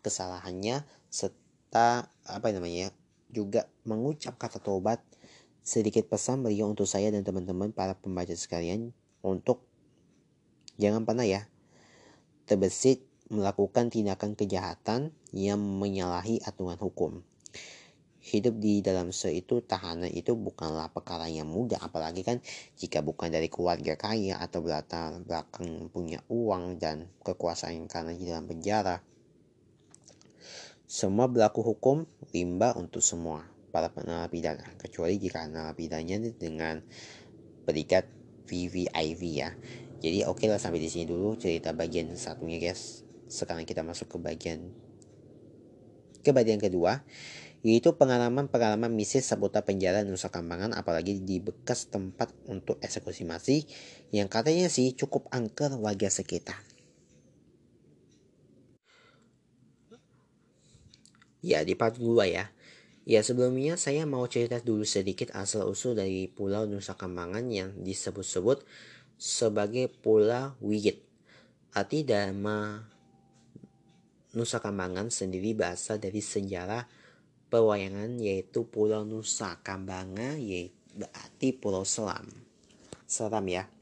kesalahannya 0.00 0.88
serta 1.12 2.08
apa 2.24 2.48
namanya 2.52 2.88
juga 3.28 3.68
mengucap 3.84 4.40
kata 4.40 4.60
tobat 4.60 5.04
sedikit 5.60 6.08
pesan 6.08 6.40
beliau 6.40 6.72
untuk 6.72 6.88
saya 6.88 7.12
dan 7.12 7.20
teman-teman 7.20 7.76
para 7.76 7.92
pembaca 7.92 8.32
sekalian 8.32 8.96
untuk 9.22 9.66
jangan 10.78 11.02
pernah 11.02 11.26
ya 11.26 11.46
terbesit 12.48 13.04
melakukan 13.28 13.92
tindakan 13.92 14.32
kejahatan 14.32 15.12
yang 15.36 15.60
menyalahi 15.60 16.40
aturan 16.48 16.80
hukum. 16.80 17.20
Hidup 18.18 18.60
di 18.60 18.84
dalam 18.84 19.08
se 19.12 19.32
itu 19.32 19.64
tahanan 19.64 20.12
itu 20.12 20.36
bukanlah 20.36 20.92
perkara 20.92 21.32
yang 21.32 21.48
mudah 21.48 21.80
apalagi 21.80 22.20
kan 22.24 22.44
jika 22.76 23.00
bukan 23.00 23.32
dari 23.32 23.48
keluarga 23.48 23.96
kaya 23.96 24.36
atau 24.36 24.60
latar 24.64 25.16
belakang 25.24 25.88
punya 25.88 26.20
uang 26.28 26.76
dan 26.76 27.08
kekuasaan 27.24 27.88
karena 27.88 28.12
di 28.12 28.28
dalam 28.28 28.44
penjara. 28.44 29.00
Semua 30.88 31.28
berlaku 31.28 31.60
hukum 31.64 32.04
rimba 32.32 32.72
untuk 32.76 33.04
semua 33.04 33.44
para 33.68 33.92
narapidana 33.92 34.64
kecuali 34.80 35.20
jika 35.20 35.44
narapidanya 35.48 36.16
dengan 36.32 36.80
berikat 37.68 38.17
VVIV 38.48 39.22
ya 39.28 39.52
jadi 40.00 40.24
oke 40.24 40.40
okay 40.40 40.46
lah 40.48 40.56
sampai 40.56 40.80
di 40.80 40.88
sini 40.88 41.04
dulu 41.04 41.36
cerita 41.36 41.76
bagian 41.76 42.08
satunya 42.16 42.56
guys 42.56 43.04
sekarang 43.28 43.68
kita 43.68 43.84
masuk 43.84 44.08
ke 44.08 44.18
bagian 44.18 44.72
ke 46.24 46.32
bagian 46.32 46.56
kedua 46.56 47.04
yaitu 47.66 47.90
pengalaman-pengalaman 47.98 48.94
misi 48.94 49.18
seputar 49.18 49.66
penjara 49.66 50.06
Nusa 50.06 50.30
Kambangan 50.30 50.78
apalagi 50.78 51.18
di 51.18 51.42
bekas 51.42 51.90
tempat 51.90 52.30
untuk 52.46 52.78
eksekusi 52.78 53.26
mati 53.26 53.66
yang 54.14 54.30
katanya 54.30 54.70
sih 54.70 54.94
cukup 54.94 55.26
angker 55.34 55.74
warga 55.74 56.06
sekitar. 56.06 56.62
Ya 61.42 61.62
di 61.62 61.74
part 61.74 61.98
2 61.98 62.06
ya. 62.30 62.50
Ya 63.08 63.24
sebelumnya 63.24 63.80
saya 63.80 64.04
mau 64.04 64.28
cerita 64.28 64.60
dulu 64.60 64.84
sedikit 64.84 65.32
asal 65.32 65.64
usul 65.64 65.96
dari 65.96 66.28
Pulau 66.28 66.68
Nusa 66.68 66.92
Kambangan 66.92 67.48
yang 67.48 67.72
disebut-sebut 67.80 68.60
sebagai 69.16 69.88
Pulau 69.88 70.52
Wiyit. 70.60 71.00
Arti 71.72 72.04
Dharma 72.04 72.84
Nusa 74.36 74.60
Kambangan 74.60 75.08
sendiri 75.08 75.56
berasal 75.56 75.96
dari 75.96 76.20
sejarah 76.20 76.84
pewayangan 77.48 78.20
yaitu 78.20 78.68
Pulau 78.68 79.08
Nusa 79.08 79.56
Kambangan 79.64 80.36
yaitu 80.36 80.76
berarti 80.92 81.56
Pulau 81.56 81.88
Selam. 81.88 82.28
Seram 83.08 83.48
ya. 83.48 83.72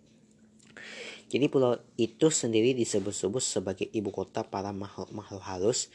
Jadi 1.27 1.51
pulau 1.51 1.75
itu 1.99 2.31
sendiri 2.31 2.79
disebut-sebut 2.79 3.43
sebagai 3.43 3.91
ibu 3.91 4.15
kota 4.15 4.47
para 4.47 4.71
makhluk-makhluk 4.71 5.43
halus 5.43 5.91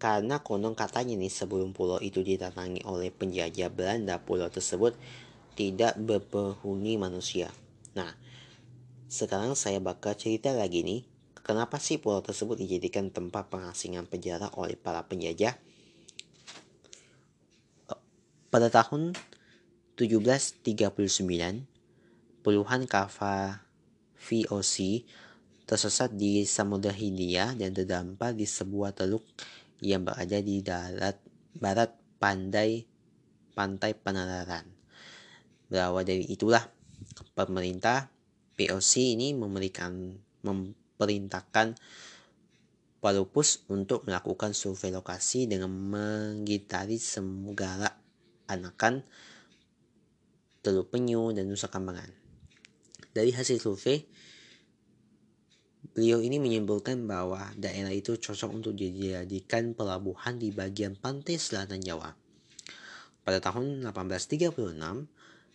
karena 0.00 0.40
konon 0.40 0.72
katanya 0.72 1.12
nih 1.12 1.28
sebelum 1.28 1.76
pulau 1.76 2.00
itu 2.00 2.24
didatangi 2.24 2.80
oleh 2.88 3.12
penjajah 3.12 3.68
Belanda, 3.68 4.16
pulau 4.16 4.48
tersebut 4.48 4.96
tidak 5.52 6.00
berpenghuni 6.00 6.96
manusia. 6.96 7.52
Nah, 7.92 8.08
sekarang 9.12 9.52
saya 9.52 9.76
bakal 9.76 10.16
cerita 10.16 10.56
lagi 10.56 10.80
nih, 10.80 11.04
kenapa 11.44 11.76
sih 11.76 12.00
pulau 12.00 12.24
tersebut 12.24 12.56
dijadikan 12.56 13.12
tempat 13.12 13.52
pengasingan 13.52 14.08
penjara 14.08 14.48
oleh 14.56 14.80
para 14.80 15.04
penjajah? 15.04 15.60
Pada 18.48 18.72
tahun 18.72 19.12
1739, 20.00 20.64
puluhan 22.40 22.88
kapal 22.88 23.60
VOC 24.16 25.04
tersesat 25.68 26.10
di 26.16 26.42
Samudra 26.48 26.90
Hindia 26.90 27.54
dan 27.54 27.70
terdampar 27.70 28.34
di 28.34 28.42
sebuah 28.42 28.90
teluk 28.90 29.22
yang 29.80 30.04
berada 30.04 30.38
di 30.40 30.60
darat 30.60 31.16
barat 31.56 31.90
pandai 32.20 32.84
pantai 33.56 33.92
Panararan. 33.96 34.64
Berawal 35.68 36.04
dari 36.06 36.24
itulah 36.30 36.64
pemerintah 37.36 38.08
VOC 38.56 39.16
ini 39.16 39.32
memberikan 39.36 40.16
memerintahkan 40.44 41.76
Palupus 43.00 43.64
untuk 43.72 44.04
melakukan 44.04 44.52
survei 44.52 44.92
lokasi 44.92 45.48
dengan 45.48 45.72
menggitari 45.72 47.00
segala 47.00 47.88
Anakan, 48.44 49.00
Teluk 50.60 50.92
Penyu, 50.92 51.32
dan 51.32 51.48
Nusa 51.48 51.72
Kambangan. 51.72 52.12
Dari 53.16 53.32
hasil 53.32 53.56
survei, 53.56 54.04
beliau 56.00 56.24
ini 56.24 56.40
menyimpulkan 56.40 57.04
bahwa 57.04 57.52
daerah 57.60 57.92
itu 57.92 58.16
cocok 58.16 58.56
untuk 58.56 58.72
dijadikan 58.72 59.76
pelabuhan 59.76 60.40
di 60.40 60.48
bagian 60.48 60.96
pantai 60.96 61.36
selatan 61.36 61.76
Jawa. 61.84 62.16
Pada 63.20 63.36
tahun 63.44 63.84
1836, 63.84 64.48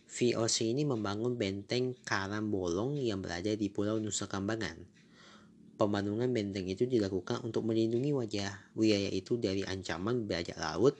VOC 0.06 0.58
ini 0.70 0.86
membangun 0.86 1.34
benteng 1.34 1.98
Karangbolong 2.06 2.94
yang 3.02 3.26
berada 3.26 3.58
di 3.58 3.74
Pulau 3.74 3.98
Nusa 3.98 4.30
Kambangan. 4.30 4.86
Pembangunan 5.82 6.30
benteng 6.30 6.70
itu 6.70 6.86
dilakukan 6.86 7.42
untuk 7.42 7.66
melindungi 7.66 8.14
wajah 8.14 8.78
wilayah 8.78 9.18
itu 9.18 9.42
dari 9.42 9.66
ancaman 9.66 10.30
bajak 10.30 10.62
laut 10.62 10.94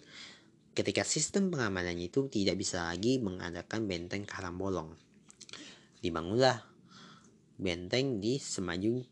ketika 0.74 1.06
sistem 1.06 1.54
pengamanan 1.54 2.02
itu 2.02 2.26
tidak 2.34 2.58
bisa 2.58 2.90
lagi 2.90 3.22
mengadakan 3.22 3.86
benteng 3.86 4.26
karang-bolong. 4.26 4.98
Dibangunlah 6.02 6.66
benteng 7.62 8.18
di 8.18 8.42
Semajung 8.42 9.06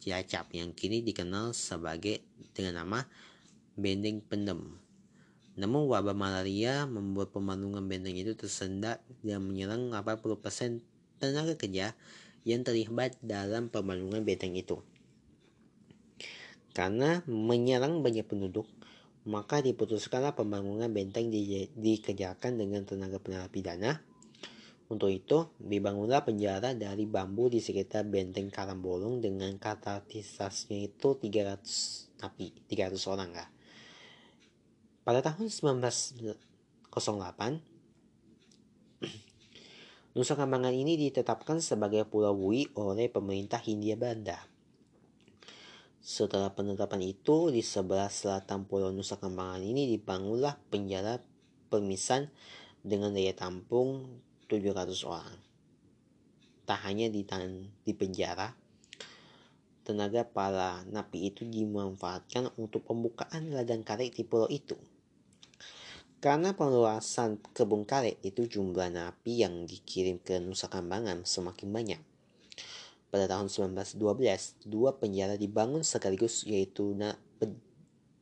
Cilacap 0.00 0.48
yang 0.56 0.72
kini 0.72 1.04
dikenal 1.04 1.52
sebagai 1.52 2.24
dengan 2.56 2.84
nama 2.84 3.04
Benteng 3.76 4.24
Pendem. 4.24 4.80
Namun 5.60 5.86
wabah 5.92 6.16
malaria 6.16 6.88
membuat 6.88 7.36
pembangunan 7.36 7.84
benteng 7.84 8.16
itu 8.16 8.32
tersendat 8.32 9.04
dan 9.20 9.44
menyerang 9.44 9.92
80% 9.92 10.80
tenaga 11.20 11.52
kerja 11.60 11.92
yang 12.48 12.64
terlibat 12.64 13.20
dalam 13.20 13.68
pembangunan 13.68 14.24
benteng 14.24 14.56
itu. 14.56 14.80
Karena 16.72 17.20
menyerang 17.28 18.00
banyak 18.00 18.24
penduduk, 18.24 18.64
maka 19.28 19.60
diputuskanlah 19.60 20.32
pembangunan 20.32 20.88
benteng 20.88 21.28
di, 21.28 21.68
dikerjakan 21.76 22.56
dengan 22.56 22.88
tenaga 22.88 23.20
pidana 23.52 24.00
untuk 24.90 25.06
itu, 25.06 25.46
dibangunlah 25.62 26.26
penjara 26.26 26.74
dari 26.74 27.06
bambu 27.06 27.46
di 27.46 27.62
sekitar 27.62 28.10
benteng 28.10 28.50
Karangbolong 28.50 29.22
dengan 29.22 29.54
kapasitasnya 29.54 30.90
itu 30.90 31.14
300 31.14 32.18
napi, 32.18 32.50
300 32.66 32.98
orang 33.06 33.30
lah. 33.30 33.46
Pada 35.06 35.22
tahun 35.22 35.46
1908, 35.46 36.90
Nusa 40.18 40.34
Kambangan 40.34 40.74
ini 40.74 40.98
ditetapkan 40.98 41.62
sebagai 41.62 42.02
Pulau 42.10 42.34
Wui 42.34 42.66
oleh 42.74 43.06
pemerintah 43.06 43.62
Hindia 43.62 43.94
Belanda. 43.94 44.42
Setelah 46.02 46.50
penetapan 46.50 47.06
itu, 47.06 47.54
di 47.54 47.62
sebelah 47.62 48.10
selatan 48.10 48.66
Pulau 48.66 48.90
Nusa 48.90 49.22
Kambangan 49.22 49.62
ini 49.62 49.86
dibangunlah 49.86 50.58
penjara 50.66 51.22
permisan 51.70 52.26
dengan 52.82 53.14
daya 53.14 53.38
tampung 53.38 54.18
700 54.50 55.06
orang. 55.06 55.38
Tak 56.66 56.82
hanya 56.90 57.06
di, 57.06 57.22
di 57.86 57.92
penjara, 57.94 58.50
tenaga 59.86 60.26
para 60.26 60.82
napi 60.90 61.30
itu 61.30 61.46
dimanfaatkan 61.46 62.50
untuk 62.58 62.82
pembukaan 62.82 63.54
ladang 63.54 63.86
karet 63.86 64.10
di 64.10 64.26
pulau 64.26 64.50
itu. 64.50 64.74
Karena 66.20 66.52
perluasan 66.52 67.40
kebun 67.56 67.88
karet 67.88 68.20
itu 68.20 68.44
jumlah 68.44 68.92
napi 68.92 69.40
yang 69.40 69.64
dikirim 69.64 70.20
ke 70.20 70.36
Nusa 70.36 70.68
Kambangan 70.68 71.24
semakin 71.24 71.68
banyak. 71.72 72.00
Pada 73.10 73.26
tahun 73.26 73.48
1912, 73.48 74.68
dua 74.68 74.94
penjara 75.00 75.34
dibangun 75.34 75.82
sekaligus 75.82 76.46
yaitu 76.46 76.94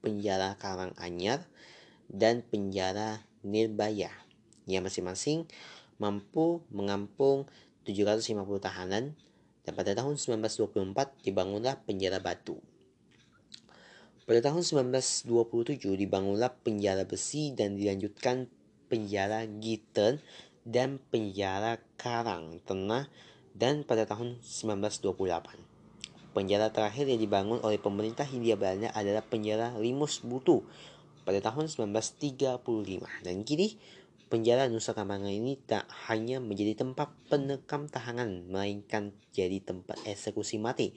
penjara 0.01 0.57
Karanganyar 0.57 1.45
dan 2.09 2.41
penjara 2.47 3.27
Nirbaya 3.45 4.09
yang 4.65 4.87
masing-masing 4.87 5.45
mampu 5.99 6.63
mengampung 6.71 7.45
750 7.85 8.39
tahanan 8.63 9.19
dan 9.67 9.73
pada 9.77 9.93
tahun 9.93 10.17
1924 10.17 11.27
dibangunlah 11.27 11.77
penjara 11.85 12.23
batu. 12.23 12.63
Pada 14.29 14.45
tahun 14.45 14.61
1927 14.61 15.29
dibangunlah 15.97 16.53
penjara 16.61 17.09
besi 17.09 17.53
dan 17.57 17.81
dilanjutkan 17.81 18.49
penjara 18.89 19.45
Giten 19.49 20.21
dan 20.69 21.01
penjara 21.09 21.81
Karang 21.97 22.61
Tengah 22.65 23.09
dan 23.57 23.89
pada 23.89 24.05
tahun 24.05 24.37
1928. 24.45 26.37
Penjara 26.37 26.69
terakhir 26.69 27.09
yang 27.09 27.19
dibangun 27.19 27.59
oleh 27.65 27.81
pemerintah 27.81 28.29
Hindia 28.29 28.55
Belanda 28.55 28.93
adalah 28.93 29.25
penjara 29.25 29.73
Limus 29.81 30.21
Butu 30.21 30.61
pada 31.25 31.41
tahun 31.41 31.69
1935 31.69 33.25
dan 33.25 33.37
kini 33.49 33.81
Penjara 34.29 34.69
Nusa 34.69 34.93
Kambangan 34.93 35.33
ini 35.33 35.57
tak 35.57 35.89
hanya 36.13 36.37
menjadi 36.37 36.85
tempat 36.85 37.09
penekam 37.33 37.89
tahanan, 37.89 38.45
melainkan 38.53 39.17
jadi 39.33 39.65
tempat 39.65 39.97
eksekusi 40.05 40.61
mati 40.61 40.93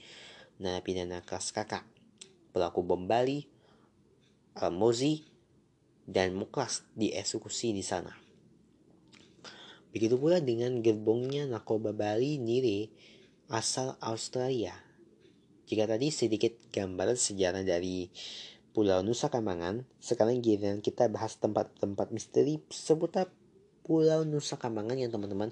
narapidana 0.60 1.24
kelas 1.24 1.56
kakak, 1.56 1.88
pelaku 2.52 2.84
bom 2.84 3.08
Bali, 3.08 3.48
Almozi, 4.60 5.24
dan 6.04 6.36
Muklas 6.36 6.84
dieksekusi 7.00 7.72
di 7.72 7.82
sana. 7.82 8.12
Begitu 9.96 10.20
pula 10.20 10.44
dengan 10.44 10.84
gerbongnya 10.84 11.48
narkoba 11.48 11.96
Bali 11.96 12.36
Nire 12.36 12.92
asal 13.48 13.96
Australia. 14.04 14.76
Jika 15.72 15.88
tadi 15.88 16.12
sedikit 16.12 16.52
gambaran 16.68 17.16
sejarah 17.16 17.64
dari 17.64 18.12
Pulau 18.72 19.04
Nusa 19.04 19.28
Kambangan. 19.28 19.84
Sekarang 20.00 20.40
giliran 20.40 20.80
kita 20.80 21.12
bahas 21.12 21.36
tempat-tempat 21.36 22.16
misteri 22.16 22.64
seputar 22.72 23.28
Pulau 23.84 24.24
Nusa 24.24 24.56
Kambangan 24.56 24.96
yang 24.96 25.12
teman-teman. 25.12 25.52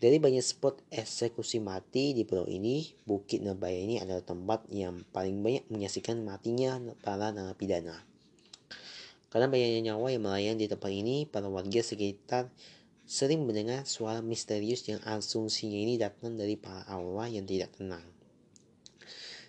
Dari 0.00 0.16
banyak 0.16 0.40
spot 0.40 0.80
eksekusi 0.88 1.60
mati 1.60 2.16
di 2.16 2.24
pulau 2.24 2.48
ini, 2.48 2.88
Bukit 3.04 3.44
Nebaya 3.44 3.76
ini 3.76 4.00
adalah 4.00 4.24
tempat 4.24 4.64
yang 4.72 5.04
paling 5.12 5.44
banyak 5.44 5.68
menyaksikan 5.68 6.24
matinya 6.24 6.80
para 7.04 7.34
narapidana. 7.34 8.00
Karena 9.28 9.50
banyaknya 9.52 9.92
nyawa 9.92 10.08
yang 10.08 10.22
melayang 10.24 10.56
di 10.56 10.70
tempat 10.70 10.88
ini, 10.88 11.28
para 11.28 11.52
warga 11.52 11.84
sekitar 11.84 12.48
sering 13.04 13.44
mendengar 13.44 13.84
suara 13.84 14.24
misterius 14.24 14.88
yang 14.88 15.04
asumsinya 15.04 15.76
ini 15.76 16.00
datang 16.00 16.38
dari 16.40 16.56
para 16.56 16.86
aula 16.88 17.28
yang 17.28 17.44
tidak 17.44 17.76
tenang. 17.76 18.06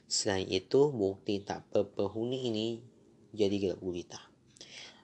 Selain 0.09 0.49
itu, 0.49 0.89
bukti 0.89 1.45
tak 1.45 1.61
berpenghuni 1.69 2.49
ini 2.49 2.88
jadi 3.33 3.55
gelap 3.57 3.79
gulita 3.81 4.19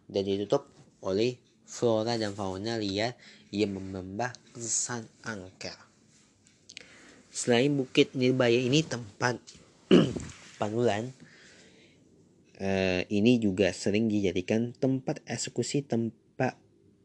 dan 0.09 0.23
ditutup 0.25 0.69
oleh 1.01 1.37
flora 1.65 2.17
dan 2.17 2.33
fauna 2.37 2.77
liar 2.77 3.17
yang 3.49 3.77
menambah 3.77 4.33
kesan 4.53 5.09
angker. 5.25 5.75
Selain 7.35 7.73
Bukit 7.73 8.15
Nirbaya 8.15 8.55
ini 8.55 8.85
tempat 8.85 9.41
panulan, 10.61 11.11
uh, 12.61 13.01
ini 13.11 13.41
juga 13.41 13.75
sering 13.75 14.07
dijadikan 14.07 14.71
tempat 14.71 15.19
eksekusi 15.27 15.83
tempat 15.83 16.55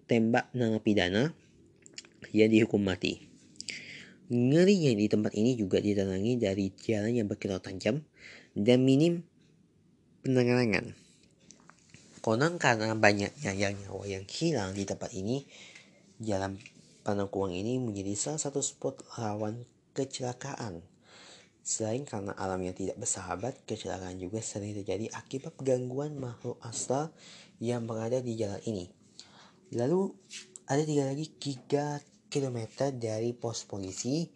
tembak 0.06 0.52
narapidana 0.54 1.34
yang 2.30 2.50
dihukum 2.52 2.82
mati. 2.84 3.26
Ngerinya 4.30 4.94
di 4.94 5.06
tempat 5.10 5.34
ini 5.34 5.58
juga 5.58 5.82
diterangi 5.82 6.38
dari 6.38 6.70
jalan 6.78 7.18
yang 7.18 7.26
berkilau 7.26 7.58
tajam 7.58 8.06
dan 8.54 8.86
minim 8.86 9.26
penerangan. 10.22 10.99
Konon 12.20 12.60
karena 12.60 12.92
banyaknya 12.92 13.52
yang 13.56 13.72
nyawa 13.80 14.04
yang 14.04 14.28
hilang 14.28 14.76
di 14.76 14.84
tempat 14.84 15.08
ini, 15.16 15.48
jalan 16.20 16.60
Panokuang 17.00 17.56
ini 17.56 17.80
menjadi 17.80 18.12
salah 18.12 18.36
satu 18.36 18.60
spot 18.60 19.00
rawan 19.16 19.64
kecelakaan. 19.96 20.84
Selain 21.64 22.04
karena 22.04 22.36
alam 22.36 22.60
yang 22.60 22.76
tidak 22.76 23.00
bersahabat, 23.00 23.56
kecelakaan 23.64 24.20
juga 24.20 24.44
sering 24.44 24.76
terjadi 24.76 25.08
akibat 25.16 25.56
gangguan 25.64 26.20
makhluk 26.20 26.60
astral 26.60 27.08
yang 27.56 27.88
berada 27.88 28.20
di 28.20 28.36
jalan 28.36 28.60
ini. 28.68 28.92
Lalu 29.72 30.12
ada 30.68 30.84
tiga 30.84 31.08
lagi 31.08 31.24
3 31.32 32.28
km 32.28 32.58
dari 33.00 33.32
pos 33.32 33.64
polisi, 33.64 34.28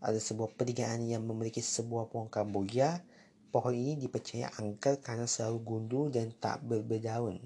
ada 0.00 0.16
sebuah 0.16 0.56
pertigaan 0.56 1.04
yang 1.04 1.28
memiliki 1.28 1.60
sebuah 1.60 2.08
pohon 2.08 2.32
kamboja 2.32 3.04
Pohon 3.48 3.72
ini 3.72 3.96
dipercaya 3.96 4.52
angker 4.60 5.00
karena 5.00 5.24
selalu 5.24 5.58
gundul 5.64 6.04
dan 6.12 6.28
tak 6.36 6.60
berdaun. 6.68 7.40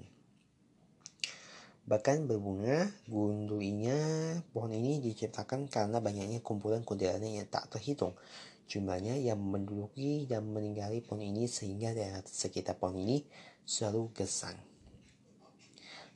Bahkan 1.83 2.31
berbunga, 2.31 2.87
gundulnya 3.11 3.99
pohon 4.55 4.71
ini 4.71 5.03
diciptakan 5.03 5.67
karena 5.67 5.99
banyaknya 5.99 6.39
kumpulan 6.39 6.83
kuntilanak 6.83 7.27
yang 7.27 7.47
tak 7.51 7.67
terhitung. 7.71 8.15
Jumlahnya 8.71 9.19
yang 9.19 9.39
menduduki 9.39 10.23
dan 10.23 10.47
meninggali 10.47 11.03
pohon 11.03 11.23
ini 11.23 11.47
sehingga 11.47 11.91
daerah 11.91 12.23
sekitar 12.23 12.79
pohon 12.79 13.03
ini 13.03 13.27
selalu 13.67 14.15
gesang. 14.15 14.55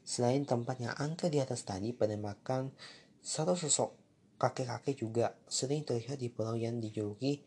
Selain 0.08 0.48
tempat 0.48 0.80
yang 0.80 0.96
angker 0.96 1.28
di 1.28 1.44
atas 1.44 1.68
tadi, 1.68 1.92
penembakan 1.92 2.72
satu 3.20 3.60
sosok 3.60 3.92
kakek-kakek 4.40 4.96
juga 4.96 5.36
sering 5.52 5.84
terlihat 5.84 6.16
di 6.16 6.32
pulau 6.32 6.56
yang 6.56 6.80
dijuluki 6.80 7.44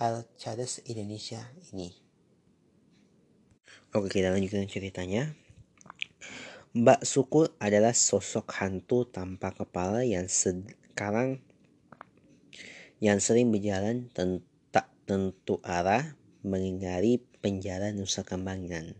Alcades 0.00 0.84
Indonesia 0.88 1.40
ini. 1.72 1.92
Oke, 3.92 4.08
kita 4.08 4.32
lanjutkan 4.32 4.64
ceritanya. 4.64 5.36
Mbak 6.72 7.04
Sukul 7.04 7.52
adalah 7.60 7.92
sosok 7.92 8.48
hantu 8.56 9.04
tanpa 9.04 9.52
kepala 9.52 10.00
yang 10.08 10.24
sekarang 10.32 11.44
yang 13.04 13.20
sering 13.20 13.52
berjalan 13.52 14.08
tak 14.72 14.88
tentu 15.04 15.60
arah 15.60 16.16
menghindari 16.40 17.20
penjara 17.44 17.92
Nusa 17.92 18.24
Kambangan. 18.24 18.96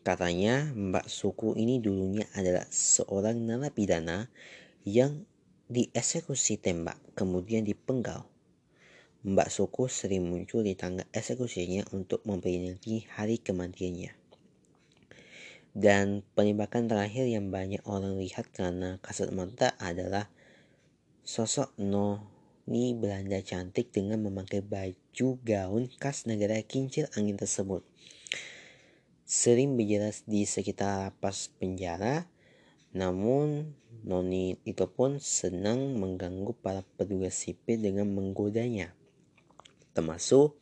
Katanya 0.00 0.68
Mbak 0.72 1.08
Suku 1.08 1.56
ini 1.56 1.80
dulunya 1.80 2.28
adalah 2.36 2.68
seorang 2.68 3.40
narapidana 3.40 4.28
yang 4.84 5.24
dieksekusi 5.68 6.56
tembak 6.58 6.98
kemudian 7.14 7.62
dipenggal 7.62 8.29
Mbak 9.20 9.52
Suku 9.52 9.84
sering 9.84 10.32
muncul 10.32 10.64
di 10.64 10.72
tangga 10.72 11.04
eksekusinya 11.12 11.92
untuk 11.92 12.24
memperingati 12.24 13.04
hari 13.12 13.36
kematiannya. 13.36 14.16
Dan 15.76 16.24
penembakan 16.32 16.88
terakhir 16.88 17.28
yang 17.28 17.52
banyak 17.52 17.84
orang 17.84 18.16
lihat 18.16 18.48
karena 18.48 18.96
kasat 19.04 19.28
mata 19.36 19.76
adalah 19.76 20.32
sosok 21.20 21.76
Noni 21.76 22.96
Belanda 22.96 23.44
cantik 23.44 23.92
dengan 23.92 24.24
memakai 24.24 24.64
baju 24.64 25.28
gaun 25.44 25.92
khas 26.00 26.24
negara 26.24 26.56
kincir 26.64 27.12
angin 27.12 27.36
tersebut. 27.36 27.84
Sering 29.28 29.76
berjelas 29.76 30.24
di 30.24 30.48
sekitar 30.48 31.12
lapas 31.12 31.52
penjara, 31.60 32.24
namun 32.96 33.76
Noni 34.00 34.56
itu 34.64 34.88
pun 34.88 35.20
senang 35.20 35.92
mengganggu 36.00 36.56
para 36.56 36.80
petugas 36.96 37.36
sipil 37.36 37.84
dengan 37.84 38.08
menggodanya. 38.08 38.96
Termasuk 40.00 40.56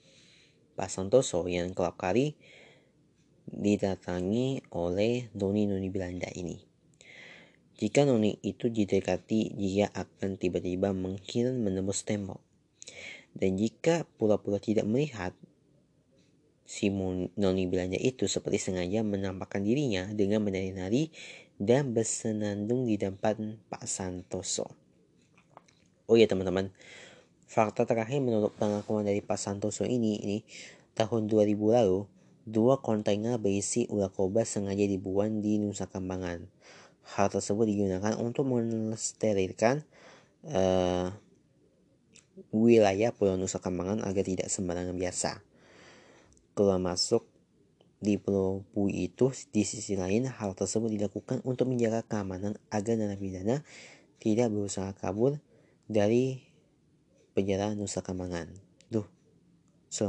Pak 0.74 0.90
Santoso 0.90 1.46
yang 1.46 1.70
kelap 1.70 1.94
kali 1.94 2.34
didatangi 3.46 4.66
oleh 4.74 5.30
noni-noni 5.30 5.86
Belanda 5.94 6.26
ini. 6.34 6.58
Jika 7.78 8.02
noni 8.02 8.34
itu 8.42 8.66
didekati, 8.66 9.54
dia 9.54 9.94
akan 9.94 10.42
tiba-tiba 10.42 10.90
menghilang 10.90 11.62
menembus 11.62 12.02
tembok. 12.02 12.42
Dan 13.30 13.54
jika 13.54 14.10
pura-pura 14.18 14.58
tidak 14.58 14.90
melihat, 14.90 15.30
si 16.66 16.90
noni 16.90 17.70
Belanda 17.70 17.94
itu 17.94 18.26
seperti 18.26 18.58
sengaja 18.58 19.06
menampakkan 19.06 19.62
dirinya 19.62 20.10
dengan 20.10 20.42
menari-nari 20.42 21.14
dan 21.62 21.94
bersenandung 21.94 22.90
di 22.90 22.98
depan 22.98 23.62
Pak 23.70 23.86
Santoso. 23.86 24.66
Oh 26.10 26.18
ya 26.18 26.26
teman-teman, 26.26 26.74
fakta 27.48 27.88
terakhir 27.88 28.20
menurut 28.20 28.52
pengakuan 28.60 29.08
dari 29.08 29.24
Pak 29.24 29.40
Santoso 29.40 29.88
ini, 29.88 30.20
ini 30.20 30.38
tahun 30.92 31.32
2000 31.32 31.56
lalu, 31.56 32.04
dua 32.44 32.80
kontainer 32.84 33.40
berisi 33.40 33.88
ular 33.88 34.12
kobra 34.12 34.44
sengaja 34.44 34.84
dibuang 34.84 35.40
di 35.40 35.56
Nusa 35.56 35.88
Kambangan. 35.88 36.44
Hal 37.16 37.32
tersebut 37.32 37.64
digunakan 37.64 38.20
untuk 38.20 38.44
mensterilkan 38.52 39.80
uh, 40.44 41.08
wilayah 42.52 43.16
Pulau 43.16 43.40
Nusa 43.40 43.64
Kambangan 43.64 44.04
agar 44.04 44.24
tidak 44.28 44.52
sembarangan 44.52 44.92
biasa. 44.92 45.40
Keluar 46.52 46.76
masuk 46.76 47.24
di 47.98 48.20
Pulau 48.20 48.60
Bui 48.76 49.08
itu, 49.08 49.32
di 49.50 49.64
sisi 49.64 49.96
lain, 49.96 50.28
hal 50.28 50.52
tersebut 50.52 50.92
dilakukan 50.92 51.40
untuk 51.48 51.72
menjaga 51.72 52.04
keamanan 52.04 52.60
agar 52.68 52.94
narapidana 53.00 53.64
tidak 54.20 54.52
berusaha 54.52 54.92
kabur 54.94 55.40
dari 55.88 56.47
penjara 57.38 57.70
Nusa 57.78 58.02
Kambangan. 58.02 58.50
Duh, 58.90 59.06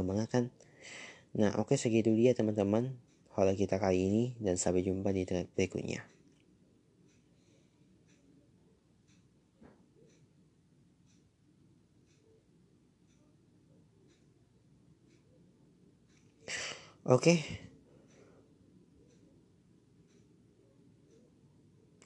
banget 0.02 0.26
kan? 0.26 0.44
Nah, 1.38 1.54
oke 1.62 1.78
segitu 1.78 2.10
dia 2.10 2.34
teman-teman 2.34 2.98
hal 3.38 3.54
kita 3.54 3.78
kali 3.78 4.02
ini 4.10 4.24
dan 4.42 4.58
sampai 4.58 4.82
jumpa 4.82 5.14
di 5.14 5.22
thread 5.22 5.46
berikutnya. 5.54 6.02
Oke, 17.06 17.32
okay. 17.32 17.38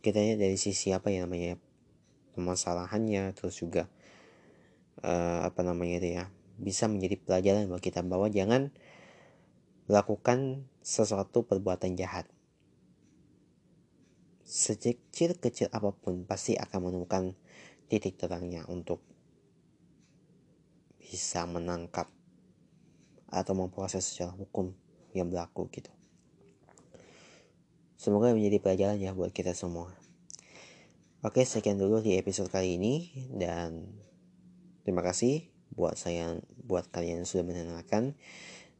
kita 0.05 0.21
dari 0.37 0.61
sisi 0.61 0.93
apa 0.93 1.09
ya 1.09 1.25
namanya 1.25 1.57
permasalahannya 2.37 3.33
terus 3.33 3.59
juga 3.59 3.89
uh, 5.05 5.45
apa 5.45 5.61
namanya 5.61 6.01
itu 6.01 6.09
ya 6.17 6.25
bisa 6.57 6.89
menjadi 6.89 7.21
pelajaran 7.21 7.69
buat 7.69 7.85
kita 7.85 8.01
bahwa 8.01 8.33
jangan 8.33 8.73
lakukan 9.85 10.65
sesuatu 10.81 11.45
perbuatan 11.45 11.93
jahat 12.01 12.25
sekecil-kecil 14.45 15.69
apa 15.73 15.93
pun 15.93 16.25
pasti 16.25 16.57
akan 16.57 16.89
menemukan 16.89 17.37
titik 17.89 18.17
terangnya 18.17 18.65
untuk 18.69 19.01
bisa 21.01 21.45
menangkap 21.45 22.09
atau 23.29 23.53
memproses 23.57 24.05
secara 24.05 24.33
hukum 24.37 24.73
yang 25.17 25.29
berlaku 25.33 25.69
gitu. 25.73 25.91
Semoga 27.97 28.37
menjadi 28.37 28.61
pelajaran 28.61 29.01
ya 29.01 29.17
buat 29.17 29.33
kita 29.33 29.57
semua. 29.57 29.97
Oke, 31.25 31.41
sekian 31.49 31.81
dulu 31.81 32.05
di 32.05 32.21
episode 32.21 32.53
kali 32.53 32.77
ini 32.77 33.09
dan 33.33 33.89
terima 34.85 35.01
kasih 35.01 35.49
buat 35.75 35.97
saya 35.99 36.39
buat 36.63 36.87
kalian 36.93 37.25
yang 37.25 37.29
sudah 37.29 37.43
mendengarkan 37.43 38.15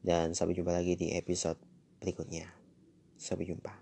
dan 0.05 0.37
sampai 0.37 0.53
jumpa 0.53 0.71
lagi 0.71 0.95
di 1.01 1.17
episode 1.17 1.57
berikutnya. 1.99 2.53
Sampai 3.17 3.49
jumpa. 3.49 3.73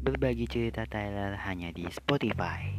Berbagi 0.00 0.48
cerita 0.48 0.88
Tyler 0.88 1.36
hanya 1.44 1.68
di 1.76 1.84
Spotify. 1.92 2.72